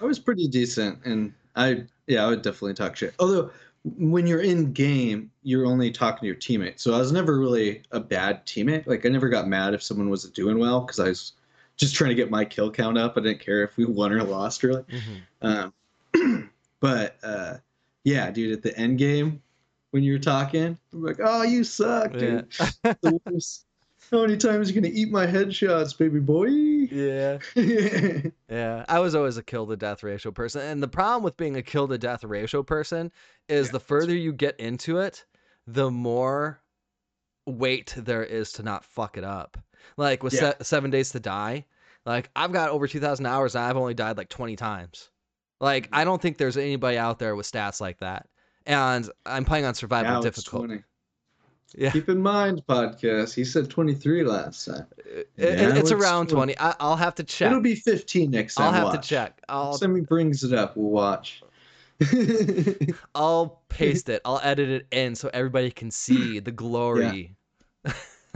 I 0.00 0.04
was 0.04 0.18
pretty 0.18 0.48
decent, 0.48 0.98
and 1.04 1.32
I 1.54 1.84
yeah, 2.08 2.24
I 2.26 2.28
would 2.28 2.42
definitely 2.42 2.74
talk 2.74 2.96
shit. 2.96 3.14
Although 3.20 3.52
when 3.84 4.26
you're 4.26 4.40
in 4.42 4.72
game, 4.72 5.30
you're 5.42 5.66
only 5.66 5.90
talking 5.90 6.20
to 6.20 6.26
your 6.26 6.36
teammate. 6.36 6.78
So 6.78 6.94
I 6.94 6.98
was 6.98 7.10
never 7.10 7.38
really 7.38 7.82
a 7.90 8.00
bad 8.00 8.46
teammate. 8.46 8.86
Like 8.86 9.04
I 9.04 9.08
never 9.08 9.28
got 9.28 9.48
mad 9.48 9.74
if 9.74 9.82
someone 9.82 10.08
wasn't 10.08 10.34
doing 10.34 10.58
well 10.58 10.80
because 10.80 11.00
I 11.00 11.08
was 11.08 11.32
just 11.76 11.94
trying 11.94 12.10
to 12.10 12.14
get 12.14 12.30
my 12.30 12.44
kill 12.44 12.70
count 12.70 12.96
up. 12.96 13.16
I 13.16 13.20
didn't 13.22 13.40
care 13.40 13.62
if 13.64 13.76
we 13.76 13.84
won 13.86 14.12
or 14.12 14.22
lost 14.22 14.62
really. 14.62 14.84
Mhm. 14.84 15.72
Um, 16.14 16.50
but 16.80 17.16
uh, 17.22 17.56
yeah, 18.04 18.30
dude, 18.30 18.52
at 18.52 18.62
the 18.62 18.76
end 18.78 18.98
game 18.98 19.42
when 19.90 20.02
you're 20.02 20.18
talking, 20.18 20.78
I'm 20.92 21.02
like, 21.02 21.18
oh, 21.22 21.42
you 21.42 21.64
suck, 21.64 22.12
dude. 22.12 22.46
Yeah. 22.58 22.94
The 23.02 23.20
worst. 23.24 23.66
How 24.12 24.20
many 24.20 24.36
times 24.36 24.68
are 24.68 24.74
you 24.74 24.80
gonna 24.80 24.92
eat 24.94 25.10
my 25.10 25.26
headshots, 25.26 25.96
baby 25.96 26.20
boy? 26.20 26.46
yeah. 26.46 27.38
Yeah, 28.50 28.84
I 28.86 28.98
was 28.98 29.14
always 29.14 29.38
a 29.38 29.42
kill 29.42 29.66
to 29.68 29.76
death 29.76 30.02
ratio 30.02 30.30
person. 30.30 30.60
And 30.60 30.82
the 30.82 30.88
problem 30.88 31.22
with 31.22 31.38
being 31.38 31.56
a 31.56 31.62
kill 31.62 31.88
to 31.88 31.96
death 31.96 32.22
ratio 32.22 32.62
person 32.62 33.10
is 33.48 33.68
Yeah, 33.68 33.72
the 33.72 33.80
further 33.80 34.14
you 34.14 34.34
get 34.34 34.60
into 34.60 34.98
it, 34.98 35.24
the 35.66 35.90
more 35.90 36.60
weight 37.46 37.94
there 37.96 38.22
is 38.22 38.52
to 38.52 38.62
not 38.62 38.84
fuck 38.84 39.16
it 39.16 39.24
up. 39.24 39.56
Like 39.96 40.22
with 40.22 40.34
Yeah. 40.34 40.50
se- 40.50 40.56
7 40.62 40.90
Days 40.90 41.10
to 41.12 41.20
Die, 41.20 41.64
like 42.04 42.28
I've 42.36 42.52
got 42.52 42.68
over 42.68 42.86
2000 42.86 43.24
hours 43.24 43.54
and 43.54 43.64
I've 43.64 43.78
only 43.78 43.94
died 43.94 44.18
like 44.18 44.28
20 44.28 44.56
times. 44.56 45.08
Like 45.60 45.86
mm. 45.86 45.90
I 45.94 46.04
don't 46.04 46.20
think 46.20 46.36
there's 46.36 46.58
anybody 46.58 46.98
out 46.98 47.18
there 47.18 47.34
with 47.34 47.50
stats 47.50 47.80
like 47.80 48.00
that. 48.00 48.28
And 48.66 49.08
I'm 49.24 49.46
playing 49.46 49.64
on 49.64 49.74
survival 49.74 50.12
Now 50.12 50.22
it's 50.22 50.26
difficult. 50.26 50.66
20. 50.66 50.82
Yeah. 51.76 51.90
Keep 51.90 52.08
in 52.08 52.20
mind, 52.20 52.62
podcast. 52.68 53.34
He 53.34 53.44
said 53.44 53.70
23 53.70 54.24
last 54.24 54.64
time. 54.66 54.86
It- 55.06 55.28
it's 55.36 55.90
around 55.92 56.28
20. 56.28 56.54
20. 56.54 56.58
I, 56.58 56.74
I'll 56.80 56.96
have 56.96 57.14
to 57.16 57.24
check. 57.24 57.50
It'll 57.50 57.62
be 57.62 57.74
15 57.74 58.30
next 58.30 58.54
time. 58.56 58.66
I'll 58.66 58.72
have 58.72 58.84
watch. 58.84 59.02
to 59.02 59.08
check. 59.08 59.40
I'll 59.48 59.78
time 59.78 60.02
brings 60.02 60.44
it 60.44 60.52
up, 60.52 60.76
we'll 60.76 60.90
watch. 60.90 61.42
I'll 63.14 63.62
paste 63.68 64.08
it. 64.08 64.20
I'll 64.24 64.40
edit 64.42 64.68
it 64.68 64.86
in 64.90 65.14
so 65.14 65.30
everybody 65.32 65.70
can 65.70 65.90
see 65.90 66.38
the 66.40 66.52
glory. 66.52 67.34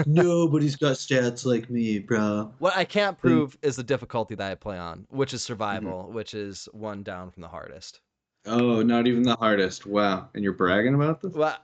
Nobody's 0.04 0.76
got 0.76 0.96
stats 0.96 1.46
like 1.46 1.70
me, 1.70 1.98
bro. 1.98 2.52
What 2.58 2.76
I 2.76 2.84
can't 2.84 3.18
prove 3.18 3.56
is 3.62 3.76
the 3.76 3.82
difficulty 3.82 4.34
that 4.34 4.50
I 4.52 4.54
play 4.54 4.78
on, 4.78 5.06
which 5.10 5.32
is 5.32 5.40
Mm-hmm. 5.40 5.46
survival, 5.46 6.10
which 6.12 6.34
is 6.34 6.68
one 6.72 7.02
down 7.02 7.30
from 7.30 7.40
the 7.42 7.48
hardest. 7.48 8.00
Oh, 8.44 8.82
not 8.82 9.06
even 9.06 9.22
the 9.22 9.36
hardest. 9.36 9.86
Wow. 9.86 10.28
And 10.34 10.44
you're 10.44 10.52
bragging 10.52 10.94
about 10.94 11.20
this? 11.22 11.32
Well, 11.32 11.56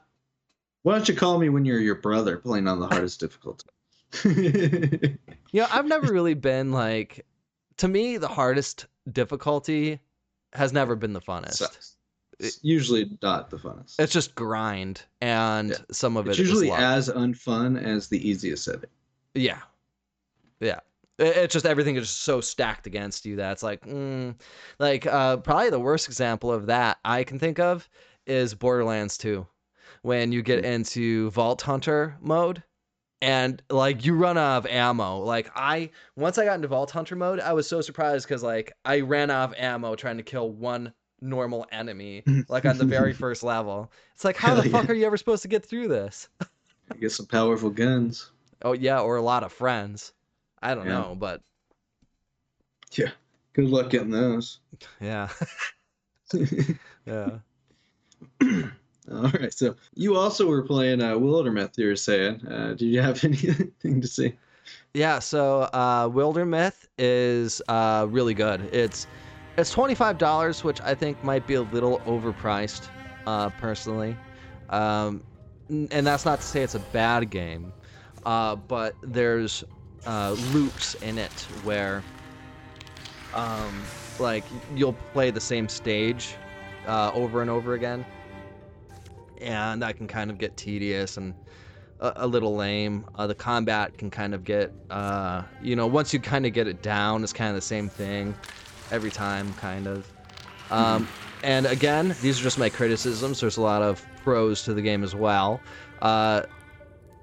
Why 0.83 0.95
don't 0.95 1.09
you 1.09 1.15
call 1.15 1.39
me 1.39 1.49
when 1.49 1.65
you're 1.65 1.79
your 1.81 1.95
brother 1.97 2.37
playing 2.39 2.67
on 2.69 2.81
the 2.81 2.89
hardest 2.89 3.21
difficulty? 3.21 3.67
you 4.25 5.61
know, 5.61 5.67
I've 5.71 5.87
never 5.87 6.13
really 6.13 6.35
been 6.35 6.73
like 6.73 7.25
to 7.79 7.89
me 7.89 8.17
the 8.19 8.29
hardest 8.29 8.87
difficulty 9.11 10.01
has 10.53 10.73
never 10.73 10.97
been 10.97 11.13
the 11.13 11.21
funnest. 11.21 11.55
Sucks. 11.55 11.97
It's 12.39 12.59
usually 12.63 13.17
not 13.23 13.51
the 13.51 13.57
funnest. 13.57 13.95
It's 14.01 14.13
just 14.13 14.35
grind 14.35 15.03
and 15.21 15.71
Yeah. 15.71 15.77
some 15.93 16.17
of 16.17 16.27
It's 16.27 16.39
it 16.39 16.43
is 16.43 16.49
usually 16.49 16.71
as 16.73 17.09
unfun 17.09 17.81
as 17.83 18.09
the 18.09 18.29
easiest 18.29 18.65
setting. 18.65 18.91
Yeah. 19.35 19.61
Yeah. 20.61 20.81
It's 21.19 21.53
just 21.53 21.67
everything 21.67 21.95
is 21.97 22.09
just 22.09 22.23
so 22.23 22.41
stacked 22.41 22.87
against 22.89 23.25
you 23.25 23.37
that 23.37 23.53
it's 23.53 23.63
like, 23.63 23.87
mm, 23.87 24.35
like 24.81 25.07
uh, 25.07 25.37
probably 25.37 25.71
the 25.71 25.79
worst 25.79 26.09
example 26.09 26.51
of 26.53 26.67
that 26.67 26.99
I 27.05 27.23
can 27.23 27.39
think 27.39 27.61
of 27.61 27.89
is 28.27 28.55
Borderlands 28.55 29.17
2, 29.19 29.47
when 30.03 30.33
you 30.33 30.43
get 30.43 30.65
into 30.65 31.31
Vault 31.31 31.63
Hunter 31.63 32.17
mode, 32.21 32.63
and 33.21 33.63
like 33.71 34.05
you 34.05 34.15
run 34.15 34.37
out 34.37 34.59
of 34.59 34.67
ammo. 34.67 35.19
Like 35.19 35.51
I 35.55 35.91
once 36.17 36.39
I 36.39 36.45
got 36.45 36.57
into 36.57 36.69
Vault 36.69 36.91
Hunter 36.91 37.17
mode, 37.17 37.41
I 37.41 37.53
was 37.53 37.69
so 37.69 37.81
surprised 37.81 38.27
because 38.27 38.43
like 38.43 38.73
I 38.85 39.01
ran 39.01 39.31
out 39.31 39.51
of 39.51 39.55
ammo 39.57 39.95
trying 39.95 40.17
to 40.19 40.23
kill 40.23 40.51
one 40.51 40.93
normal 41.21 41.67
enemy, 41.71 42.25
like 42.49 42.67
on 42.67 42.79
the 42.79 42.85
very 42.85 43.13
first 43.13 43.43
level. 43.43 43.93
It's 44.15 44.25
like 44.25 44.37
how 44.37 44.55
the 44.55 44.69
fuck 44.69 44.85
yeah. 44.87 44.91
are 44.91 44.95
you 44.95 45.07
ever 45.07 45.17
supposed 45.17 45.43
to 45.43 45.49
get 45.49 45.65
through 45.65 45.89
this? 45.89 46.29
You 46.95 47.01
get 47.01 47.13
some 47.13 47.27
powerful 47.27 47.71
guns. 47.71 48.31
Oh 48.63 48.73
yeah, 48.73 49.01
or 49.01 49.17
a 49.17 49.23
lot 49.23 49.45
of 49.45 49.53
friends. 49.53 50.13
I 50.61 50.75
don't 50.75 50.87
Yeah. 50.87 50.93
know, 50.93 51.17
but 51.19 51.41
Yeah. 52.93 53.11
Good 53.55 53.69
luck 53.69 53.91
getting 53.91 54.11
those. 54.11 54.61
yeah, 55.01 55.29
yeah. 57.07 57.39
All 59.11 59.23
right. 59.23 59.53
So 59.53 59.75
you 59.95 60.17
also 60.17 60.47
were 60.47 60.63
playing 60.63 61.03
uh, 61.03 61.15
Wildermyth, 61.15 61.77
you 61.77 61.89
were 61.89 61.97
saying. 61.97 62.47
Uh, 62.47 62.69
did 62.75 62.83
you 62.83 63.01
have 63.01 63.23
anything 63.25 64.01
to 64.01 64.07
say? 64.07 64.37
Yeah, 64.95 65.19
so 65.19 65.63
uh, 65.73 66.09
Wildermyth 66.09 66.87
is 66.99 67.63
uh, 67.69 68.07
really 68.09 68.35
good. 68.35 68.61
It's 68.73 69.07
it's 69.57 69.71
twenty 69.71 69.95
five 69.95 70.19
dollars, 70.19 70.63
which 70.63 70.81
I 70.83 70.95
think 70.95 71.23
might 71.25 71.47
be 71.47 71.55
a 71.55 71.63
little 71.63 71.99
overpriced, 72.01 72.89
uh, 73.27 73.51
personally. 73.51 74.17
Um, 74.71 75.23
and 75.69 76.07
that's 76.07 76.25
not 76.25 76.41
to 76.41 76.47
say 76.47 76.63
it's 76.63 76.75
a 76.75 76.81
bad 76.81 77.31
game, 77.31 77.73
uh, 78.25 78.57
but 78.57 78.95
there's 79.03 79.65
uh, 80.07 80.37
loops 80.53 80.95
in 80.97 81.19
it 81.19 81.33
where, 81.65 82.03
um, 83.35 83.83
like 84.19 84.45
you'll 84.75 84.97
play 85.13 85.31
the 85.31 85.41
same 85.41 85.69
stage 85.69 86.35
uh, 86.87 87.11
over 87.15 87.41
and 87.41 87.51
over 87.51 87.75
again, 87.75 88.05
and 89.43 89.83
that 89.83 89.97
can 89.97 90.07
kind 90.07 90.31
of 90.31 90.39
get 90.39 90.57
tedious 90.57 91.17
and 91.17 91.35
a, 92.01 92.13
a 92.17 92.27
little 92.27 92.55
lame. 92.55 93.05
Uh, 93.15 93.27
the 93.27 93.35
combat 93.35 93.97
can 93.97 94.11
kind 94.11 94.35
of 94.35 94.45
get, 94.45 94.73
uh, 94.91 95.43
you 95.63 95.77
know, 95.77 95.87
once 95.87 96.13
you 96.13 96.21
kind 96.21 96.47
of 96.47 96.53
get 96.53 96.67
it 96.67 96.83
down, 96.83 97.23
it's 97.23 97.33
kind 97.33 97.51
of 97.51 97.55
the 97.55 97.61
same 97.61 97.89
thing 97.89 98.35
every 98.91 99.11
time, 99.11 99.53
kind 99.55 99.87
of. 99.87 100.11
Um, 100.71 101.09
and 101.43 101.67
again, 101.67 102.15
these 102.21 102.41
are 102.41 102.43
just 102.43 102.59
my 102.59 102.69
criticisms. 102.69 103.41
There's 103.41 103.57
a 103.57 103.63
lot 103.63 103.83
of 103.83 104.05
pros 104.23 104.63
to 104.65 104.75
the 104.75 104.83
game 104.83 105.03
as 105.03 105.15
well. 105.15 105.61
Uh, 106.01 106.43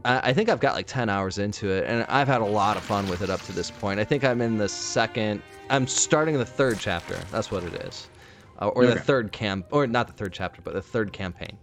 I 0.06 0.30
I 0.30 0.34
think 0.34 0.50
I've 0.50 0.60
got 0.60 0.76
like 0.76 0.88
10 0.88 1.10
hours 1.10 1.38
into 1.38 1.70
it, 1.70 1.86
and 1.86 2.06
I've 2.10 2.28
had 2.28 2.42
a 2.42 2.46
lot 2.46 2.78
of 2.78 2.84
fun 2.84 3.08
with 3.10 3.22
it 3.22 3.30
up 3.30 3.42
to 3.44 3.52
this 3.52 3.72
point. 3.72 4.00
I 4.00 4.04
think 4.04 4.24
I'm 4.24 4.42
in 4.42 4.58
the 4.58 4.70
second, 4.70 5.42
I'm 5.70 5.88
starting 5.88 6.38
the 6.38 6.46
third 6.46 6.80
chapter. 6.80 7.16
That's 7.32 7.52
what 7.52 7.64
it 7.64 7.74
is. 7.86 8.08
Uh, 8.62 8.68
or 8.70 8.86
the 8.86 9.00
third 9.00 9.32
camp, 9.32 9.68
or 9.72 9.88
not 9.88 10.08
the 10.08 10.14
third 10.14 10.34
chapter, 10.34 10.62
but 10.62 10.74
the 10.74 10.82
third 10.82 11.14
campaign. 11.14 11.58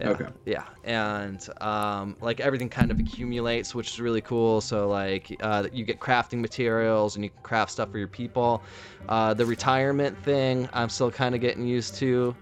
Yeah, 0.00 0.10
Okay. 0.10 0.26
Yeah, 0.46 0.64
and 0.84 1.46
um, 1.60 2.16
like 2.20 2.40
everything 2.40 2.68
kind 2.68 2.90
of 2.90 2.98
accumulates, 2.98 3.74
which 3.74 3.90
is 3.90 4.00
really 4.00 4.20
cool. 4.20 4.60
So 4.60 4.88
like 4.88 5.36
uh, 5.40 5.68
you 5.72 5.84
get 5.84 6.00
crafting 6.00 6.40
materials 6.40 7.16
and 7.16 7.24
you 7.24 7.30
can 7.30 7.42
craft 7.42 7.72
stuff 7.72 7.90
for 7.90 7.98
your 7.98 8.08
people. 8.08 8.62
Uh, 9.08 9.34
the 9.34 9.44
retirement 9.44 10.16
thing, 10.24 10.68
I'm 10.72 10.88
still 10.88 11.10
kind 11.10 11.34
of 11.34 11.40
getting 11.40 11.66
used 11.66 11.96
to, 11.96 12.34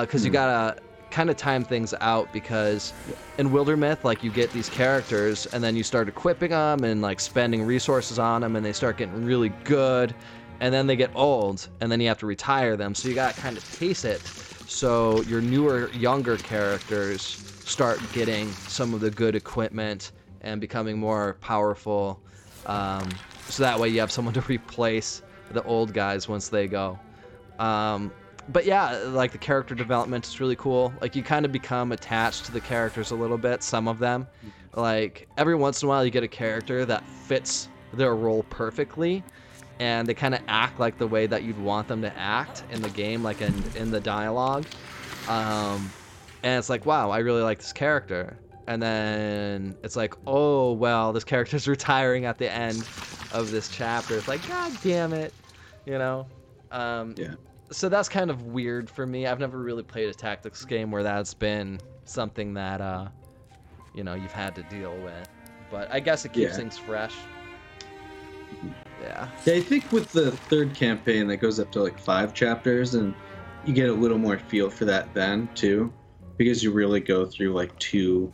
because 0.00 0.24
you 0.24 0.30
gotta 0.30 0.80
kind 1.10 1.30
of 1.30 1.36
time 1.36 1.64
things 1.64 1.94
out 2.00 2.30
because 2.32 2.92
in 3.38 3.50
Wildermyth, 3.50 4.02
like 4.04 4.22
you 4.24 4.30
get 4.30 4.52
these 4.52 4.68
characters 4.68 5.46
and 5.46 5.62
then 5.62 5.76
you 5.76 5.82
start 5.82 6.08
equipping 6.08 6.50
them 6.50 6.84
and 6.84 7.00
like 7.00 7.20
spending 7.20 7.62
resources 7.62 8.18
on 8.18 8.40
them, 8.40 8.56
and 8.56 8.64
they 8.66 8.72
start 8.72 8.96
getting 8.96 9.24
really 9.24 9.50
good, 9.64 10.14
and 10.60 10.74
then 10.74 10.86
they 10.86 10.96
get 10.96 11.10
old, 11.14 11.68
and 11.80 11.90
then 11.90 12.00
you 12.00 12.08
have 12.08 12.18
to 12.18 12.26
retire 12.26 12.76
them. 12.76 12.94
So 12.94 13.08
you 13.08 13.14
gotta 13.14 13.34
kind 13.34 13.56
of 13.56 13.66
pace 13.68 14.04
it 14.04 14.20
so 14.66 15.22
your 15.22 15.40
newer, 15.40 15.90
younger 15.92 16.36
characters 16.36 17.22
start 17.64 18.00
getting 18.12 18.50
some 18.52 18.94
of 18.94 19.00
the 19.00 19.10
good 19.10 19.34
equipment 19.34 20.12
and 20.40 20.60
becoming 20.60 20.98
more 20.98 21.36
powerful. 21.40 22.20
Um, 22.66 23.08
so 23.48 23.62
that 23.62 23.78
way 23.78 23.88
you 23.88 24.00
have 24.00 24.10
someone 24.10 24.34
to 24.34 24.40
replace 24.42 25.22
the 25.50 25.62
old 25.64 25.92
guys 25.92 26.28
once 26.28 26.48
they 26.48 26.66
go. 26.66 26.98
Um, 27.58 28.12
but 28.48 28.64
yeah, 28.64 28.96
like 29.08 29.32
the 29.32 29.38
character 29.38 29.74
development 29.74 30.26
is 30.26 30.40
really 30.40 30.56
cool. 30.56 30.92
Like 31.00 31.16
you 31.16 31.22
kind 31.22 31.44
of 31.44 31.52
become 31.52 31.92
attached 31.92 32.44
to 32.46 32.52
the 32.52 32.60
characters 32.60 33.10
a 33.10 33.14
little 33.14 33.38
bit, 33.38 33.62
some 33.62 33.88
of 33.88 33.98
them. 33.98 34.26
Like 34.74 35.28
every 35.36 35.54
once 35.54 35.82
in 35.82 35.86
a 35.86 35.88
while 35.88 36.04
you 36.04 36.10
get 36.10 36.22
a 36.22 36.28
character 36.28 36.84
that 36.84 37.02
fits 37.08 37.68
their 37.92 38.14
role 38.14 38.44
perfectly 38.44 39.24
and 39.80 40.06
they 40.08 40.14
kind 40.14 40.34
of 40.34 40.40
act 40.48 40.80
like 40.80 40.98
the 40.98 41.06
way 41.06 41.26
that 41.26 41.42
you'd 41.42 41.58
want 41.58 41.88
them 41.88 42.02
to 42.02 42.16
act 42.18 42.64
in 42.70 42.80
the 42.82 42.90
game, 42.90 43.22
like 43.22 43.40
in 43.42 43.54
in 43.76 43.90
the 43.90 44.00
dialogue. 44.00 44.64
Um, 45.28 45.90
and 46.42 46.58
it's 46.58 46.68
like, 46.70 46.86
wow, 46.86 47.10
I 47.10 47.18
really 47.18 47.42
like 47.42 47.58
this 47.58 47.72
character. 47.72 48.36
And 48.68 48.82
then 48.82 49.76
it's 49.82 49.96
like, 49.96 50.14
oh 50.26 50.72
well, 50.72 51.12
this 51.12 51.24
character's 51.24 51.68
retiring 51.76 52.24
at 52.24 52.38
the 52.38 52.50
end 52.50 52.86
of 53.32 53.50
this 53.50 53.68
chapter. 53.68 54.16
It's 54.16 54.28
like, 54.28 54.46
god 54.48 54.72
damn 54.82 55.12
it, 55.12 55.32
you 55.84 55.98
know. 55.98 56.26
Um, 56.70 57.14
Yeah. 57.16 57.34
So 57.72 57.88
that's 57.88 58.08
kind 58.08 58.30
of 58.30 58.42
weird 58.42 58.88
for 58.88 59.06
me. 59.06 59.26
I've 59.26 59.40
never 59.40 59.58
really 59.58 59.82
played 59.82 60.08
a 60.08 60.14
tactics 60.14 60.64
game 60.64 60.92
where 60.92 61.02
that's 61.02 61.34
been 61.34 61.80
something 62.04 62.54
that 62.54 62.80
uh, 62.80 63.08
you 63.92 64.04
know, 64.04 64.14
you've 64.14 64.30
had 64.32 64.54
to 64.54 64.62
deal 64.64 64.96
with. 64.98 65.28
But 65.70 65.90
I 65.90 65.98
guess 65.98 66.24
it 66.24 66.32
keeps 66.32 66.52
Yeah. 66.52 66.56
things 66.56 66.78
fresh. 66.78 67.14
Yeah. 69.02 69.28
Yeah, 69.44 69.54
I 69.54 69.60
think 69.60 69.90
with 69.92 70.10
the 70.12 70.32
third 70.32 70.74
campaign 70.74 71.26
that 71.28 71.36
goes 71.38 71.60
up 71.60 71.70
to 71.72 71.82
like 71.82 71.98
five 71.98 72.34
chapters, 72.34 72.94
and 72.94 73.14
you 73.64 73.72
get 73.74 73.88
a 73.88 73.92
little 73.92 74.18
more 74.18 74.38
feel 74.38 74.70
for 74.70 74.84
that 74.86 75.12
then 75.14 75.48
too, 75.54 75.92
because 76.36 76.62
you 76.62 76.70
really 76.72 77.00
go 77.00 77.26
through 77.26 77.52
like 77.52 77.76
two 77.78 78.32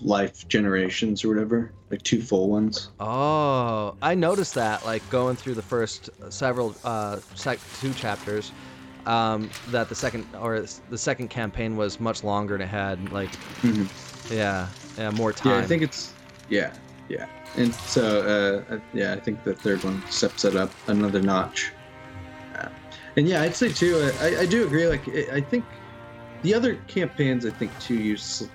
life 0.00 0.46
generations 0.48 1.24
or 1.24 1.28
whatever, 1.28 1.72
like 1.90 2.02
two 2.02 2.20
full 2.20 2.48
ones. 2.48 2.90
Oh, 2.98 3.94
I 4.02 4.14
noticed 4.14 4.54
that. 4.54 4.84
Like 4.84 5.08
going 5.10 5.36
through 5.36 5.54
the 5.54 5.62
first 5.62 6.10
several, 6.28 6.74
uh, 6.84 7.20
sec- 7.34 7.60
two 7.80 7.92
chapters, 7.94 8.50
um, 9.06 9.48
that 9.68 9.88
the 9.88 9.94
second 9.94 10.26
or 10.40 10.64
the 10.90 10.98
second 10.98 11.28
campaign 11.28 11.76
was 11.76 11.98
much 12.00 12.22
longer 12.24 12.54
and 12.54 12.62
it 12.62 12.68
had 12.68 13.12
like 13.12 13.30
Mhm. 13.62 13.88
yeah 14.30 14.68
yeah 14.98 15.10
more 15.10 15.32
time. 15.32 15.52
Yeah, 15.52 15.58
I 15.58 15.66
think 15.66 15.82
it's 15.82 16.12
yeah, 16.48 16.72
yeah. 17.08 17.26
And 17.56 17.74
so 17.74 18.64
uh, 18.70 18.78
yeah, 18.94 19.12
I 19.12 19.20
think 19.20 19.44
the 19.44 19.54
third 19.54 19.84
one 19.84 20.02
steps 20.10 20.44
it 20.44 20.56
up 20.56 20.70
another 20.86 21.20
notch. 21.20 21.72
Uh, 22.56 22.68
and 23.16 23.28
yeah, 23.28 23.42
I'd 23.42 23.54
say 23.54 23.70
too. 23.70 23.96
uh, 23.96 24.12
I, 24.20 24.40
I 24.40 24.46
do 24.46 24.64
agree. 24.64 24.86
Like 24.86 25.06
I 25.30 25.40
think 25.40 25.64
the 26.42 26.54
other 26.54 26.76
campaigns, 26.88 27.44
I 27.44 27.50
think 27.50 27.78
too, 27.78 27.94
use 27.94 28.48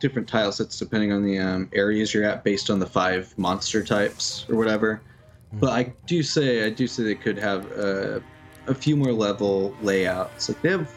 different 0.00 0.28
tile 0.28 0.50
sets 0.52 0.78
depending 0.78 1.12
on 1.12 1.24
the 1.24 1.38
um, 1.38 1.70
areas 1.72 2.12
you're 2.12 2.24
at, 2.24 2.42
based 2.44 2.70
on 2.70 2.78
the 2.78 2.86
five 2.86 3.32
monster 3.38 3.84
types 3.84 4.44
or 4.48 4.56
whatever. 4.56 5.00
But 5.54 5.70
I 5.70 5.92
do 6.06 6.22
say 6.22 6.64
I 6.66 6.70
do 6.70 6.86
say 6.86 7.02
they 7.02 7.14
could 7.14 7.38
have 7.38 7.70
uh, 7.78 8.20
a 8.66 8.74
few 8.74 8.96
more 8.96 9.12
level 9.12 9.74
layouts. 9.82 10.48
Like 10.48 10.62
they 10.62 10.70
have 10.70 10.90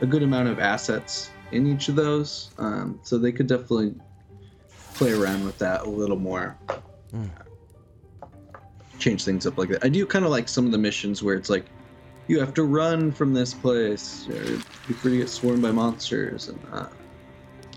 a 0.00 0.06
good 0.06 0.22
amount 0.22 0.48
of 0.48 0.58
assets 0.58 1.30
in 1.52 1.66
each 1.66 1.88
of 1.88 1.96
those, 1.96 2.50
um, 2.58 2.98
so 3.02 3.18
they 3.18 3.32
could 3.32 3.46
definitely 3.46 3.94
play 4.94 5.12
around 5.12 5.44
with 5.44 5.58
that 5.58 5.82
a 5.82 5.88
little 5.88 6.16
more. 6.16 6.56
Mm. 7.14 7.28
Change 8.98 9.24
things 9.24 9.46
up 9.46 9.56
like 9.56 9.70
that. 9.70 9.84
I 9.84 9.88
do 9.88 10.04
kind 10.06 10.24
of 10.24 10.30
like 10.30 10.48
some 10.48 10.66
of 10.66 10.72
the 10.72 10.78
missions 10.78 11.22
where 11.22 11.34
it's 11.34 11.48
like 11.48 11.64
you 12.28 12.38
have 12.38 12.52
to 12.54 12.64
run 12.64 13.10
from 13.12 13.32
this 13.32 13.54
place 13.54 14.28
or 14.28 14.42
before 14.86 15.10
you 15.10 15.18
get 15.20 15.28
swarmed 15.30 15.62
by 15.62 15.72
monsters, 15.72 16.48
and 16.48 16.58
uh, 16.72 16.86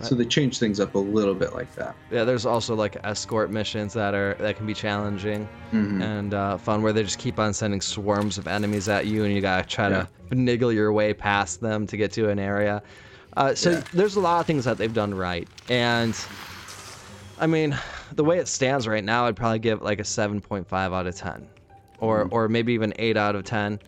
so 0.02 0.16
they 0.16 0.26
change 0.26 0.60
things 0.60 0.80
up 0.82 0.96
a 0.96 1.00
little 1.00 1.34
bit 1.34 1.54
like 1.54 1.74
that. 1.76 1.96
yeah, 2.12 2.24
there's 2.26 2.46
also 2.46 2.76
like 2.76 2.98
escort 3.06 3.52
missions 3.52 3.94
that 3.94 4.14
are 4.14 4.34
that 4.40 4.58
can 4.58 4.66
be 4.66 4.74
challenging 4.74 5.48
Mhm. 5.72 6.02
and 6.04 6.34
uh, 6.34 6.58
fun 6.58 6.82
where 6.82 6.92
they 6.92 7.04
just 7.04 7.20
keep 7.20 7.40
on 7.40 7.54
sending 7.54 7.80
swarms 7.80 8.38
of 8.38 8.48
enemies 8.48 8.90
at 8.90 9.06
you 9.08 9.24
and 9.24 9.34
you 9.34 9.40
gotta 9.40 9.66
try 9.68 9.88
to 9.90 10.08
finagle 10.30 10.74
your 10.74 10.92
way 10.92 11.14
past 11.14 11.62
them 11.62 11.88
to 11.88 11.96
get 11.96 12.12
to 12.14 12.28
an 12.30 12.38
area. 12.38 12.84
Uh, 13.38 13.56
so 13.56 13.72
Yeah. 13.72 13.82
there's 13.94 14.18
a 14.18 14.20
lot 14.20 14.42
of 14.42 14.46
things 14.46 14.66
that 14.66 14.78
they've 14.78 14.94
done 14.94 15.14
right, 15.14 15.48
and 15.70 16.14
I 17.40 17.48
mean, 17.48 17.76
the 18.16 18.24
way 18.24 18.38
it 18.40 18.48
stands 18.48 18.88
right 18.88 19.04
now, 19.04 19.26
I'd 19.26 19.36
probably 19.36 19.60
give 19.60 19.82
like 19.82 20.00
a 20.00 20.04
7.5 20.04 20.72
out 20.94 21.08
of 21.08 21.16
10, 21.16 21.48
or 22.00 22.28
or 22.32 22.48
maybe 22.50 22.74
even 22.74 22.94
8 22.98 23.18
out 23.18 23.36
of 23.36 23.44
10. 23.44 23.80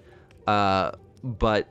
Uh, 0.48 0.92
but 1.24 1.68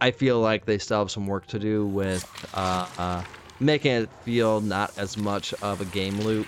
I 0.00 0.10
feel 0.10 0.40
like 0.40 0.64
they 0.66 0.78
still 0.78 0.98
have 1.00 1.10
some 1.10 1.26
work 1.26 1.46
to 1.48 1.58
do 1.58 1.86
with 1.86 2.24
uh, 2.54 2.86
uh, 2.98 3.24
making 3.60 3.92
it 3.92 4.10
feel 4.22 4.60
not 4.60 4.96
as 4.98 5.16
much 5.16 5.54
of 5.62 5.80
a 5.80 5.84
game 5.86 6.18
loop 6.20 6.46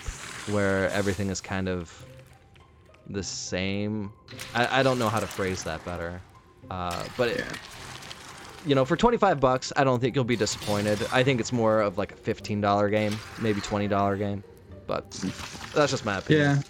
where 0.49 0.89
everything 0.91 1.29
is 1.29 1.41
kind 1.41 1.67
of 1.69 2.05
the 3.09 3.23
same. 3.23 4.11
I, 4.53 4.79
I 4.79 4.83
don't 4.83 4.99
know 4.99 5.09
how 5.09 5.19
to 5.19 5.27
phrase 5.27 5.63
that 5.63 5.83
better. 5.85 6.21
Uh, 6.69 7.03
but 7.17 7.29
it, 7.29 7.37
Yeah. 7.39 7.45
you 8.65 8.75
know, 8.75 8.85
for 8.85 8.95
25 8.95 9.39
bucks, 9.39 9.73
I 9.75 9.83
don't 9.83 9.99
think 9.99 10.15
you'll 10.15 10.23
be 10.25 10.35
disappointed. 10.35 10.99
I 11.11 11.23
think 11.23 11.39
it's 11.39 11.51
more 11.51 11.81
of 11.81 11.97
like 11.97 12.11
a 12.11 12.15
$15 12.15 12.91
game, 12.91 13.17
maybe 13.41 13.61
$20 13.61 14.17
game. 14.19 14.43
But 14.89 15.05
that's 15.75 15.91
just 15.91 16.03
my 16.03 16.17
opinion. 16.17 16.63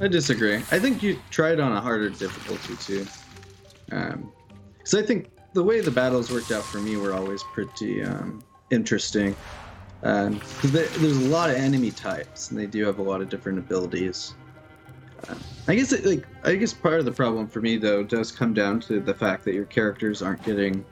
Yeah, 0.00 0.04
I 0.04 0.08
disagree. 0.08 0.64
I 0.72 0.78
think 0.78 1.02
you 1.02 1.20
tried 1.30 1.52
it 1.52 1.60
on 1.60 1.72
a 1.72 1.80
harder 1.80 2.08
difficulty 2.08 2.74
too. 2.74 3.06
Um, 3.92 4.32
because 4.78 4.94
I 4.94 5.02
think 5.02 5.28
the 5.52 5.62
way 5.62 5.82
the 5.82 5.90
battles 5.90 6.30
worked 6.30 6.50
out 6.52 6.64
for 6.64 6.80
me 6.80 6.96
were 6.96 7.12
always 7.12 7.42
pretty 7.42 8.02
um, 8.02 8.42
interesting. 8.70 9.36
Um, 10.02 10.40
'cause 10.58 10.72
there, 10.72 10.88
there's 10.88 11.16
a 11.18 11.20
lot 11.20 11.50
of 11.50 11.56
enemy 11.56 11.90
types, 11.90 12.50
and 12.50 12.58
they 12.58 12.66
do 12.66 12.84
have 12.86 12.98
a 12.98 13.02
lot 13.02 13.20
of 13.20 13.28
different 13.28 13.58
abilities. 13.58 14.32
Uh, 15.28 15.34
I 15.68 15.74
guess 15.74 15.92
it, 15.92 16.06
like 16.06 16.26
I 16.44 16.54
guess 16.54 16.72
part 16.72 16.98
of 16.98 17.04
the 17.04 17.12
problem 17.12 17.46
for 17.46 17.60
me 17.60 17.76
though 17.76 18.02
does 18.02 18.32
come 18.32 18.54
down 18.54 18.80
to 18.80 19.00
the 19.00 19.14
fact 19.14 19.44
that 19.44 19.52
your 19.54 19.64
characters 19.66 20.22
aren't 20.22 20.42
getting 20.44 20.84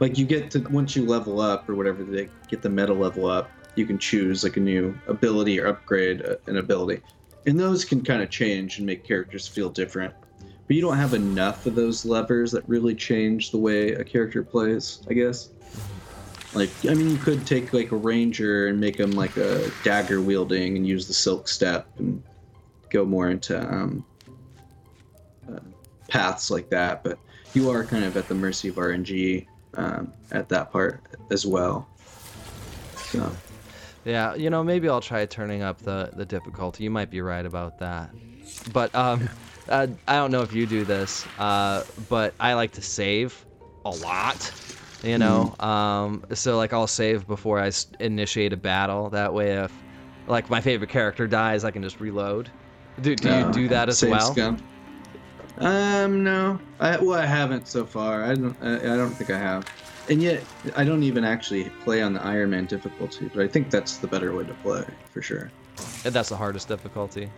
like 0.00 0.18
you 0.18 0.26
get 0.26 0.50
to 0.50 0.58
once 0.70 0.96
you 0.96 1.06
level 1.06 1.40
up 1.40 1.68
or 1.68 1.74
whatever 1.76 2.02
they 2.02 2.28
get 2.48 2.60
the 2.60 2.68
meta 2.68 2.92
level 2.92 3.26
up 3.26 3.50
you 3.76 3.86
can 3.86 3.98
choose 3.98 4.44
like 4.44 4.56
a 4.56 4.60
new 4.60 4.98
ability 5.08 5.60
or 5.60 5.66
upgrade 5.66 6.22
an 6.46 6.56
ability. 6.56 7.02
And 7.46 7.58
those 7.58 7.84
can 7.84 8.02
kind 8.02 8.22
of 8.22 8.30
change 8.30 8.78
and 8.78 8.86
make 8.86 9.04
characters 9.04 9.46
feel 9.46 9.68
different. 9.68 10.14
But 10.66 10.76
you 10.76 10.82
don't 10.82 10.96
have 10.96 11.14
enough 11.14 11.66
of 11.66 11.74
those 11.74 12.04
levers 12.04 12.52
that 12.52 12.66
really 12.68 12.94
change 12.94 13.50
the 13.50 13.58
way 13.58 13.92
a 13.92 14.04
character 14.04 14.42
plays 14.42 15.02
i 15.10 15.12
guess. 15.12 15.50
Like 16.54 16.70
i 16.88 16.94
mean 16.94 17.10
you 17.10 17.18
could 17.18 17.46
take 17.46 17.72
like 17.72 17.92
a 17.92 17.96
ranger 17.96 18.68
and 18.68 18.80
make 18.80 18.98
him 18.98 19.10
like 19.10 19.36
a 19.36 19.70
dagger 19.82 20.20
wielding 20.20 20.76
and 20.76 20.86
use 20.86 21.06
the 21.06 21.14
silk 21.14 21.48
step 21.48 21.86
and 21.98 22.22
go 22.90 23.04
more 23.04 23.28
into 23.28 23.60
um, 23.60 24.04
uh, 25.52 25.58
paths 26.08 26.50
like 26.50 26.70
that. 26.70 27.02
But 27.02 27.18
you 27.52 27.70
are 27.70 27.84
kind 27.84 28.04
of 28.04 28.16
at 28.16 28.28
the 28.28 28.34
mercy 28.34 28.68
of 28.68 28.76
rng 28.76 29.46
um, 29.76 30.12
at 30.32 30.48
that 30.48 30.72
part 30.72 31.02
as 31.30 31.44
well. 31.44 31.88
So 32.96 33.30
Yeah, 34.04 34.34
you 34.34 34.50
know, 34.50 34.62
maybe 34.62 34.88
I'll 34.88 35.00
try 35.00 35.24
turning 35.26 35.62
up 35.62 35.80
the, 35.82 36.10
the 36.14 36.24
difficulty. 36.24 36.84
You 36.84 36.90
might 36.90 37.10
be 37.10 37.20
right 37.20 37.44
about 37.44 37.78
that. 37.78 38.10
But 38.72 38.94
um, 38.94 39.28
uh, 39.68 39.86
I 40.06 40.16
don't 40.16 40.30
know 40.30 40.42
if 40.42 40.52
you 40.52 40.66
do 40.66 40.84
this, 40.84 41.26
uh, 41.38 41.84
but 42.08 42.34
I 42.38 42.54
like 42.54 42.72
to 42.72 42.82
save 42.82 43.44
a 43.84 43.90
lot. 43.90 44.52
You 45.02 45.18
know, 45.18 45.54
um, 45.60 46.24
so 46.32 46.56
like 46.56 46.72
I'll 46.72 46.86
save 46.86 47.26
before 47.26 47.60
I 47.60 47.70
initiate 48.00 48.54
a 48.54 48.56
battle. 48.56 49.10
That 49.10 49.34
way, 49.34 49.52
if 49.52 49.72
like 50.26 50.48
my 50.48 50.62
favorite 50.62 50.88
character 50.88 51.26
dies, 51.26 51.62
I 51.62 51.70
can 51.70 51.82
just 51.82 52.00
reload. 52.00 52.48
Do, 53.02 53.14
do 53.14 53.28
you 53.28 53.44
Uh, 53.44 53.52
do 53.52 53.68
that 53.68 53.88
as 53.90 54.02
well? 54.02 54.32
scum. 54.32 54.56
Um, 55.58 56.24
no. 56.24 56.58
I 56.80 56.96
well, 56.96 57.18
I 57.18 57.26
haven't 57.26 57.68
so 57.68 57.84
far. 57.84 58.24
I 58.24 58.34
don't. 58.34 58.56
I, 58.62 58.76
I 58.76 58.96
don't 58.96 59.10
think 59.10 59.30
I 59.30 59.38
have. 59.38 59.66
And 60.08 60.22
yet, 60.22 60.44
I 60.76 60.84
don't 60.84 61.02
even 61.02 61.24
actually 61.24 61.70
play 61.82 62.02
on 62.02 62.12
the 62.12 62.22
Iron 62.22 62.50
Man 62.50 62.66
difficulty. 62.66 63.30
But 63.32 63.42
I 63.42 63.48
think 63.48 63.70
that's 63.70 63.96
the 63.98 64.06
better 64.06 64.34
way 64.34 64.44
to 64.44 64.54
play 64.54 64.84
for 65.12 65.22
sure. 65.22 65.50
And 66.04 66.14
That's 66.14 66.28
the 66.28 66.36
hardest 66.36 66.68
difficulty. 66.68 67.30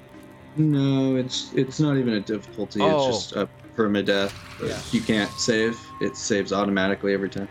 No, 0.57 1.17
it's 1.17 1.53
it's 1.55 1.79
not 1.79 1.97
even 1.97 2.15
a 2.15 2.21
difficulty. 2.21 2.81
Oh. 2.81 3.09
It's 3.09 3.19
just 3.19 3.37
a 3.37 3.49
permadeath. 3.77 4.33
Yeah. 4.63 4.79
You 4.91 5.01
can't 5.01 5.31
save. 5.33 5.79
It 6.01 6.17
saves 6.17 6.53
automatically 6.53 7.13
every 7.13 7.29
time. 7.29 7.49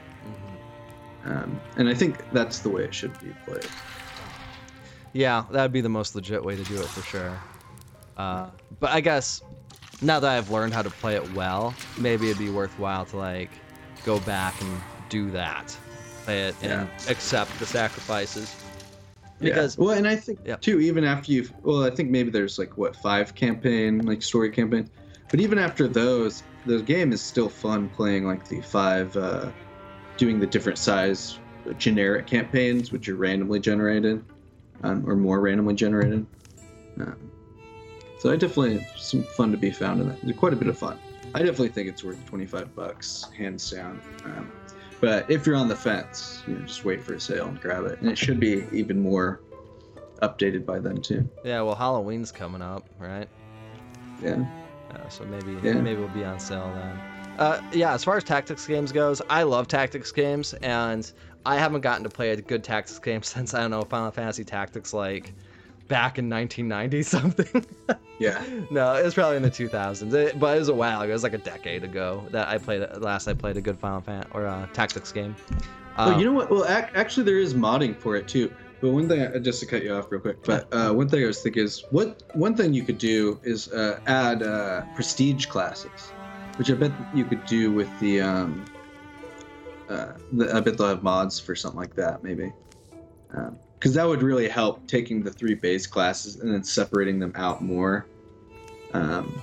Mm-hmm. 1.23 1.31
Um, 1.31 1.61
and 1.77 1.87
I 1.87 1.93
think 1.93 2.29
that's 2.31 2.59
the 2.59 2.69
way 2.69 2.83
it 2.83 2.93
should 2.93 3.17
be 3.19 3.33
played. 3.45 3.67
Yeah, 5.13 5.45
that'd 5.51 5.71
be 5.71 5.81
the 5.81 5.89
most 5.89 6.15
legit 6.15 6.43
way 6.43 6.55
to 6.55 6.63
do 6.63 6.75
it 6.75 6.87
for 6.87 7.01
sure. 7.01 7.39
Uh, 8.17 8.49
but 8.79 8.91
I 8.91 8.99
guess 9.01 9.41
now 10.01 10.19
that 10.19 10.29
I've 10.29 10.49
learned 10.49 10.73
how 10.73 10.81
to 10.81 10.89
play 10.89 11.15
it 11.15 11.33
well, 11.33 11.73
maybe 11.97 12.29
it'd 12.29 12.39
be 12.39 12.49
worthwhile 12.49 13.05
to 13.05 13.17
like 13.17 13.49
go 14.03 14.19
back 14.21 14.59
and 14.61 14.81
do 15.09 15.29
that, 15.31 15.75
it 16.27 16.55
and 16.61 16.89
accept 17.09 17.57
the 17.59 17.65
sacrifices. 17.65 18.55
Because 19.39 19.77
yeah. 19.77 19.83
well, 19.83 19.97
and 19.97 20.07
I 20.07 20.15
think 20.15 20.39
Yeah. 20.45 20.55
too, 20.55 20.79
even 20.79 21.03
after 21.03 21.31
you've 21.31 21.53
well, 21.63 21.83
I 21.83 21.89
think 21.89 22.09
maybe 22.09 22.29
there's 22.29 22.57
like 22.57 22.77
what 22.77 22.95
five 22.95 23.35
campaign 23.35 24.05
like 24.05 24.21
story 24.21 24.49
campaign, 24.49 24.89
but 25.29 25.39
even 25.39 25.57
after 25.59 25.87
those, 25.87 26.43
the 26.65 26.79
game 26.81 27.11
is 27.11 27.21
still 27.21 27.49
fun 27.49 27.89
playing 27.89 28.25
like 28.25 28.47
the 28.47 28.61
five, 28.61 29.15
uh, 29.17 29.51
doing 30.17 30.39
the 30.39 30.47
different 30.47 30.77
size 30.77 31.39
generic 31.77 32.27
campaigns, 32.27 32.91
which 32.91 33.09
are 33.09 33.15
randomly 33.15 33.59
generated, 33.59 34.23
um, 34.83 35.03
or 35.09 35.15
more 35.15 35.39
randomly 35.39 35.73
generated. 35.73 36.25
Um, 36.99 37.31
so 38.19 38.31
I 38.31 38.35
definitely 38.35 38.85
some 38.97 39.23
fun 39.23 39.51
to 39.51 39.57
be 39.57 39.71
found 39.71 40.01
in 40.01 40.09
that. 40.09 40.21
There's 40.21 40.37
quite 40.37 40.53
a 40.53 40.55
bit 40.55 40.67
of 40.67 40.77
fun. 40.77 40.97
I 41.33 41.39
definitely 41.39 41.69
think 41.69 41.89
it's 41.89 42.03
worth 42.03 42.23
25 42.25 42.75
bucks, 42.75 43.27
hands 43.37 43.69
down. 43.69 44.01
Um, 44.23 44.51
but 45.01 45.29
if 45.29 45.45
you're 45.45 45.55
on 45.55 45.67
the 45.67 45.75
fence, 45.75 46.43
you 46.47 46.55
know, 46.55 46.65
just 46.65 46.85
wait 46.85 47.03
for 47.03 47.13
a 47.13 47.19
sale 47.19 47.47
and 47.47 47.59
grab 47.59 47.85
it. 47.85 47.99
And 48.01 48.09
it 48.09 48.17
should 48.17 48.39
be 48.39 48.65
even 48.71 48.99
more 48.99 49.41
updated 50.21 50.65
by 50.65 50.79
then 50.79 51.01
too. 51.01 51.27
yeah, 51.43 51.61
well 51.61 51.75
Halloween's 51.75 52.31
coming 52.31 52.61
up, 52.61 52.85
right? 52.99 53.27
Yeah. 54.21 54.43
Uh, 54.91 55.09
so 55.09 55.25
maybe 55.25 55.53
Yeah. 55.61 55.73
maybe 55.73 55.99
we'll 55.99 56.07
be 56.09 56.23
on 56.23 56.39
sale 56.39 56.71
then. 56.75 56.99
Uh, 57.37 57.61
yeah, 57.73 57.93
as 57.93 58.03
far 58.03 58.15
as 58.15 58.23
tactics 58.23 58.65
games 58.65 58.93
goes, 58.93 59.21
I 59.29 59.43
love 59.43 59.67
tactics 59.67 60.11
games, 60.13 60.53
and 60.55 61.11
I 61.45 61.57
haven't 61.57 61.81
gotten 61.81 62.03
to 62.03 62.09
play 62.09 62.29
a 62.31 62.37
good 62.37 62.63
tactics 62.63 62.97
game 62.99 63.23
since 63.23 63.53
I 63.53 63.59
don't 63.61 63.71
know 63.71 63.81
Final 63.81 64.11
Fantasy 64.11 64.45
Tactics 64.45 64.93
like 64.93 65.33
back 65.87 66.17
in 66.17 66.29
1990 66.29 67.03
something. 67.03 67.65
Yeah. 68.19 68.41
no, 68.71 68.95
it 68.95 69.03
was 69.03 69.13
probably 69.13 69.37
in 69.37 69.43
the 69.43 69.51
2000s, 69.51 70.13
it, 70.13 70.39
but 70.39 70.55
it 70.55 70.59
was 70.59 70.69
a 70.69 70.73
while 70.73 71.01
ago. 71.01 71.09
It 71.09 71.13
was 71.13 71.23
like 71.23 71.33
a 71.33 71.37
decade 71.39 71.83
ago 71.83 72.25
that 72.31 72.47
I 72.47 72.57
played 72.57 72.87
last. 72.97 73.27
I 73.27 73.33
played 73.33 73.57
a 73.57 73.61
good 73.61 73.77
Final 73.77 74.01
Fan 74.01 74.25
or 74.31 74.45
uh, 74.47 74.67
tactics 74.73 75.11
game. 75.11 75.35
Oh, 75.97 76.11
Um, 76.11 76.19
you 76.19 76.25
know 76.25 76.31
what? 76.33 76.49
Well, 76.49 76.65
ac- 76.65 76.91
actually, 76.95 77.23
there 77.23 77.39
is 77.39 77.53
modding 77.53 77.95
for 77.95 78.15
it 78.15 78.27
too. 78.27 78.53
But 78.81 78.91
one 78.91 79.07
thing, 79.07 79.21
uh, 79.21 79.39
just 79.39 79.59
to 79.61 79.65
cut 79.65 79.83
you 79.83 79.93
off 79.93 80.11
real 80.11 80.21
quick, 80.21 80.43
but 80.43 80.67
uh, 80.73 80.91
one 80.93 81.07
thing 81.09 81.23
I 81.23 81.27
was 81.27 81.41
thinking 81.41 81.63
is, 81.63 81.83
what 81.91 82.21
one 82.35 82.55
thing 82.55 82.73
you 82.73 82.83
could 82.83 82.97
do 82.97 83.39
is 83.43 83.71
uh, 83.71 83.99
add 84.05 84.43
uh, 84.43 84.83
prestige 84.95 85.45
classes, 85.47 85.89
which 86.57 86.69
I 86.69 86.73
bet 86.75 86.91
you 87.13 87.25
could 87.25 87.45
do 87.45 87.71
with 87.71 87.89
the. 87.99 88.21
Um, 88.21 88.65
uh, 89.89 90.13
the 90.33 90.53
I 90.55 90.59
bet 90.59 90.77
they'll 90.77 90.87
have 90.87 91.03
mods 91.03 91.39
for 91.39 91.55
something 91.55 91.79
like 91.79 91.95
that, 91.95 92.23
maybe. 92.23 92.51
Because 93.79 93.93
that 93.93 94.07
would 94.07 94.23
really 94.23 94.47
help 94.47 94.87
taking 94.87 95.21
the 95.21 95.31
three 95.31 95.53
base 95.53 95.85
classes 95.85 96.37
and 96.37 96.53
then 96.53 96.63
separating 96.63 97.19
them 97.19 97.33
out 97.35 97.61
more. 97.61 98.05
Um, 98.93 99.41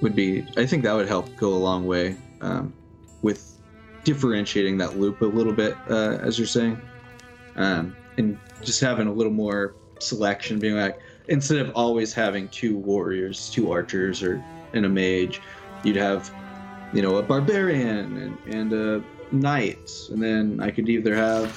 would 0.00 0.16
be, 0.16 0.44
I 0.56 0.66
think 0.66 0.82
that 0.82 0.94
would 0.94 1.06
help 1.06 1.34
go 1.36 1.54
a 1.54 1.56
long 1.56 1.86
way. 1.86 2.16
Um, 2.40 2.74
with 3.22 3.56
differentiating 4.04 4.78
that 4.78 4.98
loop 4.98 5.20
a 5.22 5.26
little 5.26 5.52
bit, 5.52 5.76
uh, 5.88 6.18
as 6.20 6.38
you're 6.38 6.46
saying, 6.46 6.80
um, 7.56 7.96
and 8.18 8.38
just 8.62 8.80
having 8.80 9.06
a 9.06 9.12
little 9.12 9.32
more 9.32 9.74
selection, 10.00 10.58
being 10.58 10.76
like 10.76 10.98
instead 11.28 11.58
of 11.58 11.70
always 11.74 12.12
having 12.12 12.48
two 12.48 12.76
warriors, 12.76 13.48
two 13.50 13.70
archers, 13.70 14.22
or 14.22 14.44
and 14.72 14.84
a 14.84 14.88
mage, 14.88 15.40
you'd 15.84 15.96
have 15.96 16.30
you 16.92 17.02
know 17.02 17.16
a 17.16 17.22
barbarian 17.22 18.16
and, 18.16 18.38
and 18.54 18.72
a 18.72 19.04
knight, 19.30 19.90
and 20.10 20.22
then 20.22 20.60
I 20.60 20.70
could 20.70 20.88
either 20.88 21.14
have 21.14 21.50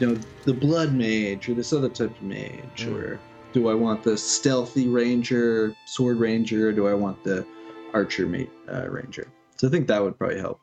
you 0.00 0.06
know 0.06 0.20
the 0.44 0.52
blood 0.54 0.92
mage 0.94 1.48
or 1.48 1.54
this 1.54 1.72
other 1.72 1.88
type 1.88 2.10
of 2.10 2.22
mage, 2.22 2.86
Mm. 2.86 2.94
or 2.94 3.20
do 3.52 3.68
I 3.68 3.74
want 3.74 4.02
the 4.02 4.16
stealthy 4.16 4.88
ranger, 4.88 5.74
sword 5.84 6.18
ranger, 6.18 6.68
or 6.68 6.72
do 6.72 6.86
I 6.88 6.94
want 6.94 7.22
the 7.24 7.44
archer 7.92 8.26
mate 8.26 8.50
uh, 8.72 8.88
ranger? 8.88 9.26
So 9.56 9.68
I 9.68 9.70
think 9.70 9.86
that 9.88 10.02
would 10.02 10.18
probably 10.18 10.38
help. 10.38 10.60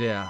Yeah, 0.00 0.28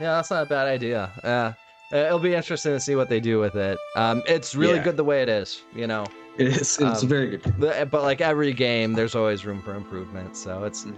yeah, 0.00 0.14
that's 0.16 0.30
not 0.30 0.44
a 0.44 0.46
bad 0.48 0.68
idea. 0.68 1.10
Yeah, 1.24 1.52
Uh, 1.92 1.96
it'll 1.96 2.18
be 2.18 2.34
interesting 2.34 2.72
to 2.72 2.80
see 2.80 2.94
what 2.96 3.08
they 3.08 3.18
do 3.20 3.40
with 3.40 3.54
it. 3.56 3.78
Um, 3.96 4.22
it's 4.26 4.54
really 4.54 4.76
Yeah. 4.76 4.84
good 4.84 4.96
the 4.98 5.04
way 5.04 5.22
it 5.22 5.28
is, 5.28 5.62
you 5.74 5.86
know. 5.86 6.04
It 6.36 6.48
is. 6.48 6.78
It's 6.78 7.02
Um, 7.02 7.08
very 7.08 7.30
good. 7.30 7.54
But, 7.58 7.90
but 7.90 8.02
like 8.02 8.20
every 8.20 8.52
game, 8.52 8.92
there's 8.94 9.14
always 9.14 9.44
room 9.46 9.60
for 9.62 9.74
improvement. 9.74 10.36
So 10.36 10.64
it's 10.64 10.84
Mhm. 10.84 10.94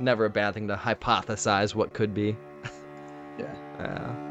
never 0.00 0.24
a 0.24 0.30
bad 0.30 0.54
thing 0.54 0.66
to 0.68 0.76
hypothesize 0.76 1.74
what 1.74 1.92
could 1.92 2.12
be. 2.14 2.34
Yeah. 3.38 3.54
Yeah. 3.78 4.29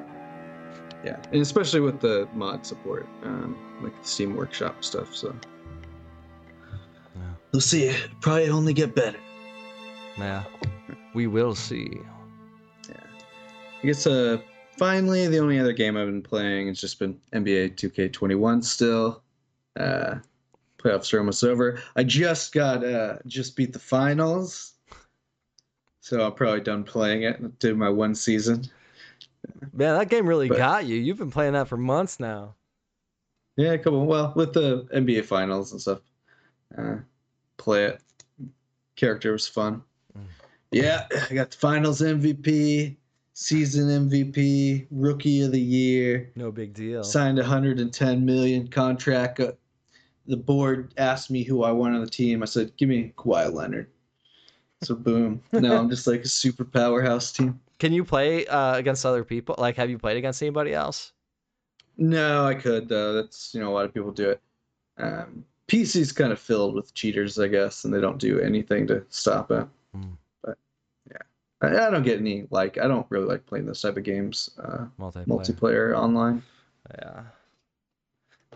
Yeah, 1.04 1.18
and 1.32 1.42
especially 1.42 1.80
with 1.80 2.00
the 2.02 2.28
mod 2.34 2.66
support, 2.66 3.08
um, 3.24 3.58
like 3.82 4.00
the 4.02 4.08
Steam 4.08 4.36
Workshop 4.36 4.84
stuff. 4.84 5.16
So 5.16 5.34
Yeah. 7.16 7.22
we'll 7.54 7.62
see. 7.62 7.96
Probably 8.22 8.50
only 8.50 8.74
get 8.74 8.96
better. 8.96 9.20
Yeah. 10.18 10.44
We 11.14 11.28
will 11.28 11.56
see. 11.56 12.00
Yeah. 12.90 12.96
I 13.82 13.86
guess 13.88 14.06
uh, 14.06 14.40
finally 14.78 15.28
the 15.28 15.38
only 15.40 15.58
other 15.60 15.74
game 15.74 15.96
I've 15.96 16.08
been 16.08 16.22
playing 16.22 16.68
has 16.68 16.80
just 16.82 17.00
been 17.00 17.18
NBA 17.34 17.76
2K21. 17.78 18.64
Still, 18.64 19.24
uh, 19.80 20.16
playoffs 20.78 21.14
are 21.14 21.20
almost 21.20 21.44
over. 21.46 21.82
I 21.96 22.04
just 22.04 22.52
got 22.54 22.84
uh, 22.84 23.18
just 23.28 23.56
beat 23.56 23.72
the 23.72 23.80
finals, 23.80 24.74
so 26.02 26.26
I'm 26.26 26.34
probably 26.34 26.62
done 26.62 26.84
playing 26.84 27.24
it. 27.24 27.60
Did 27.60 27.78
my 27.78 27.90
one 27.90 28.14
season. 28.16 28.66
Man, 29.74 29.98
that 29.98 30.10
game 30.10 30.28
really 30.28 30.48
But- 30.50 30.58
got 30.58 30.86
you. 30.86 30.96
You've 30.98 31.18
been 31.18 31.32
playing 31.32 31.54
that 31.54 31.68
for 31.68 31.78
months 31.78 32.20
now. 32.20 32.56
Yeah, 33.56 33.74
a 33.74 33.78
couple. 33.78 34.06
Well, 34.06 34.34
with 34.36 34.54
the 34.54 34.88
NBA 34.94 35.26
finals 35.26 35.72
and 35.72 35.82
stuff, 35.82 36.00
uh, 36.78 36.96
play 37.58 37.86
it. 37.86 38.02
Character 38.96 39.34
was 39.34 39.48
fun. 39.48 39.82
Mm. 40.18 40.24
Yeah, 40.72 41.08
I 41.30 41.34
got 41.34 41.52
the 41.52 41.58
finals 41.58 42.02
MVP, 42.02 42.96
season 43.34 44.10
MVP, 44.10 44.88
rookie 44.92 45.42
of 45.42 45.52
the 45.52 45.60
year. 45.60 46.32
No 46.36 46.52
big 46.52 46.74
deal. 46.74 47.04
Signed 47.04 47.38
a 47.40 47.42
110 47.42 48.26
million 48.26 48.68
contract. 48.68 49.40
Uh, 49.40 49.54
the 50.26 50.38
board 50.38 50.94
asked 50.98 51.30
me 51.32 51.44
who 51.44 51.64
I 51.64 51.72
want 51.72 51.96
on 51.96 52.02
the 52.02 52.10
team. 52.10 52.42
I 52.44 52.46
said, 52.46 52.76
"Give 52.78 52.88
me 52.88 53.14
Kawhi 53.18 53.52
Leonard." 53.52 53.88
So 54.84 54.96
boom. 54.96 55.42
now 55.52 55.78
I'm 55.78 55.90
just 55.90 56.08
like 56.08 56.22
a 56.22 56.28
super 56.30 56.64
powerhouse 56.64 57.32
team. 57.32 57.60
Can 57.80 57.94
you 57.94 58.04
play 58.04 58.46
uh, 58.46 58.76
against 58.76 59.06
other 59.06 59.24
people? 59.24 59.56
Like, 59.58 59.78
have 59.78 59.90
you 59.90 59.98
played 59.98 60.18
against 60.18 60.42
anybody 60.42 60.74
else? 60.74 61.14
No, 61.98 62.46
I 62.46 62.54
could 62.54 62.88
though. 62.88 63.14
That's 63.14 63.54
you 63.54 63.60
know 63.62 63.70
a 63.72 63.74
lot 63.74 63.86
of 63.86 63.94
people 63.94 64.12
do 64.12 64.30
it. 64.30 64.42
Um, 64.98 65.44
PC's 65.68 66.12
kind 66.12 66.32
of 66.32 66.40
filled 66.40 66.76
with 66.76 66.94
cheaters, 66.94 67.40
I 67.40 67.48
guess, 67.48 67.86
and 67.86 67.94
they 67.94 68.02
don't 68.02 68.18
do 68.18 68.40
anything 68.40 68.88
to 68.88 69.06
stop 69.10 69.52
it. 69.52 69.68
Hmm. 69.94 70.12
But 70.44 70.58
yeah, 71.10 71.18
I, 71.62 71.88
I 71.88 71.90
don't 71.90 72.04
get 72.04 72.20
any 72.20 72.48
like. 72.52 72.78
I 72.78 72.88
don't 72.88 73.06
really 73.10 73.26
like 73.26 73.46
playing 73.46 73.66
those 73.66 73.82
type 73.82 73.98
of 73.98 74.04
games, 74.04 74.50
uh, 74.64 74.86
Multiplayer. 75.00 75.28
multiplayer 75.28 75.98
online. 75.98 76.44
Yeah. 76.98 77.22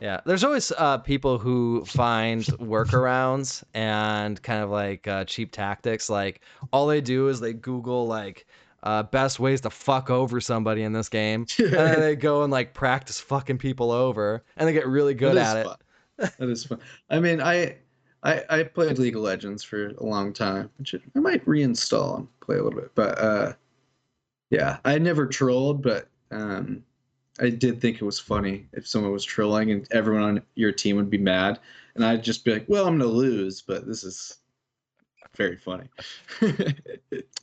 Yeah, 0.02 0.22
there's 0.26 0.44
always 0.44 0.72
uh, 0.72 0.98
people 0.98 1.38
who 1.38 1.86
find 1.86 2.42
workarounds 2.44 3.64
and 3.76 4.42
kind 4.42 4.64
of 4.64 4.70
like 4.72 5.08
uh, 5.08 5.24
cheap 5.26 5.52
tactics. 5.52 6.10
Like 6.10 6.42
all 6.74 6.88
they 6.88 7.00
do 7.00 7.28
is 7.28 7.40
they 7.40 7.54
Google 7.54 8.08
like 8.08 8.48
uh, 8.84 9.04
best 9.04 9.40
ways 9.40 9.62
to 9.62 9.70
fuck 9.70 10.10
over 10.10 10.40
somebody 10.40 10.84
in 10.84 10.94
this 10.94 11.10
game, 11.10 11.48
and 11.58 11.74
then 11.74 12.00
they 12.00 12.16
go 12.16 12.44
and 12.44 12.52
like 12.52 12.74
practice 12.74 13.20
fucking 13.20 13.58
people 13.58 13.92
over, 13.92 14.44
and 14.58 14.68
they 14.68 14.74
get 14.74 14.88
really 14.88 15.14
good 15.14 15.38
at 15.38 15.58
it. 15.58 15.66
fun. 15.66 15.78
That 16.18 16.50
is 16.50 16.66
fun. 16.66 16.80
I 17.10 17.20
mean, 17.20 17.42
I, 17.42 17.78
I 18.22 18.44
I 18.50 18.64
played 18.64 19.00
League 19.00 19.16
of 19.16 19.24
Legends 19.24 19.64
for 19.64 19.88
a 19.88 20.04
long 20.04 20.34
time, 20.34 20.70
which 20.78 20.94
I 20.94 21.20
might 21.20 21.46
reinstall 21.46 22.20
and 22.20 22.40
play 22.42 22.58
a 22.58 22.64
little 22.64 22.80
bit. 22.80 22.92
But 22.94 23.18
uh, 23.18 23.54
yeah, 24.50 24.78
I 24.86 25.00
never 25.00 25.26
trolled, 25.26 25.82
but 25.82 26.08
um, 26.30 26.84
I 27.40 27.50
did 27.50 27.82
think 27.82 27.98
it 27.98 28.06
was 28.06 28.20
funny 28.20 28.68
if 28.74 28.88
someone 28.88 29.12
was 29.12 29.26
trolling 29.26 29.72
and 29.72 29.88
everyone 29.92 30.24
on 30.24 30.42
your 30.56 30.72
team 30.72 30.98
would 30.98 31.10
be 31.10 31.18
mad, 31.18 31.60
and 31.96 32.06
I'd 32.06 32.24
just 32.24 32.44
be 32.44 32.52
like, 32.52 32.66
"Well, 32.68 32.86
I'm 32.86 32.98
gonna 32.98 33.10
lose, 33.10 33.62
but 33.62 33.88
this 33.88 34.04
is 34.04 34.40
very 35.36 35.58
funny." 35.58 35.90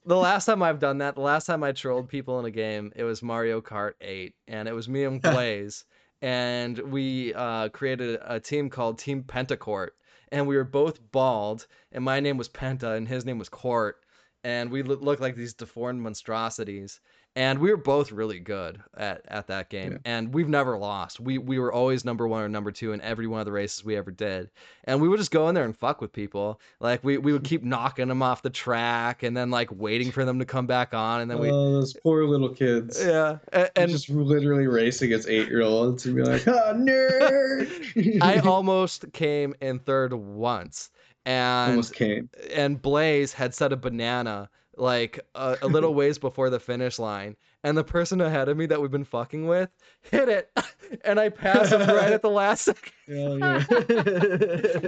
The 0.07 0.17
last 0.17 0.47
time 0.47 0.63
I've 0.63 0.79
done 0.79 0.99
that, 0.99 1.15
the 1.15 1.21
last 1.21 1.45
time 1.45 1.63
I 1.63 1.73
trolled 1.73 2.09
people 2.09 2.41
in 2.41 2.47
a 2.47 2.51
game, 2.51 2.91
it 2.97 3.05
was 3.05 3.23
Mario 3.23 3.61
Kart 3.61 3.93
8, 4.01 4.35
and 4.49 4.67
it 4.67 4.73
was 4.73 4.89
me 4.89 5.05
and 5.05 5.21
Blaze, 5.23 5.85
and 6.23 6.79
we 6.79 7.35
uh, 7.35 7.69
created 7.69 8.19
a 8.25 8.41
team 8.41 8.71
called 8.71 8.99
Team 8.99 9.23
Pentacourt, 9.23 9.95
and 10.33 10.47
we 10.47 10.57
were 10.57 10.65
both 10.65 10.99
bald, 11.13 11.67
and 11.93 12.03
my 12.03 12.19
name 12.19 12.39
was 12.39 12.49
Penta, 12.49 12.97
and 12.97 13.07
his 13.07 13.27
name 13.27 13.39
was 13.39 13.51
Court, 13.51 14.03
and 14.43 14.71
we 14.71 14.83
loo- 14.83 14.97
looked 14.97 15.21
like 15.21 15.37
these 15.37 15.53
deformed 15.53 16.01
monstrosities, 16.01 17.01
and 17.37 17.61
we 17.61 17.71
were 17.71 17.77
both 17.77 18.11
really 18.11 18.41
good 18.41 18.83
at, 18.97 19.23
at 19.29 19.47
that 19.47 19.71
game, 19.71 19.93
Yeah. 19.93 19.99
and 20.05 20.35
we've 20.35 20.49
never 20.49 20.77
lost. 20.77 21.21
We 21.21 21.39
we 21.39 21.59
were 21.59 21.73
always 21.73 22.05
number 22.05 22.27
one 22.27 22.43
or 22.43 22.49
number 22.49 22.73
two 22.73 22.93
in 22.93 23.01
every 23.03 23.27
one 23.29 23.39
of 23.41 23.47
the 23.47 23.53
races 23.53 23.85
we 23.85 23.97
ever 23.97 24.11
did, 24.11 24.51
and 24.85 25.01
we 25.01 25.09
would 25.09 25.19
just 25.19 25.31
go 25.31 25.49
in 25.49 25.55
there 25.55 25.65
and 25.65 25.77
fuck 25.77 26.01
with 26.01 26.13
people. 26.13 26.61
Like 26.81 27.05
we 27.05 27.19
we 27.19 27.33
would 27.33 27.45
keep 27.45 27.63
knocking 27.63 28.09
them 28.09 28.23
off 28.23 28.43
the 28.43 28.51
track, 28.51 29.23
and 29.23 29.37
then 29.37 29.51
like 29.51 29.69
waiting 29.73 30.11
for 30.11 30.25
them 30.25 30.39
to 30.41 30.45
come 30.45 30.67
back 30.67 30.93
on, 30.93 31.21
and 31.21 31.31
then 31.31 31.39
we 31.39 31.51
oh, 31.51 31.73
those 31.73 31.95
poor 32.03 32.25
little 32.25 32.49
kids. 32.49 33.01
yeah, 33.03 33.39
And 33.53 33.71
and 33.77 33.91
just 33.91 34.09
literally 34.11 34.67
race 34.67 35.01
against 35.03 35.29
eight-year-olds 35.29 36.07
and 36.07 36.17
be 36.17 36.23
like, 36.23 36.47
"Ah, 36.49 36.73
nerd!" 36.75 38.19
I 38.23 38.39
almost 38.41 39.13
came 39.13 39.55
in 39.61 39.79
third 39.79 40.13
once, 40.15 40.91
and 41.27 41.71
almost 41.73 41.95
came. 41.95 42.29
and 42.53 42.81
Blaze 42.83 43.33
had 43.33 43.55
set 43.55 43.73
a 43.73 43.77
banana 43.77 44.49
like 44.81 45.21
a, 45.35 45.59
a 45.63 45.67
little 45.67 45.95
ways 45.95 46.19
before 46.27 46.51
the 46.51 46.59
finish 46.59 46.99
line, 46.99 47.37
and 47.63 47.77
the 47.77 47.85
person 47.85 48.21
ahead 48.21 48.49
of 48.49 48.57
me 48.57 48.67
that 48.67 48.81
we've 48.81 48.91
been 48.91 49.05
fucking 49.05 49.47
with 49.47 49.71
hit 50.03 50.29
it, 50.29 50.51
and 51.05 51.21
I 51.21 51.29
passed 51.29 51.73
him 51.73 51.81
right 51.81 52.13
at 52.13 52.23
the 52.23 52.31
last 52.31 52.65
second. 52.65 52.93
Yeah. 53.07 53.61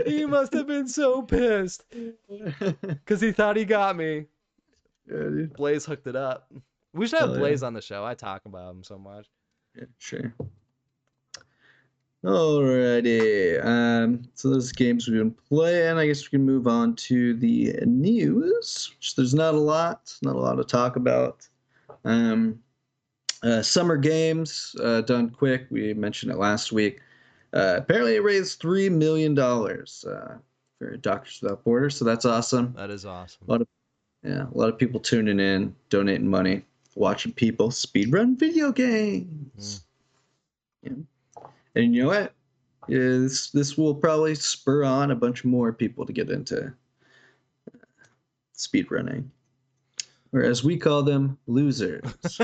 he 0.07 0.27
must 0.27 0.53
have 0.55 0.67
been 0.67 0.89
so 0.89 1.23
pissed 1.23 1.85
because 2.81 3.21
he 3.21 3.33
thought 3.33 3.57
he 3.57 3.65
got 3.65 3.97
me. 3.97 4.27
Yeah. 5.11 5.47
Blaze 5.57 5.85
hooked 5.85 6.07
it 6.07 6.17
up. 6.17 6.51
We 6.95 7.07
should 7.07 7.19
have 7.21 7.29
Hell 7.31 7.37
yeah. 7.37 7.41
Blaze 7.41 7.63
on 7.63 7.75
the 7.75 7.83
show. 7.83 8.05
I 8.05 8.15
talk 8.15 8.43
about 8.45 8.71
him 8.75 8.83
so 8.83 8.99
much. 8.99 9.27
Yeah, 9.77 9.85
sure. 9.99 10.35
Alrighty. 12.25 13.65
Um, 13.65 14.23
so 14.35 14.51
those 14.51 14.71
games 14.71 15.09
we've 15.09 15.19
been 15.19 15.33
playing. 15.33 15.99
I 15.99 16.07
guess 16.07 16.25
we 16.25 16.39
can 16.39 16.47
move 16.47 16.69
on 16.69 16.95
to 16.97 17.35
the 17.35 17.75
news. 17.85 18.93
Which 18.97 19.17
there's 19.17 19.35
not 19.35 19.55
a 19.55 19.61
lot, 19.61 20.15
not 20.23 20.37
a 20.37 20.39
lot 20.39 20.55
to 20.55 20.65
talk 20.65 20.95
about. 20.95 21.49
Um, 22.05 22.61
uh, 23.43 23.61
summer 23.61 23.97
games 23.97 24.77
uh, 24.81 25.01
done 25.01 25.31
quick. 25.31 25.67
We 25.71 25.95
mentioned 25.95 26.31
it 26.31 26.39
last 26.39 26.71
week. 26.71 27.01
Uh, 27.53 27.75
apparently, 27.79 28.15
it 28.15 28.23
raised 28.23 28.61
three 28.61 28.89
million 28.89 29.35
dollars 29.35 30.05
uh, 30.09 30.39
for 30.79 30.97
Doctors 30.99 31.41
Without 31.43 31.65
Borders, 31.65 31.97
so 31.97 32.05
that's 32.05 32.25
awesome. 32.25 32.73
That 32.77 32.91
is 32.91 33.05
awesome. 33.05 33.43
What 33.47 33.67
Yeah, 34.23 34.47
a 34.47 34.57
lot 34.57 34.69
of 34.69 34.79
people 34.79 35.01
tuning 35.01 35.41
in, 35.41 35.75
donating 35.91 36.29
money, 36.29 36.63
watching 36.95 37.33
people 37.33 37.71
speedrun 37.71 38.39
video 38.39 38.71
games. 38.71 39.85
Yeah. 40.85 40.93
And 41.75 41.95
you 41.95 42.03
know 42.03 42.09
what? 42.09 42.35
Yeah, 42.89 42.99
this 42.99 43.79
will 43.79 43.95
probably 43.95 44.35
spur 44.35 44.85
on 44.85 45.11
a 45.11 45.17
bunch 45.17 45.45
more 45.45 45.73
people 45.73 46.05
to 46.05 46.13
get 46.13 46.31
into 46.31 46.73
speedrunning. 48.57 49.29
Whereas 50.31 50.65
we 50.65 50.79
call 50.79 51.03
them 51.03 51.39
losers. 51.47 52.03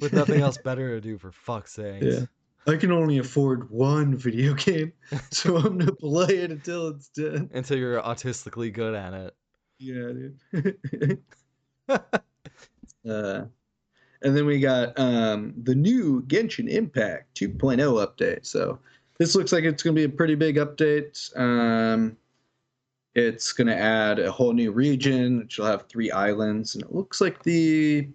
With 0.00 0.12
nothing 0.12 0.40
else 0.40 0.58
better 0.58 0.94
to 0.96 1.00
do, 1.00 1.16
for 1.16 1.30
fuck's 1.30 1.72
sake. 1.74 2.02
Yeah. 2.02 2.26
I 2.66 2.76
can 2.76 2.92
only 2.92 3.18
afford 3.18 3.70
one 3.70 4.16
video 4.16 4.54
game, 4.54 4.92
so 5.30 5.56
I'm 5.56 5.78
gonna 5.78 5.92
play 5.92 6.36
it 6.38 6.50
until 6.50 6.88
it's 6.88 7.08
done. 7.08 7.50
Until 7.52 7.78
you're 7.78 8.00
autistically 8.00 8.72
good 8.72 8.94
at 8.94 9.12
it. 9.12 9.36
Yeah, 9.78 10.12
dude. 10.58 11.22
uh, 13.08 13.44
and 14.24 14.34
then 14.36 14.46
we 14.46 14.58
got 14.58 14.98
um, 14.98 15.52
the 15.62 15.74
new 15.74 16.22
Genshin 16.22 16.68
Impact 16.68 17.34
2.0 17.38 17.78
update. 17.78 18.46
So 18.46 18.78
this 19.18 19.36
looks 19.36 19.52
like 19.52 19.64
it's 19.64 19.82
going 19.82 19.94
to 19.94 20.00
be 20.00 20.12
a 20.12 20.16
pretty 20.16 20.34
big 20.34 20.56
update. 20.56 21.14
Um, 21.38 22.16
It's 23.14 23.52
going 23.52 23.68
to 23.68 23.76
add 23.76 24.18
a 24.18 24.32
whole 24.32 24.52
new 24.54 24.72
region, 24.72 25.38
which 25.38 25.58
will 25.58 25.66
have 25.66 25.86
three 25.88 26.10
islands, 26.10 26.74
and 26.74 26.82
it 26.82 26.92
looks 26.92 27.20
like 27.20 27.42
the 27.44 28.08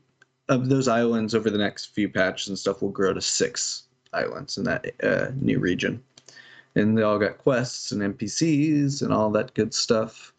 of 0.49 0.67
those 0.67 0.87
islands 0.87 1.35
over 1.35 1.49
the 1.51 1.59
next 1.59 1.93
few 1.93 2.09
patches 2.09 2.47
and 2.49 2.57
stuff 2.57 2.81
will 2.81 2.89
grow 2.89 3.13
to 3.13 3.21
six 3.21 3.83
islands 4.13 4.57
in 4.57 4.63
that 4.63 4.87
uh, 5.03 5.27
new 5.35 5.59
region, 5.59 6.03
and 6.75 6.97
they 6.97 7.03
all 7.03 7.19
got 7.19 7.37
quests 7.37 7.91
and 7.91 8.01
NPCs 8.01 9.03
and 9.03 9.13
all 9.13 9.29
that 9.31 9.53
good 9.53 9.73
stuff. 9.73 10.33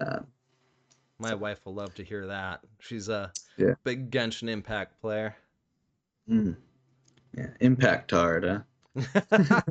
Uh, 0.00 0.20
My 1.20 1.34
wife 1.34 1.64
will 1.64 1.74
love 1.74 1.94
to 1.96 2.04
hear 2.04 2.26
that. 2.26 2.60
She's 2.80 3.08
a 3.08 3.32
Yeah. 3.56 3.74
big 3.84 4.10
Genshin 4.10 4.48
Impact 4.48 5.00
player. 5.00 5.36
mm, 6.28 6.56
yeah, 7.36 7.48
impact 7.60 8.10
hard, 8.12 8.44
huh? 8.44 8.60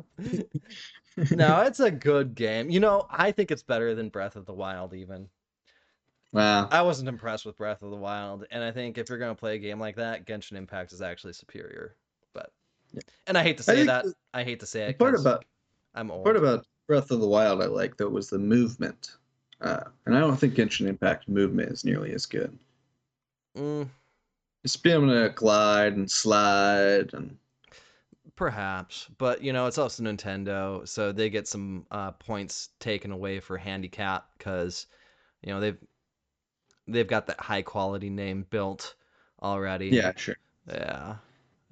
no, 1.32 1.62
it's 1.62 1.80
a 1.80 1.92
good 1.92 2.36
game. 2.36 2.70
You 2.70 2.80
know, 2.80 3.06
I 3.10 3.32
think 3.32 3.52
it's 3.52 3.64
better 3.64 3.94
than 3.96 4.10
Breath 4.10 4.36
of 4.36 4.46
the 4.46 4.54
Wild 4.54 4.94
even. 4.94 5.30
Wow. 6.34 6.68
I 6.72 6.82
wasn't 6.82 7.08
impressed 7.10 7.46
with 7.46 7.56
Breath 7.58 7.82
of 7.82 7.92
the 7.92 7.96
Wild, 7.98 8.46
and 8.52 8.62
I 8.64 8.72
think 8.72 8.98
if 8.98 9.08
you're 9.10 9.18
going 9.18 9.34
to 9.36 9.40
play 9.40 9.56
a 9.56 9.60
game 9.60 9.80
like 9.80 9.96
that, 9.96 10.26
Genshin 10.26 10.58
Impact 10.58 10.92
is 10.92 11.02
actually 11.02 11.34
superior. 11.34 11.96
But 12.34 12.52
Yeah. 12.92 13.02
and 13.28 13.38
I 13.38 13.44
hate 13.44 13.58
to 13.58 13.64
say 13.64 13.76
think 13.76 13.88
that. 13.88 14.04
the- 14.06 14.16
I 14.34 14.44
hate 14.44 14.60
to 14.60 14.66
say 14.66 14.90
it. 14.90 15.00
part 15.00 15.16
about 15.16 15.46
I'm 15.96 16.12
old. 16.12 16.26
part 16.26 16.36
about 16.36 16.66
Breath 16.88 17.12
of 17.12 17.20
the 17.22 17.28
Wild 17.28 17.62
I 17.62 17.68
like 17.68 17.96
though 17.98 18.10
was 18.10 18.30
the 18.30 18.38
movement, 18.40 19.16
uh, 19.62 19.86
and 20.06 20.16
I 20.16 20.20
don't 20.20 20.38
think 20.38 20.56
Genshin 20.56 20.88
Impact 20.88 21.28
movement 21.28 21.72
is 21.72 21.86
nearly 21.86 22.14
as 22.14 22.26
good. 22.26 22.58
Mm, 23.56 23.90
Just 24.62 24.84
being 24.84 24.98
able 24.98 25.08
to 25.08 25.30
glide 25.34 25.94
and 25.94 26.12
slide 26.12 27.12
and 27.16 27.40
perhaps, 28.36 29.08
but 29.18 29.42
you 29.42 29.54
know, 29.54 29.66
it's 29.68 29.78
also 29.78 30.04
Nintendo, 30.04 30.88
so 30.88 31.12
they 31.12 31.30
get 31.30 31.48
some 31.48 31.86
uh, 31.92 32.12
points 32.12 32.70
taken 32.80 33.12
away 33.12 33.40
for 33.40 33.58
handicap 33.58 34.30
because 34.38 34.88
you 35.44 35.50
know 35.54 35.60
they've 35.60 35.78
they've 36.88 37.08
got 37.08 37.28
that 37.28 37.40
high 37.40 37.62
quality 37.62 38.10
name 38.10 38.46
built 38.50 38.96
already. 39.42 39.92
yeah, 39.92 40.12
sure. 40.16 40.36
Yeah. 40.68 41.16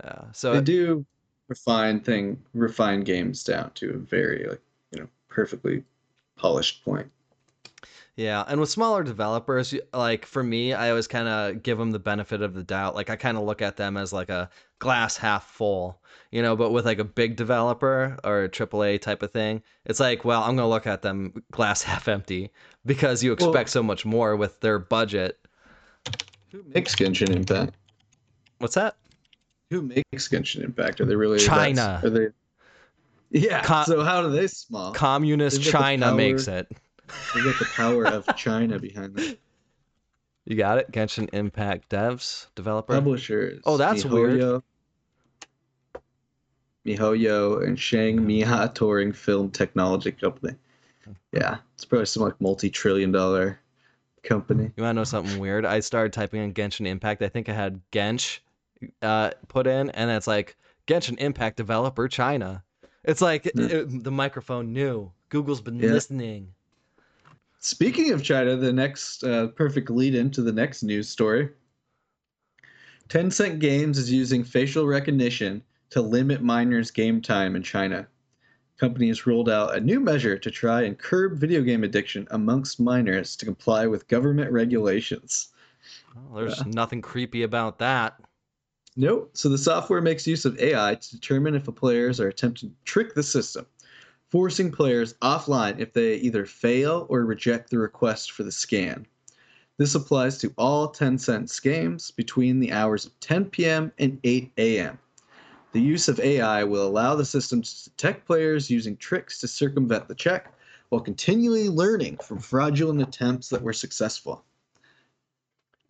Yeah. 0.03 0.31
So 0.31 0.53
They 0.53 0.61
do 0.61 1.05
refine 1.47 1.99
thing 2.01 2.43
refine 2.53 3.03
games 3.03 3.43
down 3.43 3.71
to 3.75 3.91
a 3.91 3.97
very 3.97 4.45
like 4.47 4.61
you 4.91 4.99
know 5.01 5.07
perfectly 5.27 5.83
polished 6.37 6.83
point. 6.83 7.11
Yeah, 8.17 8.45
and 8.47 8.61
with 8.61 8.69
smaller 8.69 9.03
developers, 9.03 9.73
like 9.93 10.25
for 10.25 10.41
me, 10.41 10.71
I 10.73 10.89
always 10.89 11.05
kind 11.07 11.27
of 11.27 11.61
give 11.63 11.77
them 11.77 11.91
the 11.91 11.99
benefit 11.99 12.41
of 12.41 12.53
the 12.53 12.63
doubt. 12.63 12.95
Like 12.95 13.09
I 13.09 13.17
kind 13.17 13.37
of 13.37 13.43
look 13.43 13.61
at 13.61 13.75
them 13.75 13.97
as 13.97 14.13
like 14.13 14.29
a 14.29 14.49
glass 14.79 15.17
half 15.17 15.49
full, 15.49 16.01
you 16.31 16.41
know. 16.41 16.55
But 16.55 16.71
with 16.71 16.85
like 16.85 16.99
a 16.99 17.03
big 17.03 17.35
developer 17.35 18.17
or 18.23 18.43
a 18.45 18.49
AAA 18.49 19.01
type 19.01 19.21
of 19.21 19.31
thing, 19.31 19.61
it's 19.85 19.99
like, 19.99 20.23
well, 20.23 20.43
I'm 20.43 20.55
gonna 20.55 20.69
look 20.69 20.87
at 20.87 21.01
them 21.01 21.43
glass 21.51 21.81
half 21.83 22.07
empty 22.07 22.51
because 22.85 23.21
you 23.21 23.35
Well- 23.37 23.49
expect 23.49 23.69
so 23.69 23.83
much 23.83 24.05
more 24.05 24.37
with 24.37 24.61
their 24.61 24.79
budget. 24.79 25.37
Who 26.53 26.63
makes 26.73 26.95
Genshin 26.95 27.35
Impact? 27.35 27.73
What's 28.59 28.75
that? 28.75 28.95
Who 29.71 29.81
makes 29.81 30.29
Genshin 30.29 30.63
Impact? 30.63 31.01
Are 31.01 31.05
they 31.05 31.17
really 31.17 31.39
China. 31.39 31.99
Are 32.01 32.09
they? 32.09 32.27
Yeah. 33.31 33.61
Co- 33.61 33.83
so 33.83 34.03
how 34.03 34.21
do 34.21 34.29
they 34.29 34.47
small? 34.47 34.93
Communist 34.93 35.61
China 35.63 36.15
makes 36.15 36.47
it. 36.47 36.71
They 37.33 37.43
got 37.43 37.59
the 37.59 37.65
power 37.75 38.05
of 38.05 38.25
China 38.35 38.79
behind 38.79 39.15
them. 39.15 39.35
You 40.45 40.55
got 40.55 40.77
it. 40.77 40.91
Genshin 40.91 41.29
Impact 41.33 41.89
devs 41.89 42.47
developer. 42.55 42.93
Publishers. 42.93 43.61
Oh, 43.65 43.77
that's 43.77 44.05
weird. 44.05 44.39
MiHoYo, 44.39 44.61
MiHoYo 46.85 47.65
and 47.65 47.79
Shang 47.79 48.19
Miha 48.19 48.73
Touring 48.73 49.11
Film 49.11 49.49
Technology 49.51 50.11
Company. 50.11 50.55
Yeah, 51.31 51.57
it's 51.75 51.85
probably 51.85 52.05
some 52.05 52.23
like 52.23 52.39
multi-trillion 52.39 53.11
dollar 53.11 53.59
company. 54.23 54.71
You 54.75 54.83
want 54.83 54.95
to 54.95 54.99
know 55.01 55.03
something 55.03 55.39
weird? 55.39 55.65
I 55.65 55.79
started 55.79 56.13
typing 56.13 56.41
in 56.43 56.53
Genshin 56.53 56.87
Impact. 56.87 57.21
I 57.21 57.29
think 57.29 57.49
I 57.49 57.53
had 57.53 57.79
Gensh 57.91 58.39
uh, 59.01 59.31
put 59.47 59.67
in, 59.67 59.89
and 59.91 60.09
it's 60.11 60.27
like 60.27 60.55
Genshin 60.87 61.17
Impact 61.19 61.57
developer 61.57 62.07
China. 62.07 62.63
It's 63.03 63.21
like 63.21 63.45
Yeah. 63.55 63.65
it- 63.67 64.03
the 64.03 64.11
microphone 64.11 64.73
knew. 64.73 65.11
Google's 65.29 65.61
been 65.61 65.79
Yeah. 65.79 65.91
listening. 65.91 66.53
Speaking 67.65 68.11
of 68.11 68.21
China, 68.21 68.55
the 68.55 68.71
next 68.71 69.23
uh, 69.23 69.47
perfect 69.47 69.89
lead 69.89 70.13
into 70.13 70.43
the 70.43 70.51
next 70.51 70.83
news 70.83 71.09
story. 71.09 71.49
Tencent 73.09 73.57
Games 73.57 73.97
is 73.97 74.11
using 74.11 74.43
facial 74.43 74.85
recognition 74.85 75.63
to 75.89 75.99
limit 75.99 76.43
minors' 76.43 76.91
game 76.91 77.23
time 77.23 77.55
in 77.55 77.63
China. 77.63 78.05
Company 78.77 79.07
has 79.07 79.25
rolled 79.25 79.49
out 79.49 79.75
a 79.75 79.79
new 79.79 79.99
measure 79.99 80.37
to 80.37 80.51
try 80.51 80.83
and 80.83 80.99
curb 80.99 81.39
video 81.39 81.63
game 81.63 81.83
addiction 81.83 82.27
amongst 82.29 82.79
minors 82.79 83.35
to 83.37 83.45
comply 83.45 83.87
with 83.87 84.07
government 84.07 84.51
regulations. 84.51 85.47
Well, 86.15 86.35
there's 86.35 86.63
nothing 86.67 87.01
creepy 87.01 87.41
about 87.41 87.79
that. 87.79 88.21
Nope. 88.95 89.31
So 89.33 89.49
the 89.49 89.57
software 89.57 90.01
makes 90.01 90.27
use 90.27 90.45
of 90.45 90.59
AI 90.59 90.93
to 90.93 91.11
determine 91.11 91.55
if 91.55 91.67
a 91.67 91.71
players 91.71 92.19
are 92.19 92.27
attempting 92.27 92.69
to 92.69 92.75
trick 92.85 93.15
the 93.15 93.23
system, 93.23 93.65
forcing 94.35 94.69
players 94.69 95.13
offline 95.21 95.79
if 95.79 95.93
they 95.93 96.15
either 96.15 96.45
fail 96.45 97.05
or 97.07 97.23
reject 97.23 97.69
the 97.69 97.79
request 97.79 98.33
for 98.33 98.43
the 98.43 98.51
scan. 98.51 99.07
This 99.77 99.95
applies 99.95 100.37
to 100.39 100.53
all 100.57 100.91
Tencent 100.91 101.61
games 101.61 102.11
between 102.11 102.59
the 102.59 102.73
hours 102.73 103.05
of 103.05 103.17
10 103.21 103.45
p.m. 103.45 103.93
and 103.97 104.19
8 104.25 104.51
a.m. 104.57 104.99
The 105.71 105.79
use 105.79 106.09
of 106.09 106.19
AI 106.19 106.65
will 106.65 106.85
allow 106.85 107.15
the 107.15 107.23
system 107.23 107.61
to 107.61 107.83
detect 107.85 108.27
players 108.27 108.69
using 108.69 108.97
tricks 108.97 109.39
to 109.39 109.47
circumvent 109.47 110.09
the 110.09 110.15
check 110.15 110.53
while 110.89 110.99
continually 110.99 111.69
learning 111.69 112.17
from 112.17 112.39
fraudulent 112.39 113.01
attempts 113.01 113.47
that 113.47 113.61
were 113.61 113.71
successful. 113.71 114.43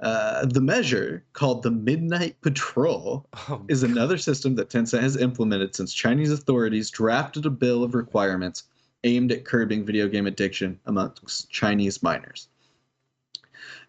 Uh, 0.05 0.45
the 0.45 0.61
measure, 0.61 1.23
called 1.33 1.63
the 1.63 1.71
Midnight 1.71 2.39
Patrol, 2.41 3.27
Oh, 3.49 3.65
is 3.67 3.81
another 3.81 4.19
system 4.19 4.53
that 4.53 4.69
Tencent 4.69 5.01
has 5.01 5.17
implemented 5.17 5.73
since 5.73 5.95
Chinese 5.95 6.31
authorities 6.31 6.91
drafted 6.91 7.47
a 7.47 7.49
bill 7.49 7.83
of 7.83 7.95
requirements 7.95 8.65
aimed 9.03 9.31
at 9.31 9.45
curbing 9.45 9.83
video 9.83 10.07
game 10.07 10.27
addiction 10.27 10.79
amongst 10.85 11.49
Chinese 11.49 12.03
minors. 12.03 12.49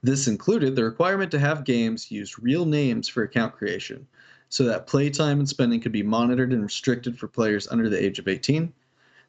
This 0.03 0.27
included 0.27 0.75
the 0.75 0.85
requirement 0.85 1.31
to 1.33 1.39
have 1.39 1.65
games 1.65 2.11
use 2.11 2.39
real 2.39 2.65
names 2.65 3.09
for 3.09 3.23
account 3.23 3.53
creation, 3.53 4.07
so 4.49 4.65
that 4.65 4.87
playtime 4.87 5.39
and 5.39 5.49
spending 5.49 5.81
could 5.81 5.93
be 5.93 6.03
monitored 6.03 6.51
and 6.51 6.63
restricted 6.63 7.19
for 7.19 7.29
players 7.29 7.69
under 7.69 7.91
the 7.91 8.03
age 8.03 8.19
of 8.19 8.27
18. 8.27 8.73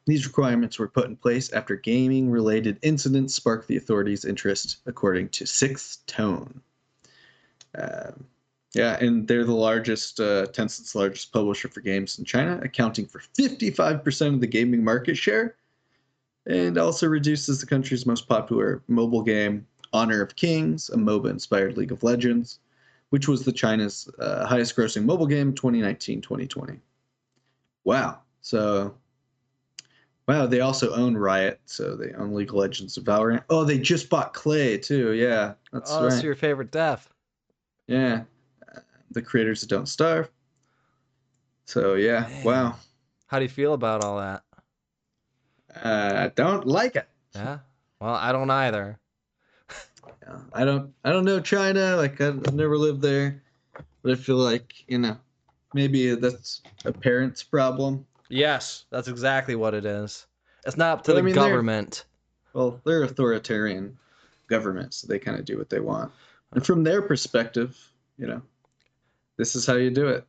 These 0.06 0.26
requirements 0.26 0.78
were 0.78 0.88
put 0.88 1.08
in 1.08 1.16
place 1.16 1.52
after 1.52 1.76
gaming 1.76 2.30
related 2.30 2.78
incidents 2.80 3.34
sparked 3.34 3.68
the 3.68 3.76
authorities' 3.76 4.24
interest, 4.24 4.78
according 4.86 5.28
to 5.30 5.44
Sixth 5.44 6.06
Tone. 6.06 6.62
Um, 7.76 8.24
yeah, 8.74 8.98
and 9.00 9.26
they're 9.26 9.44
the 9.44 9.54
largest, 9.54 10.20
uh, 10.20 10.46
Tencent's 10.46 10.94
largest 10.94 11.32
publisher 11.32 11.68
for 11.68 11.80
games 11.80 12.18
in 12.18 12.24
China, 12.24 12.60
accounting 12.62 13.06
for 13.06 13.20
55% 13.38 14.34
of 14.34 14.40
the 14.40 14.46
gaming 14.46 14.84
market 14.84 15.16
share, 15.16 15.56
and 16.46 16.76
also 16.76 17.06
reduces 17.06 17.60
the 17.60 17.66
country's 17.66 18.04
most 18.04 18.28
popular 18.28 18.82
mobile 18.88 19.22
game, 19.22 19.66
Honor 19.92 20.20
of 20.20 20.36
Kings, 20.36 20.90
a 20.90 20.96
MOBA 20.96 21.30
inspired 21.30 21.78
League 21.78 21.92
of 21.92 22.02
Legends, 22.02 22.58
which 23.10 23.26
was 23.26 23.44
the 23.44 23.52
China's 23.52 24.08
uh, 24.18 24.46
highest 24.46 24.76
grossing 24.76 25.04
mobile 25.04 25.26
game 25.26 25.54
2019 25.54 26.20
2020. 26.20 26.78
Wow. 27.84 28.18
So, 28.42 28.94
wow, 30.26 30.46
they 30.46 30.60
also 30.60 30.94
own 30.94 31.16
Riot, 31.16 31.60
so 31.64 31.96
they 31.96 32.12
own 32.12 32.34
League 32.34 32.50
of 32.50 32.56
Legends 32.56 32.98
and 32.98 33.06
Valorant. 33.06 33.44
Oh, 33.48 33.64
they 33.64 33.78
just 33.78 34.10
bought 34.10 34.34
Klei, 34.34 34.80
too. 34.80 35.12
Yeah, 35.12 35.54
that's 35.72 35.90
oh, 35.90 36.02
right. 36.02 36.10
that's 36.10 36.22
your 36.22 36.34
favorite 36.34 36.70
death. 36.70 37.08
Yeah, 37.88 38.22
the 39.10 39.22
creators 39.22 39.62
Don't 39.62 39.86
Starve. 39.88 40.30
So 41.64 41.94
yeah, 41.94 42.20
Man. 42.20 42.44
wow. 42.44 42.74
How 43.26 43.38
do 43.38 43.44
you 43.44 43.48
feel 43.48 43.74
about 43.74 44.04
all 44.04 44.18
that? 44.18 44.42
Uh, 45.82 46.30
don't 46.34 46.66
like 46.66 46.96
it. 46.96 47.08
Yeah. 47.34 47.58
Well, 48.00 48.14
I 48.14 48.32
don't 48.32 48.50
either. 48.50 48.98
Yeah, 50.22 50.38
I 50.52 50.64
don't. 50.64 50.92
I 51.04 51.10
don't 51.12 51.24
know 51.24 51.40
China. 51.40 51.96
Like 51.96 52.20
I've 52.20 52.52
never 52.54 52.78
lived 52.78 53.02
there, 53.02 53.42
but 54.02 54.12
I 54.12 54.14
feel 54.14 54.36
like 54.36 54.72
you 54.86 54.98
know, 54.98 55.16
maybe 55.74 56.14
that's 56.14 56.62
a 56.84 56.92
parent's 56.92 57.42
problem. 57.42 58.06
Yes, 58.30 58.84
that's 58.90 59.08
exactly 59.08 59.56
what 59.56 59.74
it 59.74 59.84
is. 59.86 60.26
It's 60.66 60.76
not 60.76 60.98
up 60.98 61.04
to 61.04 61.12
I 61.12 61.16
the 61.16 61.22
mean, 61.22 61.34
they're- 61.34 61.44
government. 61.48 62.04
Well, 62.54 62.80
they're 62.84 63.02
authoritarian 63.04 63.96
governments, 64.48 64.98
so 64.98 65.06
they 65.06 65.18
kind 65.18 65.38
of 65.38 65.44
do 65.44 65.58
what 65.58 65.68
they 65.70 65.80
want. 65.80 66.10
And 66.52 66.64
from 66.64 66.82
their 66.82 67.02
perspective, 67.02 67.76
you 68.16 68.26
know, 68.26 68.42
this 69.36 69.54
is 69.54 69.66
how 69.66 69.74
you 69.74 69.90
do 69.90 70.08
it. 70.08 70.26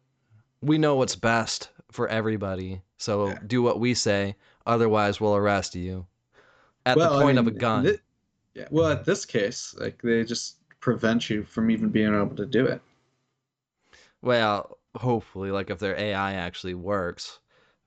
We 0.61 0.77
know 0.77 0.95
what's 0.95 1.15
best 1.15 1.69
for 1.91 2.07
everybody. 2.07 2.81
So 2.97 3.27
Yeah. 3.29 3.39
do 3.47 3.61
what 3.61 3.79
we 3.79 3.93
say, 3.93 4.35
otherwise 4.65 5.21
we'll 5.21 5.35
arrest 5.35 5.75
you. 5.75 6.05
At 6.85 6.97
Well, 6.97 7.09
the 7.09 7.15
I 7.15 7.21
point 7.21 7.37
of 7.37 7.47
a 7.47 7.51
gun. 7.51 7.85
thi- 7.85 7.99
yeah. 8.55 8.67
Well, 8.71 8.91
at 8.91 9.05
this 9.05 9.25
case, 9.25 9.73
like 9.79 10.01
they 10.01 10.23
just 10.23 10.57
prevent 10.79 11.29
you 11.29 11.43
from 11.43 11.71
even 11.71 11.89
being 11.89 12.13
able 12.13 12.35
to 12.35 12.45
do 12.45 12.65
it. 12.65 12.81
Well, 14.21 14.77
hopefully, 14.95 15.51
like 15.51 15.69
if 15.69 15.79
their 15.79 15.97
AI 15.97 16.33
actually 16.33 16.73
works, 16.73 17.39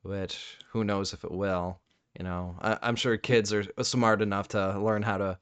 which 0.02 0.58
who 0.70 0.84
knows 0.84 1.12
if 1.12 1.24
it 1.24 1.30
will. 1.30 1.80
You 2.18 2.24
know, 2.24 2.56
I, 2.60 2.78
I'm 2.82 2.96
sure 2.96 3.16
kids 3.16 3.52
are 3.52 3.64
smart 3.82 4.20
enough 4.22 4.48
to 4.48 4.78
learn 4.78 5.02
how 5.02 5.16
to 5.18 5.38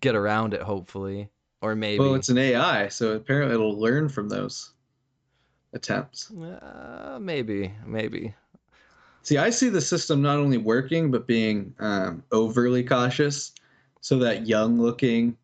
get 0.00 0.14
around 0.16 0.54
it. 0.54 0.62
Hopefully, 0.62 1.28
or 1.62 1.74
maybe. 1.74 2.00
Well, 2.00 2.14
it's 2.16 2.28
an 2.28 2.38
AI, 2.38 2.88
so 2.88 3.12
apparently 3.12 3.54
it'll 3.54 3.78
learn 3.78 4.08
from 4.08 4.28
those 4.28 4.72
attempts. 5.72 6.30
Uh, 6.30 7.18
maybe, 7.20 7.72
maybe. 7.86 8.34
See, 9.22 9.38
I 9.38 9.50
see 9.50 9.68
the 9.68 9.80
system 9.80 10.20
not 10.20 10.38
only 10.38 10.58
working 10.58 11.10
but 11.10 11.26
being 11.26 11.74
um, 11.78 12.24
overly 12.32 12.82
cautious, 12.82 13.52
so 14.00 14.18
that 14.18 14.48
young-looking, 14.48 15.36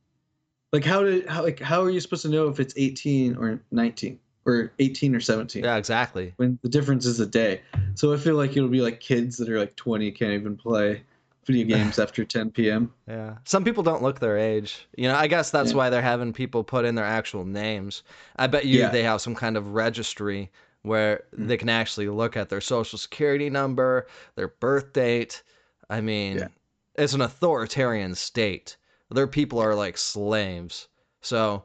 like 0.73 0.85
how 0.85 1.03
did 1.03 1.27
how 1.29 1.45
like 1.45 1.61
how 1.61 1.83
are 1.83 1.91
you 1.91 2.01
supposed 2.01 2.23
to 2.23 2.29
know 2.29 2.49
if 2.49 2.59
it's 2.59 2.75
18 2.77 3.37
or 3.37 3.63
19 3.71 4.19
or 4.45 4.73
18 4.81 5.15
or 5.15 5.21
17 5.21 5.63
Yeah, 5.63 5.77
exactly. 5.77 6.35
when 6.37 6.59
the 6.63 6.69
difference 6.69 7.07
is 7.07 7.21
a 7.21 7.27
day? 7.27 7.63
So 7.95 8.13
I 8.13 8.17
feel 8.17 8.35
like 8.35 8.57
it'll 8.57 8.69
be 8.69 8.81
like 8.81 8.99
kids 8.99 9.37
that 9.37 9.49
are 9.49 9.59
like 9.59 9.77
20 9.77 10.11
can't 10.11 10.33
even 10.33 10.57
play 10.57 11.03
video 11.49 11.67
games 11.77 11.99
after 11.99 12.25
10 12.25 12.53
p.m. 12.53 12.93
Yeah. 13.09 13.39
Some 13.45 13.65
people 13.65 13.83
don't 13.83 14.03
look 14.03 14.21
their 14.21 14.39
age. 14.39 14.87
You 14.97 15.09
know, 15.09 15.17
I 15.17 15.27
guess 15.27 15.51
that's 15.51 15.71
Yeah. 15.73 15.77
why 15.79 15.91
they're 15.91 16.01
having 16.03 16.33
people 16.33 16.63
put 16.63 16.85
in 16.85 16.95
their 16.95 17.05
actual 17.05 17.45
names. 17.45 18.03
I 18.37 18.47
bet 18.47 18.67
you 18.67 18.79
Yeah. 18.81 18.91
they 18.91 19.03
have 19.03 19.21
some 19.21 19.35
kind 19.35 19.57
of 19.57 19.75
registry 19.75 20.51
where 20.83 21.25
Mm. 21.37 21.49
they 21.49 21.57
can 21.57 21.69
actually 21.69 22.09
look 22.09 22.37
at 22.37 22.49
their 22.49 22.61
social 22.61 22.99
security 22.99 23.51
number, 23.51 24.07
their 24.37 24.49
birth 24.49 24.93
date. 24.93 25.43
I 25.91 26.01
mean, 26.01 26.39
Yeah. 26.39 26.49
it's 26.95 27.15
an 27.15 27.21
authoritarian 27.23 28.15
state. 28.15 28.77
Their 29.11 29.27
people 29.27 29.59
are 29.59 29.75
like 29.75 29.97
slaves. 29.99 30.87
So, 31.23 31.65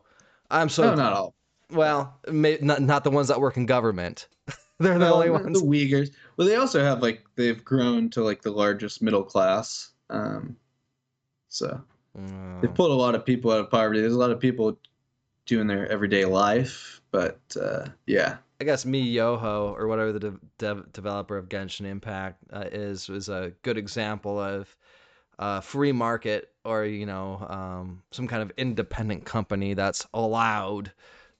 I'm 0.49 0.69
so 0.69 0.83
no, 0.83 0.95
not 0.95 1.13
all. 1.13 1.35
well, 1.71 2.19
may, 2.31 2.57
not 2.61 2.81
not 2.81 3.03
the 3.03 3.11
ones 3.11 3.27
that 3.27 3.39
work 3.39 3.57
in 3.57 3.65
government. 3.65 4.27
They're 4.79 4.97
the 4.97 5.13
only 5.13 5.29
ones. 5.29 5.61
The 5.61 5.65
Uyghurs. 5.65 6.09
Well, 6.37 6.47
they 6.47 6.55
also 6.55 6.83
have 6.83 7.01
like 7.01 7.23
they've 7.35 7.63
grown 7.63 8.09
to 8.11 8.23
like 8.23 8.41
the 8.41 8.51
largest 8.51 9.01
middle 9.01 9.23
class. 9.23 9.91
Um, 10.09 10.57
so 11.49 11.81
Mm. 12.17 12.61
they've 12.61 12.73
pulled 12.73 12.91
a 12.91 12.95
lot 12.95 13.15
of 13.15 13.25
people 13.25 13.51
out 13.51 13.59
of 13.59 13.71
poverty. 13.71 13.99
There's 13.99 14.13
a 14.13 14.19
lot 14.19 14.29
of 14.29 14.39
people 14.39 14.77
doing 15.47 15.65
their 15.67 15.87
everyday 15.91 16.25
life, 16.25 17.01
but 17.11 17.39
uh, 17.59 17.87
yeah, 18.05 18.37
I 18.61 18.63
guess 18.65 18.85
miHoYo 18.85 19.77
or 19.77 19.87
whatever 19.87 20.11
the 20.11 20.19
de- 20.19 20.39
dev- 20.59 20.93
developer 20.93 21.37
of 21.37 21.49
Genshin 21.49 21.85
Impact 21.85 22.37
uh, 22.51 22.65
is 22.71 23.09
is 23.09 23.29
a 23.29 23.51
good 23.63 23.77
example 23.77 24.39
of 24.39 24.75
uh, 25.39 25.59
free 25.61 25.91
market 25.91 26.51
or 26.63 26.85
you 26.85 27.05
know 27.05 27.45
um, 27.49 28.03
some 28.11 28.27
kind 28.27 28.41
of 28.41 28.51
independent 28.57 29.25
company 29.25 29.73
that's 29.73 30.05
allowed 30.13 30.91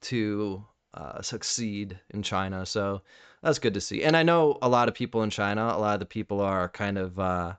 to 0.01 0.63
uh, 0.95 1.21
succeed 1.21 1.99
in 2.09 2.23
China. 2.23 2.65
So 2.65 3.01
that's 3.43 3.59
good 3.59 3.73
to 3.75 3.81
see. 3.81 4.03
And 4.03 4.17
I 4.17 4.23
know 4.23 4.57
a 4.63 4.69
lot 4.69 4.87
of 4.87 4.95
people 4.95 5.21
in 5.21 5.29
China. 5.29 5.65
A 5.65 5.77
lot 5.77 5.93
of 5.93 5.99
the 5.99 6.05
people 6.07 6.41
are 6.41 6.69
kind 6.69 6.97
of 6.97 7.19
uh, 7.19 7.53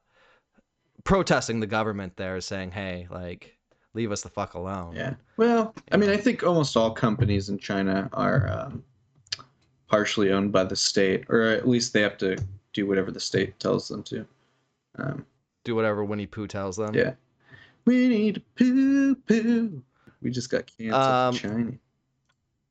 protesting 1.04 1.60
the 1.60 1.66
government 1.66 2.16
there, 2.16 2.40
saying, 2.40 2.72
"Hey, 2.72 3.06
like." 3.10 3.50
Leave 3.96 4.10
us 4.10 4.22
the 4.22 4.28
fuck 4.28 4.54
alone. 4.54 4.96
yeah. 4.96 5.14
Well, 5.36 5.72
I 5.92 5.96
mean, 5.96 6.10
I 6.10 6.16
think 6.16 6.42
almost 6.42 6.76
all 6.76 6.90
companies 6.90 7.48
in 7.48 7.58
China 7.60 8.10
are 8.12 8.48
um, 8.50 8.82
partially 9.86 10.32
owned 10.32 10.50
by 10.50 10.64
the 10.64 10.74
state, 10.74 11.24
or 11.28 11.42
at 11.42 11.68
least 11.68 11.92
they 11.92 12.00
have 12.00 12.18
to 12.18 12.36
do 12.72 12.88
whatever 12.88 13.12
the 13.12 13.20
state 13.20 13.56
tells 13.60 13.86
them 13.86 14.02
to. 14.02 14.26
Um, 14.98 15.24
Do 15.62 15.76
whatever 15.76 16.02
Winnie 16.04 16.26
Pooh 16.26 16.48
tells 16.48 16.76
them. 16.76 16.92
yeah. 16.92 17.12
We 17.84 18.08
need 18.08 18.34
to 18.34 18.40
poo 18.56 19.14
poo. 19.14 19.80
We 20.20 20.30
just 20.32 20.50
got 20.50 20.64
canceled 20.76 21.00
Um, 21.00 21.34
in 21.34 21.40
China. 21.40 21.72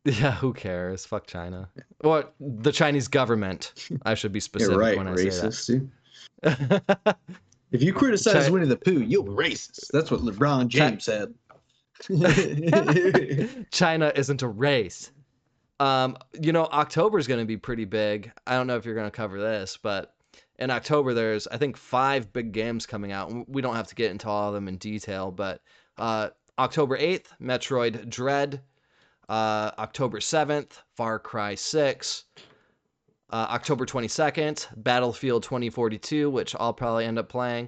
Yeah, 0.05 0.33
who 0.33 0.53
cares? 0.53 1.05
Fuck 1.05 1.27
China. 1.27 1.69
What 2.01 2.33
the 2.39 2.73
Chinese 2.73 3.07
government? 3.07 3.73
I 4.03 4.15
should 4.15 4.33
be 4.33 4.39
specific 4.41 4.73
You're 4.73 4.79
right, 4.79 4.97
when 4.97 5.07
I 5.07 5.13
racist, 5.13 5.65
say 5.65 5.81
that. 6.41 7.17
If 7.71 7.81
you 7.81 7.91
criticize 7.91 8.45
Chi- 8.45 8.51
Winnie 8.51 8.67
the 8.67 8.77
Pooh, 8.77 9.01
you're 9.01 9.23
racist. 9.23 9.87
That's 9.91 10.11
what 10.11 10.21
LeBron 10.21 10.67
James 10.67 11.05
said. 11.05 11.33
China 13.71 14.11
isn't 14.15 14.41
a 14.43 14.47
race. 14.47 15.11
Um, 15.79 16.15
you 16.39 16.51
know, 16.51 16.65
October 16.65 17.17
is 17.17 17.25
going 17.25 17.39
to 17.39 17.47
be 17.47 17.57
pretty 17.57 17.85
big. 17.85 18.31
I 18.45 18.55
don't 18.55 18.67
know 18.67 18.75
if 18.75 18.85
you're 18.85 18.93
going 18.93 19.07
to 19.07 19.11
cover 19.11 19.39
this, 19.39 19.77
but 19.81 20.13
in 20.59 20.69
October 20.69 21.15
there's 21.15 21.47
I 21.47 21.57
think 21.57 21.75
five 21.75 22.31
big 22.31 22.51
games 22.51 22.85
coming 22.85 23.11
out. 23.11 23.49
We 23.49 23.61
don't 23.61 23.75
have 23.75 23.87
to 23.87 23.95
get 23.95 24.11
into 24.11 24.29
all 24.29 24.49
of 24.49 24.53
them 24.53 24.67
in 24.67 24.77
detail, 24.77 25.31
but 25.31 25.61
uh, 25.97 26.29
October 26.59 26.97
8th, 26.97 27.25
Metroid 27.41 28.07
Dread. 28.09 28.61
Uh, 29.29 29.71
October 29.79 30.19
7th, 30.19 30.81
Far 30.95 31.19
Cry 31.19 31.55
6. 31.55 32.25
Uh, 33.29 33.47
October 33.49 33.85
22nd, 33.85 34.67
Battlefield 34.83 35.41
2042, 35.41 36.29
which 36.29 36.55
I'll 36.59 36.73
probably 36.73 37.05
end 37.05 37.17
up 37.17 37.29
playing. 37.29 37.67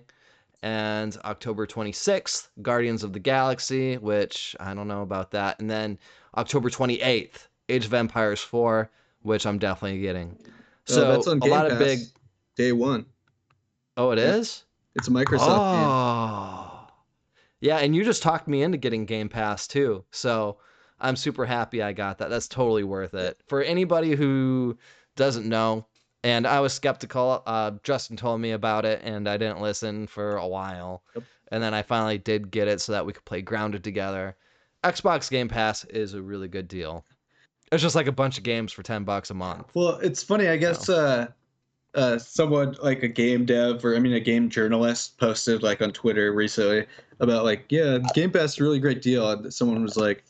And 0.61 1.17
October 1.25 1.65
26th, 1.65 2.49
Guardians 2.61 3.03
of 3.03 3.13
the 3.13 3.19
Galaxy, 3.19 3.97
which 3.97 4.55
I 4.59 4.73
don't 4.75 4.87
know 4.87 5.01
about 5.01 5.31
that. 5.31 5.59
And 5.59 5.69
then 5.69 5.97
October 6.37 6.69
28th, 6.69 7.47
Age 7.69 7.85
of 7.85 7.93
Empires 7.93 8.41
4, 8.41 8.91
which 9.23 9.45
I'm 9.47 9.57
definitely 9.57 10.01
getting. 10.01 10.37
So 10.85 11.07
Oh, 11.07 11.11
that's 11.11 11.27
on 11.27 11.37
a 11.37 11.39
Game 11.41 11.51
lot 11.51 11.65
of 11.65 11.71
Pass, 11.79 11.79
big. 11.79 11.99
day 12.55 12.71
one. 12.71 13.05
Oh, 13.97 14.11
it 14.11 14.19
Yeah. 14.19 14.35
is. 14.35 14.65
It's 14.93 15.07
a 15.07 15.11
Microsoft 15.11 15.71
game. 15.71 15.89
Oh, 15.89 16.87
yeah, 17.59 17.77
and 17.77 17.95
you 17.95 18.03
just 18.03 18.21
talked 18.21 18.47
me 18.47 18.61
into 18.61 18.77
getting 18.77 19.05
Game 19.05 19.29
Pass 19.29 19.67
too. 19.67 20.03
So 20.11 20.57
I'm 20.99 21.15
super 21.15 21.45
happy 21.45 21.81
I 21.81 21.93
got 21.93 22.17
that. 22.19 22.29
That's 22.29 22.47
totally 22.47 22.83
worth 22.83 23.13
it. 23.13 23.39
For 23.47 23.61
anybody 23.61 24.15
who 24.15 24.77
doesn't 25.15 25.47
know, 25.47 25.85
and 26.23 26.47
I 26.47 26.59
was 26.59 26.73
skeptical, 26.73 27.43
uh, 27.45 27.71
Justin 27.83 28.17
told 28.17 28.41
me 28.41 28.51
about 28.51 28.85
it, 28.85 29.01
and 29.03 29.27
I 29.29 29.37
didn't 29.37 29.61
listen 29.61 30.07
for 30.07 30.37
a 30.37 30.47
while. 30.47 31.03
Yep. 31.13 31.23
And 31.51 31.63
then 31.63 31.73
I 31.73 31.83
finally 31.83 32.17
did 32.17 32.49
get 32.49 32.67
it 32.67 32.81
so 32.81 32.91
that 32.93 33.05
we 33.05 33.13
could 33.13 33.25
play 33.25 33.41
Grounded 33.41 33.83
together. 33.83 34.35
Xbox 34.83 35.29
Game 35.29 35.47
Pass 35.47 35.83
is 35.85 36.13
a 36.13 36.21
really 36.21 36.47
good 36.47 36.67
deal. 36.67 37.05
It's 37.71 37.83
just 37.83 37.95
like 37.95 38.07
a 38.07 38.11
bunch 38.11 38.37
of 38.37 38.43
games 38.43 38.71
for 38.71 38.83
10 38.83 39.03
bucks 39.03 39.29
a 39.29 39.33
month. 39.33 39.67
Well, 39.73 39.97
it's 39.97 40.23
funny. 40.23 40.47
I 40.47 40.57
guess 40.57 40.89
uh, 40.89 41.27
uh, 41.95 42.17
someone 42.19 42.75
like 42.81 43.03
a 43.03 43.07
game 43.07 43.45
dev 43.45 43.83
or 43.83 43.95
I 43.95 43.99
mean 43.99 44.13
a 44.13 44.19
game 44.19 44.49
journalist 44.49 45.17
posted 45.17 45.63
like 45.63 45.81
on 45.81 45.91
Twitter 45.91 46.33
recently 46.33 46.85
about 47.19 47.43
like 47.43 47.65
yeah, 47.69 47.99
Game 48.13 48.31
Pass 48.31 48.53
is 48.53 48.59
a 48.59 48.63
really 48.63 48.79
great 48.79 49.01
deal, 49.01 49.29
and 49.31 49.53
someone 49.53 49.81
was 49.81 49.97
like, 49.97 50.23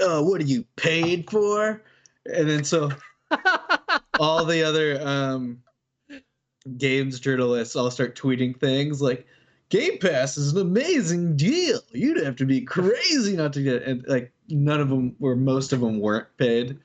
"Oh, 0.00 0.22
what 0.22 0.40
are 0.40 0.44
you 0.44 0.64
paid 0.76 1.30
for?" 1.30 1.82
And 2.26 2.48
then 2.48 2.64
so 2.64 2.90
all 4.20 4.44
the 4.44 4.62
other 4.62 5.00
um, 5.06 5.62
games 6.76 7.20
journalists 7.20 7.76
all 7.76 7.90
start 7.90 8.18
tweeting 8.18 8.58
things 8.58 9.00
like. 9.00 9.26
Game 9.70 9.98
Pass 9.98 10.38
is 10.38 10.54
an 10.54 10.62
amazing 10.62 11.36
deal. 11.36 11.80
You'd 11.92 12.24
have 12.24 12.36
to 12.36 12.46
be 12.46 12.62
crazy 12.62 13.36
not 13.36 13.52
to 13.52 13.62
get 13.62 13.74
it. 13.74 13.82
And 13.82 14.02
like 14.08 14.32
none 14.48 14.80
of 14.80 14.88
them, 14.88 15.14
or 15.20 15.36
most 15.36 15.74
of 15.74 15.80
them, 15.80 16.00
weren't 16.00 16.34
paid. 16.38 16.78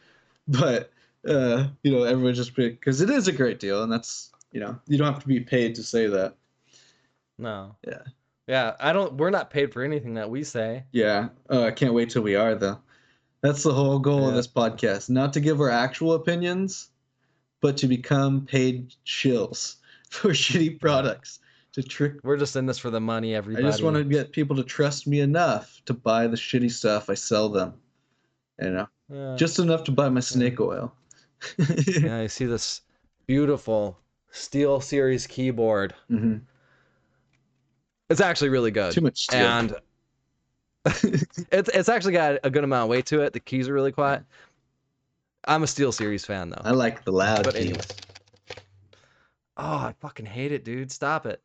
But 0.49 0.91
uh, 1.25 1.67
you 1.83 1.93
know, 1.93 2.03
everyone 2.03 2.33
just 2.33 2.55
because 2.55 2.99
it 2.99 3.09
is 3.09 3.29
a 3.29 3.31
great 3.31 3.61
deal, 3.61 3.83
and 3.83 3.89
that's 3.89 4.31
you 4.51 4.59
know, 4.59 4.77
you 4.87 4.97
don't 4.97 5.11
have 5.11 5.21
to 5.21 5.27
be 5.27 5.39
paid 5.39 5.75
to 5.75 5.83
say 5.83 6.07
that. 6.07 6.35
No. 7.37 7.75
Yeah. 7.87 8.01
Yeah, 8.47 8.75
I 8.79 8.91
don't. 8.91 9.15
We're 9.15 9.29
not 9.29 9.49
paid 9.49 9.71
for 9.71 9.83
anything 9.83 10.15
that 10.15 10.29
we 10.29 10.43
say. 10.43 10.83
Yeah, 10.91 11.29
uh, 11.49 11.63
I 11.63 11.71
can't 11.71 11.93
wait 11.93 12.09
till 12.09 12.23
we 12.23 12.35
are 12.35 12.55
though. 12.55 12.79
That's 13.43 13.61
the 13.61 13.73
whole 13.73 13.99
goal 13.99 14.29
of 14.29 14.35
this 14.35 14.47
podcast: 14.47 15.09
not 15.09 15.33
to 15.33 15.39
give 15.41 15.59
our 15.59 15.69
actual 15.69 16.13
opinions, 16.13 16.89
but 17.61 17.75
to 17.77 17.87
become 17.87 18.45
paid 18.45 18.95
shills 19.05 19.75
for 20.09 20.29
shitty 20.29 20.79
products. 20.79 21.39
To 21.73 21.81
trick, 21.83 22.13
We're 22.23 22.37
just 22.37 22.55
in 22.55 22.67
this 22.67 22.77
for 22.77 22.89
the 22.91 23.01
money, 23.01 23.33
everybody. 23.35 23.65
I 23.65 23.69
just 23.69 23.81
want 23.83 23.95
to 23.97 24.03
get 24.03 24.31
people 24.31 24.55
to 24.57 24.63
trust 24.63 25.07
me 25.07 25.21
enough 25.21 25.81
to 25.85 25.93
buy 25.93 26.27
the 26.27 26.37
shitty 26.37 26.71
stuff 26.71 27.09
I 27.09 27.15
sell 27.15 27.49
them. 27.49 27.73
You 28.61 28.69
know, 28.69 28.87
Yeah. 29.09 29.35
just 29.35 29.57
enough 29.59 29.83
to 29.85 29.91
buy 29.91 30.07
my 30.09 30.19
snake 30.19 30.59
oil. 30.61 30.93
yeah, 31.87 32.19
I 32.19 32.27
see 32.27 32.45
this 32.45 32.81
beautiful 33.25 33.97
SteelSeries 34.31 35.27
keyboard. 35.27 35.95
hmm 36.09 36.37
It's 38.09 38.21
actually 38.21 38.49
really 38.49 38.71
good. 38.71 38.93
Too 38.93 39.01
much 39.01 39.23
steel. 39.23 39.39
and 39.39 39.75
it's 41.51 41.69
it's 41.69 41.89
actually 41.89 42.13
got 42.13 42.39
a 42.43 42.49
good 42.49 42.63
amount 42.63 42.83
of 42.83 42.89
weight 42.89 43.05
to 43.07 43.21
it. 43.21 43.33
The 43.33 43.39
keys 43.39 43.69
are 43.69 43.73
really 43.73 43.91
quiet. 43.91 44.23
I'm 45.45 45.63
a 45.63 45.65
SteelSeries 45.65 46.25
fan 46.25 46.49
though. 46.49 46.61
I 46.63 46.71
like 46.71 47.03
the 47.05 47.11
loud 47.11 47.43
But 47.43 47.55
keys. 47.55 47.65
anyways. 47.65 47.87
Oh, 49.55 49.77
I 49.77 49.93
fucking 49.99 50.25
hate 50.25 50.51
it, 50.51 50.63
dude. 50.65 50.91
Stop 50.91 51.25
it. 51.25 51.41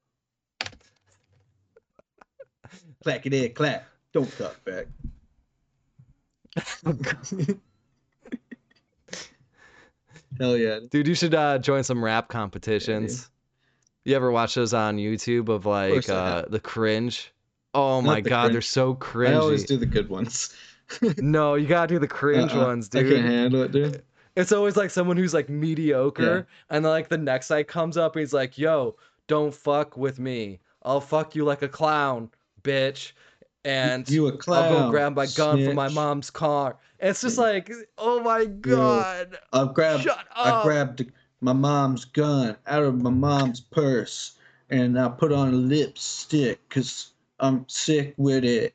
Clack 3.02 3.26
it 3.26 3.34
in, 3.34 3.52
clack. 3.52 3.86
Don't 4.12 4.30
talk 4.38 4.64
back. 4.64 4.86
Hell 10.38 10.56
yeah. 10.56 10.80
Dude, 10.90 11.06
you 11.08 11.14
should 11.14 11.34
uh, 11.34 11.58
join 11.58 11.84
some 11.84 12.02
rap 12.02 12.28
competitions. 12.28 13.30
you 14.04 14.14
ever 14.16 14.30
watch 14.30 14.54
those 14.54 14.74
on 14.74 14.96
YouTube 14.96 15.48
of 15.48 15.66
like 15.66 16.08
I 16.08 16.12
uh, 16.14 16.44
the 16.48 16.60
cringe? 16.60 17.32
Oh 17.74 18.00
my 18.00 18.20
the 18.20 18.30
god, 18.30 18.52
they're 18.52 18.60
so 18.60 18.94
cringe. 18.94 19.34
I 19.34 19.38
always 19.38 19.64
do 19.64 19.76
the 19.76 19.86
good 19.86 20.08
ones. 20.08 20.54
No, 21.18 21.54
you 21.54 21.66
gotta 21.66 21.86
do 21.86 21.98
the 21.98 22.08
cringe 22.08 22.52
Uh-uh. 22.52 22.64
ones, 22.64 22.88
I 22.94 23.00
dude. 23.02 23.12
can't 23.12 23.26
handle 23.26 23.62
it, 23.62 23.72
dude. 23.72 24.02
It's 24.36 24.52
always 24.52 24.74
like 24.74 24.88
someone 24.88 25.18
who's 25.18 25.34
like 25.34 25.50
mediocre, 25.50 26.46
and 26.70 26.82
then 26.82 26.90
like 26.90 27.08
the 27.08 27.18
next 27.18 27.50
guy 27.50 27.62
comes 27.62 27.98
up 27.98 28.16
and 28.16 28.20
he's 28.20 28.32
like, 28.32 28.56
"Yo, 28.56 28.96
don't 29.26 29.54
fuck 29.54 29.98
with 29.98 30.18
me. 30.18 30.60
I'll 30.82 31.02
fuck 31.02 31.34
you 31.34 31.44
like 31.44 31.60
a 31.62 31.68
clown, 31.68 32.30
bitch. 32.62 33.12
And 33.64 34.08
you 34.08 34.26
a 34.28 34.32
clown. 34.36 34.64
I'll 34.72 34.80
go 34.84 34.90
grab 34.90 35.14
my 35.14 35.26
gun 35.36 35.62
from 35.64 35.74
my 35.74 35.88
mom's 35.90 36.30
car. 36.30 36.76
And 37.00 37.10
it's 37.10 37.20
just 37.20 37.36
like, 37.38 37.70
oh 37.98 38.20
my 38.22 38.46
god. 38.46 39.38
I 39.52 39.66
grabbed 39.66 40.04
Shut 40.04 40.24
I 40.34 40.62
grabbed 40.62 41.04
my 41.40 41.52
mom's 41.52 42.04
gun 42.06 42.56
out 42.66 42.82
of 42.82 43.02
my 43.02 43.10
mom's 43.10 43.60
purse 43.60 44.32
and 44.70 44.98
I 44.98 45.08
put 45.08 45.32
on 45.32 45.48
a 45.48 45.56
lipstick 45.56 46.60
because 46.68 47.10
I'm 47.40 47.64
sick 47.68 48.14
with 48.16 48.44
it. 48.44 48.74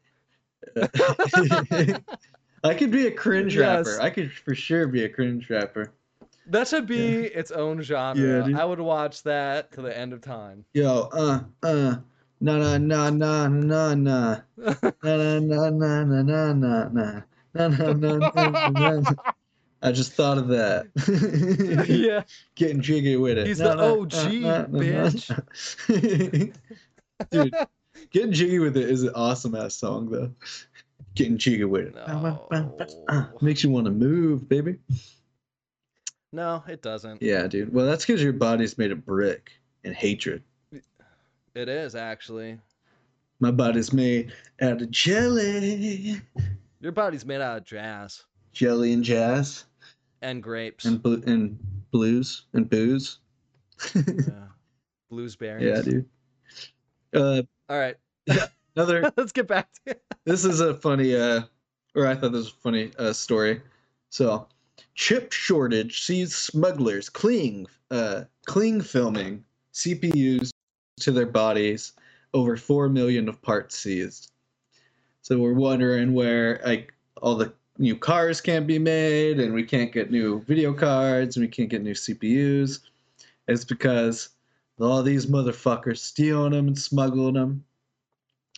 I 2.63 2.73
could 2.73 2.91
be 2.91 3.07
a 3.07 3.11
cringe 3.11 3.55
Yes. 3.55 3.85
rapper. 3.87 4.01
I 4.01 4.09
could 4.09 4.31
for 4.31 4.55
sure 4.55 4.87
be 4.87 5.03
a 5.03 5.09
cringe 5.09 5.49
rapper. 5.49 5.91
That 6.47 6.67
should 6.67 6.87
be 6.87 7.25
its 7.25 7.51
own 7.51 7.81
genre. 7.81 8.49
Yeah. 8.49 8.59
I 8.61 8.65
would 8.65 8.79
watch 8.79 9.23
that 9.23 9.71
to 9.73 9.81
the 9.81 9.97
end 9.97 10.13
of 10.13 10.21
time. 10.21 10.65
Yo, 10.73 11.09
uh, 11.13 11.39
uh, 11.63 11.95
na 12.41 12.57
na 12.57 12.77
na 12.77 13.09
na 13.09 13.47
na 13.47 13.93
na 13.95 14.41
na 14.53 15.39
na 15.39 15.69
na 15.69 15.69
na 15.69 16.03
na 16.03 16.23
na 16.23 16.53
na 16.53 16.83
na 16.93 17.23
na 17.53 17.67
na 17.67 18.17
na 18.69 18.99
na. 18.99 19.11
I 19.81 19.91
just 19.91 20.13
thought 20.13 20.37
of 20.37 20.47
that. 20.47 20.87
yeah. 21.89 22.23
Getting 22.55 22.81
jiggy 22.81 23.17
with 23.17 23.37
it. 23.37 23.47
He's 23.47 23.59
Na, 23.59 23.75
the 23.75 23.83
OG, 23.83 24.13
na, 24.13 24.49
na, 24.49 24.65
na, 24.67 24.79
bitch. 24.79 26.53
Dude, 27.29 27.53
getting 28.11 28.31
jiggy 28.31 28.59
with 28.59 28.77
it 28.77 28.89
is 28.89 29.03
an 29.03 29.11
awesome 29.15 29.55
ass 29.55 29.75
song 29.75 30.09
though. 30.09 30.31
Getting 31.15 31.37
jiggy 31.37 31.63
with 31.65 31.95
it. 31.95 31.95
No. 31.95 32.47
Makes 33.41 33.63
you 33.63 33.69
want 33.69 33.85
to 33.85 33.91
move, 33.91 34.49
baby. 34.49 34.77
No, 36.31 36.63
it 36.67 36.81
doesn't. 36.81 37.21
Yeah, 37.21 37.45
dude. 37.47 37.71
Well, 37.73 37.85
that's 37.85 38.05
because 38.05 38.23
your 38.23 38.33
body's 38.33 38.77
made 38.77 38.91
of 38.91 39.05
brick 39.05 39.51
and 39.83 39.93
hatred. 39.93 40.41
It 41.53 41.69
is 41.69 41.93
actually. 41.95 42.57
My 43.39 43.51
body's 43.51 43.93
made 43.93 44.33
out 44.61 44.81
of 44.81 44.89
jelly, 44.89 46.19
Your 46.79 46.91
body's 46.93 47.25
made 47.25 47.41
out 47.41 47.57
of 47.57 47.65
jazz 47.65 48.23
jelly 48.53 48.93
and 48.93 49.03
jazz, 49.03 49.65
and 50.21 50.41
grapes. 50.41 50.85
and 50.85 51.01
blu- 51.01 51.23
and 51.27 51.57
blues 51.91 52.45
and 52.53 52.69
booze. 52.69 53.19
yeah. 53.95 54.01
Blues 55.09 55.35
berries. 55.35 55.63
yeah, 55.65 55.81
dude. 55.81 56.05
Uh, 57.13 57.41
All 57.69 57.79
right. 57.79 57.95
another. 58.75 59.11
Let's 59.17 59.31
get 59.31 59.47
back 59.47 59.69
to 59.73 59.91
it. 59.91 60.03
this 60.25 60.45
is 60.45 60.59
a 60.61 60.73
funny 60.75 61.15
uh 61.15 61.41
or 61.95 62.07
i 62.07 62.15
thought 62.15 62.31
this 62.31 62.45
was 62.45 62.53
a 62.53 62.61
funny 62.63 62.91
uh 62.97 63.11
story 63.13 63.61
so 64.09 64.47
chip 64.95 65.31
shortage 65.33 66.01
sees 66.03 66.33
smugglers 66.35 67.09
cling 67.09 67.67
uh 67.91 68.23
cling 68.45 68.79
filming 68.81 69.43
cpus 69.73 70.49
to 70.99 71.11
their 71.11 71.25
bodies 71.25 71.91
over 72.33 72.55
4 72.55 72.87
million 72.89 73.27
of 73.27 73.41
parts 73.41 73.77
seized 73.77 74.31
so 75.21 75.37
we're 75.37 75.53
wondering 75.53 76.13
where 76.13 76.61
like 76.65 76.93
all 77.21 77.35
the 77.35 77.53
new 77.77 77.95
cars 77.97 78.39
can't 78.39 78.65
be 78.67 78.79
made 78.79 79.39
and 79.39 79.53
we 79.53 79.63
can't 79.63 79.91
get 79.91 80.09
new 80.11 80.39
video 80.43 80.73
cards 80.73 81.35
and 81.35 81.43
we 81.43 81.49
can't 81.49 81.69
get 81.69 81.83
new 81.83 81.93
cpus 81.93 82.79
it's 83.47 83.65
because 83.65 84.29
all 84.79 85.03
these 85.03 85.25
motherfuckers 85.27 85.99
stealing 85.99 86.51
them 86.51 86.67
and 86.67 86.77
smuggling 86.77 87.35
them 87.35 87.63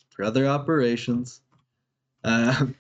for 0.10 0.24
other 0.24 0.48
operations 0.48 1.42
um, 2.26 2.76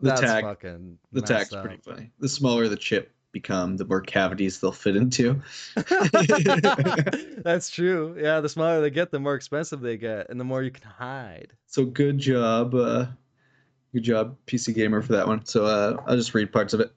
the 0.00 0.10
That's 0.10 0.20
tag, 0.20 0.44
fucking 0.44 0.98
the 1.12 1.20
tag's 1.20 1.52
up. 1.52 1.64
pretty 1.64 1.80
funny. 1.82 2.10
The 2.20 2.28
smaller 2.28 2.68
the 2.68 2.76
chip 2.76 3.12
become, 3.32 3.76
the 3.76 3.84
more 3.84 4.00
cavities 4.00 4.60
they'll 4.60 4.72
fit 4.72 4.96
into. 4.96 5.40
That's 7.42 7.70
true. 7.70 8.16
Yeah, 8.18 8.40
the 8.40 8.48
smaller 8.48 8.80
they 8.80 8.90
get, 8.90 9.10
the 9.10 9.18
more 9.18 9.34
expensive 9.34 9.80
they 9.80 9.96
get, 9.96 10.28
and 10.30 10.38
the 10.38 10.44
more 10.44 10.62
you 10.62 10.70
can 10.70 10.88
hide. 10.88 11.52
So 11.66 11.84
good 11.84 12.18
job, 12.18 12.74
uh, 12.74 13.06
good 13.92 14.02
job, 14.02 14.36
PC 14.46 14.74
Gamer, 14.74 15.02
for 15.02 15.12
that 15.12 15.26
one. 15.26 15.44
So 15.44 15.64
uh, 15.64 15.96
I'll 16.06 16.16
just 16.16 16.34
read 16.34 16.52
parts 16.52 16.74
of 16.74 16.80
it. 16.80 16.92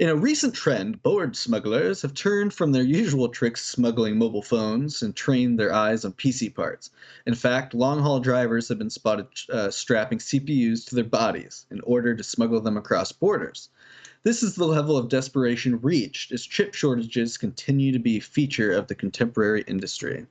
In 0.00 0.08
a 0.08 0.14
recent 0.14 0.54
trend, 0.54 1.02
board 1.02 1.34
smugglers 1.34 2.02
have 2.02 2.14
turned 2.14 2.54
from 2.54 2.70
their 2.70 2.84
usual 2.84 3.28
tricks 3.28 3.64
smuggling 3.64 4.16
mobile 4.16 4.44
phones 4.44 5.02
and 5.02 5.12
trained 5.16 5.58
their 5.58 5.72
eyes 5.72 6.04
on 6.04 6.12
PC 6.12 6.54
parts. 6.54 6.90
In 7.26 7.34
fact, 7.34 7.74
long 7.74 7.98
haul 7.98 8.20
drivers 8.20 8.68
have 8.68 8.78
been 8.78 8.90
spotted 8.90 9.26
uh, 9.50 9.72
strapping 9.72 10.18
CPUs 10.18 10.86
to 10.86 10.94
their 10.94 11.02
bodies 11.02 11.66
in 11.72 11.80
order 11.80 12.14
to 12.14 12.22
smuggle 12.22 12.60
them 12.60 12.76
across 12.76 13.10
borders. 13.10 13.70
This 14.22 14.44
is 14.44 14.54
the 14.54 14.68
level 14.68 14.96
of 14.96 15.08
desperation 15.08 15.80
reached 15.80 16.30
as 16.30 16.46
chip 16.46 16.74
shortages 16.74 17.36
continue 17.36 17.90
to 17.90 17.98
be 17.98 18.18
a 18.18 18.20
feature 18.20 18.70
of 18.70 18.86
the 18.86 18.94
contemporary 18.94 19.64
industry. 19.66 20.26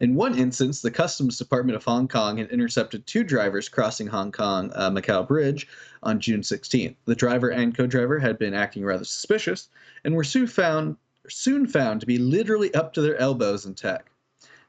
In 0.00 0.14
one 0.14 0.38
instance, 0.38 0.80
the 0.80 0.90
Customs 0.90 1.36
Department 1.36 1.76
of 1.76 1.84
Hong 1.84 2.08
Kong 2.08 2.38
had 2.38 2.50
intercepted 2.50 3.06
two 3.06 3.22
drivers 3.22 3.68
crossing 3.68 4.06
Hong 4.06 4.32
Kong 4.32 4.72
uh, 4.74 4.90
Macau 4.90 5.28
Bridge 5.28 5.68
on 6.02 6.20
June 6.20 6.40
16th. 6.40 6.96
The 7.04 7.14
driver 7.14 7.50
and 7.50 7.76
co-driver 7.76 8.18
had 8.18 8.38
been 8.38 8.54
acting 8.54 8.82
rather 8.82 9.04
suspicious 9.04 9.68
and 10.02 10.14
were 10.14 10.24
soon 10.24 10.46
found 10.46 10.96
soon 11.28 11.66
found 11.66 12.00
to 12.00 12.06
be 12.06 12.16
literally 12.16 12.72
up 12.74 12.94
to 12.94 13.02
their 13.02 13.16
elbows 13.18 13.66
in 13.66 13.74
tech. 13.74 14.10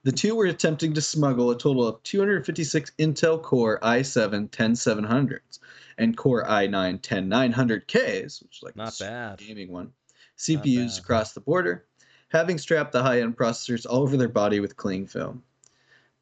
The 0.04 0.12
two 0.12 0.36
were 0.36 0.46
attempting 0.46 0.94
to 0.96 1.02
smuggle 1.02 1.50
a 1.50 1.58
total 1.58 1.88
of 1.88 2.04
256 2.04 2.92
Intel 3.00 3.42
Core 3.42 3.80
i7 3.82 4.50
10700s 4.50 5.60
and 5.98 6.18
Core 6.18 6.44
i9 6.44 7.00
10900Ks, 7.00 8.44
which 8.44 8.58
is 8.58 8.64
like 8.64 8.76
Not 8.76 8.98
the 8.98 9.06
bad. 9.06 9.38
gaming 9.38 9.72
one, 9.72 9.94
CPUs 10.38 11.00
across 11.00 11.34
the 11.34 11.40
border, 11.40 11.86
having 12.32 12.58
strapped 12.58 12.94
the 12.94 13.04
high-end 13.04 13.36
processors 13.38 13.86
all 13.86 14.02
over 14.02 14.16
their 14.16 14.30
body 14.30 14.60
with 14.60 14.78
cling 14.78 15.06
film. 15.06 15.44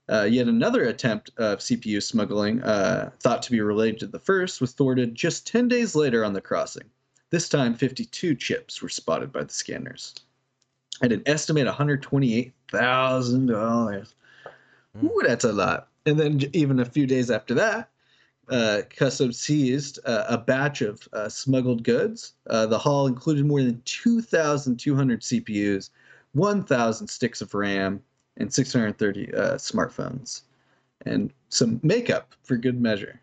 Uh, 0.10 0.24
yet 0.24 0.48
another 0.48 0.86
attempt 0.86 1.30
of 1.38 1.60
CPU 1.60 2.02
smuggling, 2.02 2.64
uh, 2.64 3.12
thought 3.20 3.44
to 3.44 3.52
be 3.52 3.62
related 3.62 4.00
to 4.00 4.08
the 4.08 4.18
first, 4.18 4.60
was 4.60 4.72
thwarted 4.72 5.14
just 5.14 5.46
10 5.46 5.68
days 5.68 5.94
later 5.96 6.26
on 6.26 6.34
the 6.34 6.42
crossing. 6.42 6.90
This 7.30 7.48
time, 7.48 7.76
52 7.76 8.34
chips 8.34 8.82
were 8.82 8.90
spotted 8.90 9.32
by 9.32 9.44
the 9.44 9.54
scanners. 9.54 10.16
At 11.04 11.12
an 11.12 11.22
estimated 11.28 11.72
$128,000. 11.72 12.54
Mm. 14.98 15.04
Ooh, 15.04 15.22
that's 15.24 15.46
a 15.46 15.54
lot. 15.54 15.90
And 16.08 16.20
then 16.20 16.42
even 16.54 16.80
a 16.80 16.86
few 16.86 17.06
days 17.06 17.30
after 17.30 17.54
that, 17.54 17.92
uh, 18.50 18.82
Customs 18.90 19.40
seized 19.40 20.00
uh, 20.06 20.26
a 20.28 20.38
batch 20.38 20.82
of 20.82 21.08
uh, 21.14 21.30
smuggled 21.30 21.84
goods. 21.84 22.34
Uh, 22.50 22.66
the 22.66 22.80
haul 22.80 23.06
included 23.06 23.46
more 23.46 23.62
than 23.62 23.82
2,200 23.86 25.22
CPUs, 25.22 25.92
1,000 26.34 27.08
sticks 27.08 27.42
of 27.42 27.54
RAM, 27.54 28.02
and 28.38 28.54
630 28.54 29.34
uh, 29.34 29.56
smartphones, 29.56 30.42
and 31.06 31.32
some 31.50 31.80
makeup 31.84 32.34
for 32.44 32.56
good 32.56 32.80
measure. 32.80 33.20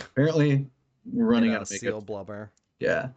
Apparently, 0.00 0.66
we're 1.12 1.26
running 1.26 1.50
out 1.50 1.56
of 1.56 1.62
of 1.62 1.70
makeup. 1.70 1.80
seal 1.80 2.00
blubber. 2.00 2.50
Yeah, 2.78 3.08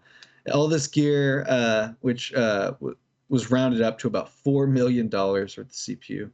all 0.53 0.67
this 0.67 0.87
gear, 0.87 1.45
uh, 1.47 1.93
which 2.01 2.33
uh, 2.33 2.71
w- 2.71 2.95
was 3.29 3.51
rounded 3.51 3.81
up 3.81 3.99
to 3.99 4.07
about 4.07 4.29
four 4.29 4.65
million 4.67 5.07
dollars 5.07 5.57
worth 5.57 5.67
of 5.67 5.73
CPU. 5.73 6.31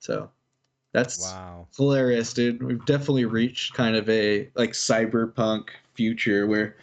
So 0.00 0.30
that's 0.92 1.20
Wow. 1.22 1.68
hilarious, 1.76 2.32
dude. 2.34 2.62
We've 2.62 2.84
definitely 2.84 3.24
reached 3.24 3.74
kind 3.74 3.96
of 3.96 4.08
a 4.08 4.50
like 4.54 4.72
cyberpunk 4.72 5.68
future 5.94 6.46
where 6.46 6.76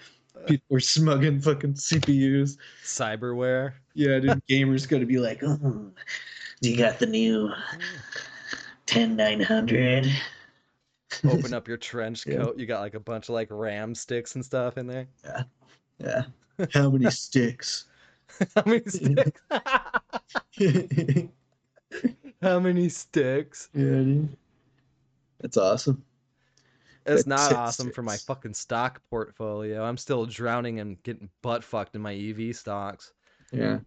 people 0.47 0.77
are 0.77 0.79
smuggling 0.79 1.39
fucking 1.41 1.73
CPUs. 1.73 2.57
Cyberware. 2.83 3.73
Yeah, 3.93 4.19
dude. 4.19 4.41
Gamers 4.49 4.87
gonna 4.87 5.05
be 5.05 5.17
like, 5.19 5.41
oh, 5.43 5.91
You 6.61 6.77
got 6.77 6.99
the 6.99 7.05
new 7.07 7.51
10900. 8.87 10.11
Open 11.25 11.53
up 11.53 11.67
your 11.67 11.77
trench 11.77 12.25
Yeah. 12.27 12.37
coat. 12.37 12.57
You 12.57 12.65
got 12.65 12.81
like 12.81 12.93
a 12.93 12.99
bunch 12.99 13.29
of 13.29 13.35
like 13.35 13.47
RAM 13.51 13.93
sticks 13.95 14.35
and 14.35 14.43
stuff 14.45 14.77
in 14.77 14.87
there. 14.87 15.07
yeah. 15.23 15.43
Yeah. 15.99 16.23
How 16.73 16.89
many 16.89 17.09
sticks? 17.11 17.85
How 18.55 18.63
many 18.65 18.81
sticks? 18.87 19.41
How 22.41 22.59
many 22.59 22.89
sticks? 22.89 23.69
Yeah, 23.73 23.83
dude. 23.83 24.37
That's 25.41 25.57
awesome. 25.57 26.03
It's 27.05 27.25
not 27.27 27.53
awesome 27.53 27.91
for 27.91 28.01
my 28.03 28.17
fucking 28.17 28.53
stock 28.53 29.01
portfolio. 29.09 29.83
I'm 29.83 29.97
still 29.97 30.25
drowning 30.25 30.79
and 30.79 31.01
getting 31.03 31.29
butt 31.41 31.63
fucked 31.63 31.95
in 31.95 32.01
my 32.01 32.13
EV 32.13 32.55
stocks. 32.55 33.13
Yeah. 33.51 33.79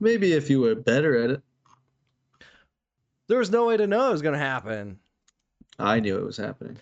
Maybe 0.00 0.32
if 0.32 0.50
you 0.50 0.60
were 0.60 0.74
better 0.74 1.16
at 1.22 1.30
it. 1.30 1.42
There 3.28 3.38
was 3.38 3.50
no 3.50 3.66
way 3.66 3.76
to 3.76 3.86
know 3.86 4.08
it 4.08 4.12
was 4.12 4.22
gonna 4.22 4.38
happen. 4.38 4.98
I 5.78 6.00
knew 6.00 6.18
it 6.18 6.24
was 6.24 6.36
happening. 6.36 6.76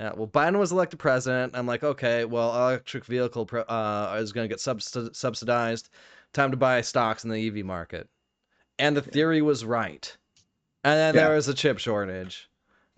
Yeah, 0.00 0.12
well, 0.16 0.26
Biden 0.26 0.58
was 0.58 0.72
elected 0.72 0.98
president. 0.98 1.54
I'm 1.56 1.66
like, 1.66 1.84
okay, 1.84 2.24
well, 2.24 2.52
electric 2.56 3.04
vehicle 3.04 3.48
uh, 3.68 4.16
is 4.20 4.32
going 4.32 4.44
to 4.44 4.48
get 4.48 4.58
subsid- 4.58 5.14
subsidized. 5.14 5.90
Time 6.32 6.50
to 6.50 6.56
buy 6.56 6.80
stocks 6.80 7.22
in 7.22 7.30
the 7.30 7.46
EV 7.46 7.64
market. 7.64 8.08
And 8.80 8.96
the 8.96 9.02
theory 9.02 9.42
was 9.42 9.64
right. 9.64 10.16
And 10.82 10.98
then 10.98 11.14
Yeah. 11.14 11.28
there 11.28 11.36
was 11.36 11.46
a 11.46 11.54
chip 11.54 11.78
shortage. 11.78 12.50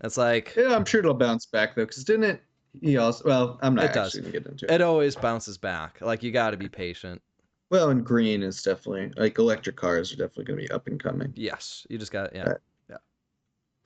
It's 0.03 0.17
like, 0.17 0.53
Yeah, 0.57 0.75
I'm 0.75 0.85
sure 0.85 0.99
it'll 0.99 1.13
bounce 1.13 1.45
back 1.45 1.75
though, 1.75 1.85
because 1.85 2.03
didn't 2.03 2.25
it? 2.25 2.43
He 2.81 2.97
also 2.97 3.23
well, 3.25 3.59
I'm 3.61 3.75
not 3.75 3.85
It 3.85 3.93
does. 3.93 4.15
gonna 4.15 4.31
get 4.31 4.45
into 4.45 4.65
it. 4.65 4.71
it 4.71 4.81
always 4.81 5.15
bounces 5.15 5.57
back. 5.57 6.01
Like, 6.01 6.23
you 6.23 6.31
got 6.31 6.51
to 6.51 6.57
be 6.57 6.67
patient. 6.67 7.21
Well, 7.69 7.89
and 7.89 8.05
green 8.05 8.43
is 8.43 8.61
definitely 8.61 9.11
like 9.15 9.39
electric 9.39 9.75
cars 9.75 10.11
are 10.13 10.17
definitely 10.17 10.45
going 10.45 10.59
to 10.59 10.67
be 10.67 10.71
up 10.71 10.87
and 10.87 11.01
coming. 11.01 11.33
Yes, 11.35 11.87
you 11.89 11.97
just 11.97 12.11
got 12.11 12.35
yeah. 12.35 12.49
Right. 12.49 12.59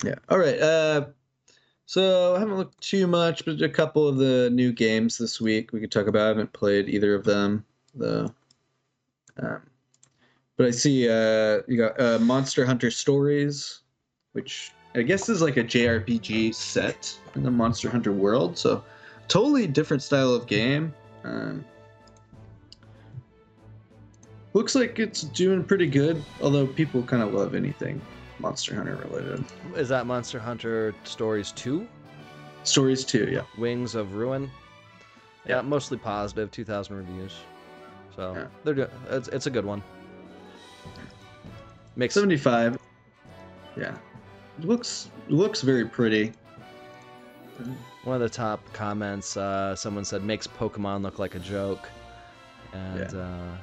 Yeah. 0.04 0.16
All 0.30 0.38
right. 0.38 0.60
Uh, 0.60 1.08
so 1.86 2.36
I 2.36 2.40
haven't 2.40 2.58
looked 2.58 2.80
too 2.82 3.08
much, 3.08 3.46
but 3.46 3.62
a 3.62 3.70
couple 3.70 4.08
of 4.08 4.18
the 4.18 4.50
new 4.52 4.72
games 4.72 5.18
this 5.18 5.42
week 5.42 5.74
we 5.74 5.80
could 5.80 5.92
talk 5.92 6.08
about. 6.08 6.26
I 6.26 6.28
haven't 6.30 6.54
played 6.54 6.88
either 6.88 7.16
of 7.16 7.26
them. 7.26 7.66
The, 7.96 8.34
um, 9.38 9.62
but 10.56 10.68
I 10.68 10.72
see 10.72 11.10
uh, 11.10 11.62
you 11.68 11.78
got 11.78 12.00
uh, 12.00 12.20
Monster 12.20 12.66
Hunter 12.66 12.92
Stories, 12.92 13.82
which 14.34 14.72
I 14.96 15.04
guess 15.04 15.30
is 15.30 15.42
like 15.42 15.58
a 15.58 15.64
JRPG 15.64 16.54
set 16.56 17.16
in 17.36 17.44
the 17.44 17.52
Monster 17.52 17.90
Hunter 17.90 18.12
world. 18.12 18.58
So 18.58 18.84
totally 19.28 19.68
different 19.68 20.02
style 20.02 20.34
of 20.34 20.48
game. 20.48 20.94
Um, 21.24 21.64
looks 24.54 24.74
like 24.76 24.98
it's 25.00 25.22
doing 25.22 25.64
pretty 25.64 25.86
good, 25.88 26.24
although 26.42 26.66
people 26.66 27.04
kind 27.04 27.22
of 27.22 27.34
love 27.34 27.54
anything 27.54 28.02
Monster 28.40 28.76
Hunter 28.76 28.96
related. 28.96 29.44
Is 29.76 29.90
that 29.90 30.08
Monster 30.08 30.40
Hunter 30.40 30.96
Stories 31.04 31.52
2? 31.52 31.88
Stories 32.64 33.06
2, 33.06 33.30
yeah. 33.32 33.42
Wings 33.58 33.96
of 33.96 34.16
Ruin? 34.16 34.50
Yeah, 35.46 35.58
Yeah. 35.58 35.62
mostly 35.62 35.98
positive, 35.98 36.50
2,000 36.52 36.96
reviews. 36.96 37.36
So 38.16 38.34
Yeah. 38.36 38.48
they're 38.64 38.74
doing 38.74 38.90
it's, 39.12 39.28
it's 39.30 39.46
a 39.46 39.50
good 39.52 39.66
one. 39.66 39.84
Makes 41.96 42.16
75. 42.16 42.78
Yeah. 43.78 43.96
Looks 44.62 45.10
looks 45.28 45.62
very 45.62 45.86
pretty. 45.86 46.34
one 48.04 48.16
of 48.16 48.22
the 48.22 48.30
top 48.30 48.62
comments. 48.74 49.38
Uh, 49.38 49.76
someone 49.76 50.06
said 50.06 50.24
makes 50.24 50.48
Pokemon 50.48 51.02
look 51.04 51.20
like 51.20 51.36
a 51.36 51.40
joke, 51.40 51.88
and 52.74 53.14
uh, 53.14 53.56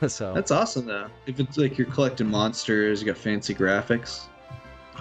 so 0.08 0.34
That's 0.34 0.50
awesome 0.50 0.86
though. 0.86 1.08
If 1.26 1.40
it's 1.40 1.56
like 1.58 1.78
you're 1.78 1.86
collecting 1.88 2.28
monsters, 2.28 3.00
you 3.00 3.06
got 3.06 3.16
fancy 3.16 3.54
graphics. 3.54 4.26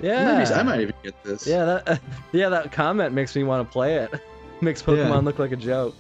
yeah, 0.02 0.38
Maybe 0.38 0.52
I 0.54 0.64
might 0.64 0.82
even 0.82 0.96
get 1.04 1.22
this. 1.24 1.46
yeah, 1.48 1.66
that 1.66 2.02
yeah, 2.32 2.50
that 2.50 2.72
comment 2.72 3.14
makes 3.14 3.36
me 3.36 3.44
want 3.44 3.68
to 3.68 3.72
play 3.72 3.96
it. 3.96 4.14
makes 4.62 4.82
Pokemon 4.82 5.10
Yeah. 5.10 5.18
look 5.20 5.40
like 5.40 5.52
a 5.52 5.56
joke. 5.58 5.96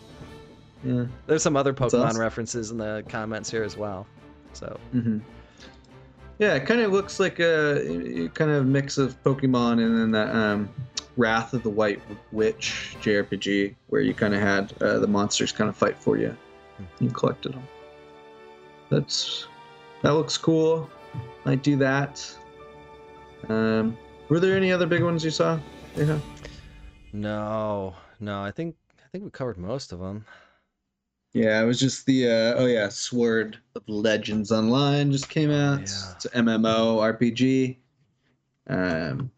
Yeah. 0.84 1.06
There's 1.26 1.44
some 1.44 1.56
other 1.58 1.74
Pokemon 1.74 2.06
awesome. 2.10 2.22
references 2.22 2.72
in 2.72 2.78
the 2.78 3.04
comments 3.10 3.50
here 3.52 3.64
as 3.64 3.76
well. 3.78 4.06
So 4.54 4.80
hmm 4.92 5.20
Yeah, 6.40 6.54
it 6.54 6.66
kind 6.66 6.82
of 6.82 6.92
looks 6.92 7.20
like 7.20 7.40
a 7.40 8.30
kind 8.34 8.52
of 8.52 8.66
mix 8.66 8.98
of 8.98 9.22
Pokemon 9.24 9.84
and 9.84 9.98
then 9.98 10.12
that 10.12 10.36
um, 10.36 10.70
Wrath 11.18 11.54
of 11.54 11.64
the 11.64 11.70
White 11.70 12.00
Witch 12.32 12.96
JRPG, 13.02 13.76
where 13.88 14.02
you 14.02 14.14
kind 14.14 14.36
of 14.36 14.42
had 14.42 14.72
uh, 14.82 15.00
the 15.00 15.08
monsters 15.08 15.52
kind 15.52 15.68
of 15.68 15.76
fight 15.76 15.98
for 15.98 16.18
you. 16.18 16.36
You 17.00 17.10
collected 17.10 17.54
them. 17.54 17.68
That's 18.90 19.48
that 20.04 20.14
looks 20.14 20.38
cool. 20.38 20.88
Might 21.44 21.64
do 21.64 21.76
that. 21.78 22.24
Um, 23.50 23.98
were 24.30 24.40
there 24.40 24.56
any 24.56 24.72
other 24.72 24.86
big 24.86 25.04
ones 25.04 25.24
you 25.24 25.32
saw? 25.32 25.60
Yeah. 25.96 26.20
no, 27.14 27.96
no, 28.20 28.44
I 28.44 28.52
think 28.52 28.76
I 29.04 29.08
think 29.12 29.24
we 29.24 29.32
covered 29.32 29.58
most 29.58 29.92
of 29.92 30.00
them. 30.00 30.24
Yeah, 31.38 31.62
it 31.62 31.66
was 31.66 31.80
just 31.80 32.08
the 32.08 32.28
uh, 32.28 32.56
oh 32.58 32.66
yeah, 32.66 32.90
Sword 32.90 33.60
of 33.76 33.84
Legends 33.88 34.52
Online 34.52 35.12
just 35.12 35.30
came 35.30 35.52
out. 35.52 35.82
Yeah. 35.82 36.14
It's 36.16 36.26
an 36.26 36.46
MMO 36.46 36.98
RPG. 36.98 37.78
Um, 38.66 39.30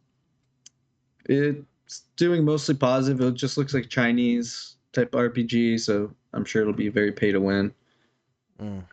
it's 1.25 2.03
doing 2.15 2.45
mostly 2.45 2.75
positive. 2.75 3.19
It 3.19 3.33
just 3.33 3.57
looks 3.57 3.73
like 3.73 3.89
Chinese 3.89 4.77
type 4.93 5.11
RPG, 5.11 5.81
so 5.81 6.09
I'm 6.31 6.45
sure 6.45 6.61
it'll 6.61 6.73
be 6.73 6.87
very 6.87 7.11
pay 7.11 7.33
to 7.33 7.41
win. 7.41 7.73
Mm. 8.61 8.85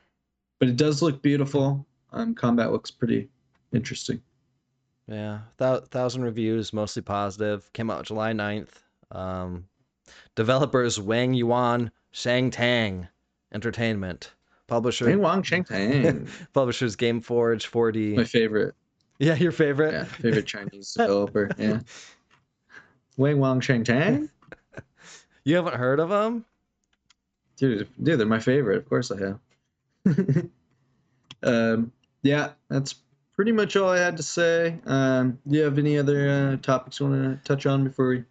But 0.58 0.68
it 0.68 0.76
does 0.76 1.00
look 1.00 1.22
beautiful. 1.22 1.86
Um, 2.12 2.34
combat 2.34 2.72
looks 2.72 2.90
pretty 2.90 3.28
interesting. 3.72 4.20
Yeah, 5.06 5.42
thou- 5.58 5.78
thousand 5.78 6.24
reviews, 6.24 6.72
mostly 6.72 7.02
positive. 7.02 7.72
Came 7.72 7.88
out 7.88 8.04
July 8.04 8.32
9th. 8.32 8.82
Um, 9.12 9.68
developers 10.34 10.98
Wang 10.98 11.34
Yuan, 11.34 11.92
Shang 12.16 12.50
Tang 12.50 13.08
Entertainment. 13.52 14.32
Publisher 14.68 15.04
Wang 15.04 15.20
Wang 15.20 15.42
Cheng 15.42 15.64
Tang, 15.64 16.26
publishers 16.54 16.96
GameForge 16.96 17.68
4D. 17.70 18.16
my 18.16 18.24
favorite. 18.24 18.74
yeah, 19.18 19.34
your 19.34 19.52
favorite. 19.52 19.92
Yeah, 19.92 20.04
favorite 20.04 20.46
Chinese 20.46 20.94
developer. 20.94 21.50
Yeah. 21.58 21.80
Wang 23.18 23.38
Wang 23.38 23.60
Cheng 23.60 23.84
Tang. 23.84 24.30
You 25.44 25.56
haven't 25.56 25.74
heard 25.74 26.00
of 26.00 26.08
them? 26.08 26.46
Dude, 27.58 27.86
dude, 28.02 28.18
they're 28.18 28.26
my 28.26 28.40
favorite. 28.40 28.78
Of 28.78 28.88
course 28.88 29.12
I 29.12 29.18
have. 29.20 29.40
um, 31.42 31.92
yeah, 32.22 32.52
that's 32.70 32.94
pretty 33.34 33.52
much 33.52 33.76
all 33.76 33.90
I 33.90 33.98
had 33.98 34.16
to 34.16 34.22
say. 34.22 34.78
Um, 34.86 35.38
do 35.46 35.58
you 35.58 35.64
have 35.64 35.78
any 35.78 35.98
other 35.98 36.30
uh, 36.30 36.56
topics 36.62 36.98
you 36.98 37.08
want 37.08 37.44
to 37.44 37.46
touch 37.46 37.66
on 37.66 37.84
before 37.84 38.08
we 38.08 38.24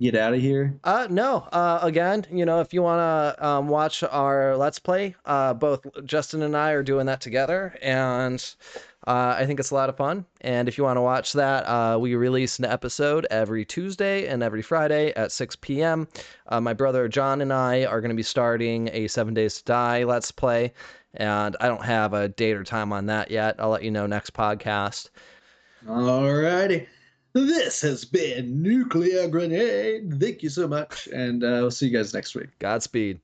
get 0.00 0.14
out 0.14 0.34
of 0.34 0.40
here? 0.40 0.78
Uh, 0.84 1.06
no. 1.10 1.48
Uh, 1.52 1.80
again, 1.82 2.24
you 2.30 2.44
know, 2.44 2.60
if 2.60 2.72
you 2.72 2.82
want 2.82 2.98
to 3.00 3.46
um, 3.46 3.68
watch 3.68 4.02
our 4.02 4.56
Let's 4.56 4.78
Play, 4.78 5.16
uh, 5.24 5.54
both 5.54 5.86
Justin 6.04 6.42
and 6.42 6.56
I 6.56 6.72
are 6.72 6.82
doing 6.82 7.06
that 7.06 7.20
together, 7.20 7.76
and 7.82 8.44
uh, 9.06 9.36
I 9.38 9.46
think 9.46 9.58
it's 9.58 9.70
a 9.70 9.74
lot 9.74 9.88
of 9.88 9.96
fun. 9.96 10.24
And 10.40 10.68
if 10.68 10.78
you 10.78 10.84
want 10.84 10.96
to 10.96 11.02
watch 11.02 11.32
that, 11.32 11.64
uh, 11.64 11.98
we 11.98 12.14
release 12.14 12.58
an 12.58 12.64
episode 12.64 13.26
every 13.30 13.64
Tuesday 13.64 14.26
and 14.26 14.42
every 14.42 14.62
Friday 14.62 15.12
at 15.14 15.32
6 15.32 15.56
p.m. 15.56 16.06
Uh, 16.46 16.60
my 16.60 16.74
brother 16.74 17.08
John 17.08 17.40
and 17.40 17.52
I 17.52 17.84
are 17.84 18.00
going 18.00 18.10
to 18.10 18.16
be 18.16 18.22
starting 18.22 18.88
a 18.92 19.08
Seven 19.08 19.34
Days 19.34 19.58
to 19.58 19.64
Die 19.64 20.04
Let's 20.04 20.30
Play, 20.30 20.72
and 21.14 21.56
I 21.60 21.68
don't 21.68 21.84
have 21.84 22.12
a 22.12 22.28
date 22.28 22.56
or 22.56 22.64
time 22.64 22.92
on 22.92 23.06
that 23.06 23.30
yet. 23.30 23.56
I'll 23.58 23.70
let 23.70 23.82
you 23.82 23.90
know 23.90 24.06
next 24.06 24.32
podcast. 24.32 25.10
Alrighty. 25.86 26.86
This 27.32 27.80
has 27.82 28.04
been 28.04 28.62
Nuclear 28.62 29.28
Grenade. 29.28 30.20
Thank 30.20 30.42
you 30.42 30.48
so 30.48 30.66
much. 30.66 31.08
And 31.08 31.44
uh, 31.44 31.60
we'll 31.60 31.70
see 31.70 31.86
you 31.86 31.96
guys 31.96 32.14
next 32.14 32.34
week. 32.34 32.58
Godspeed. 32.58 33.20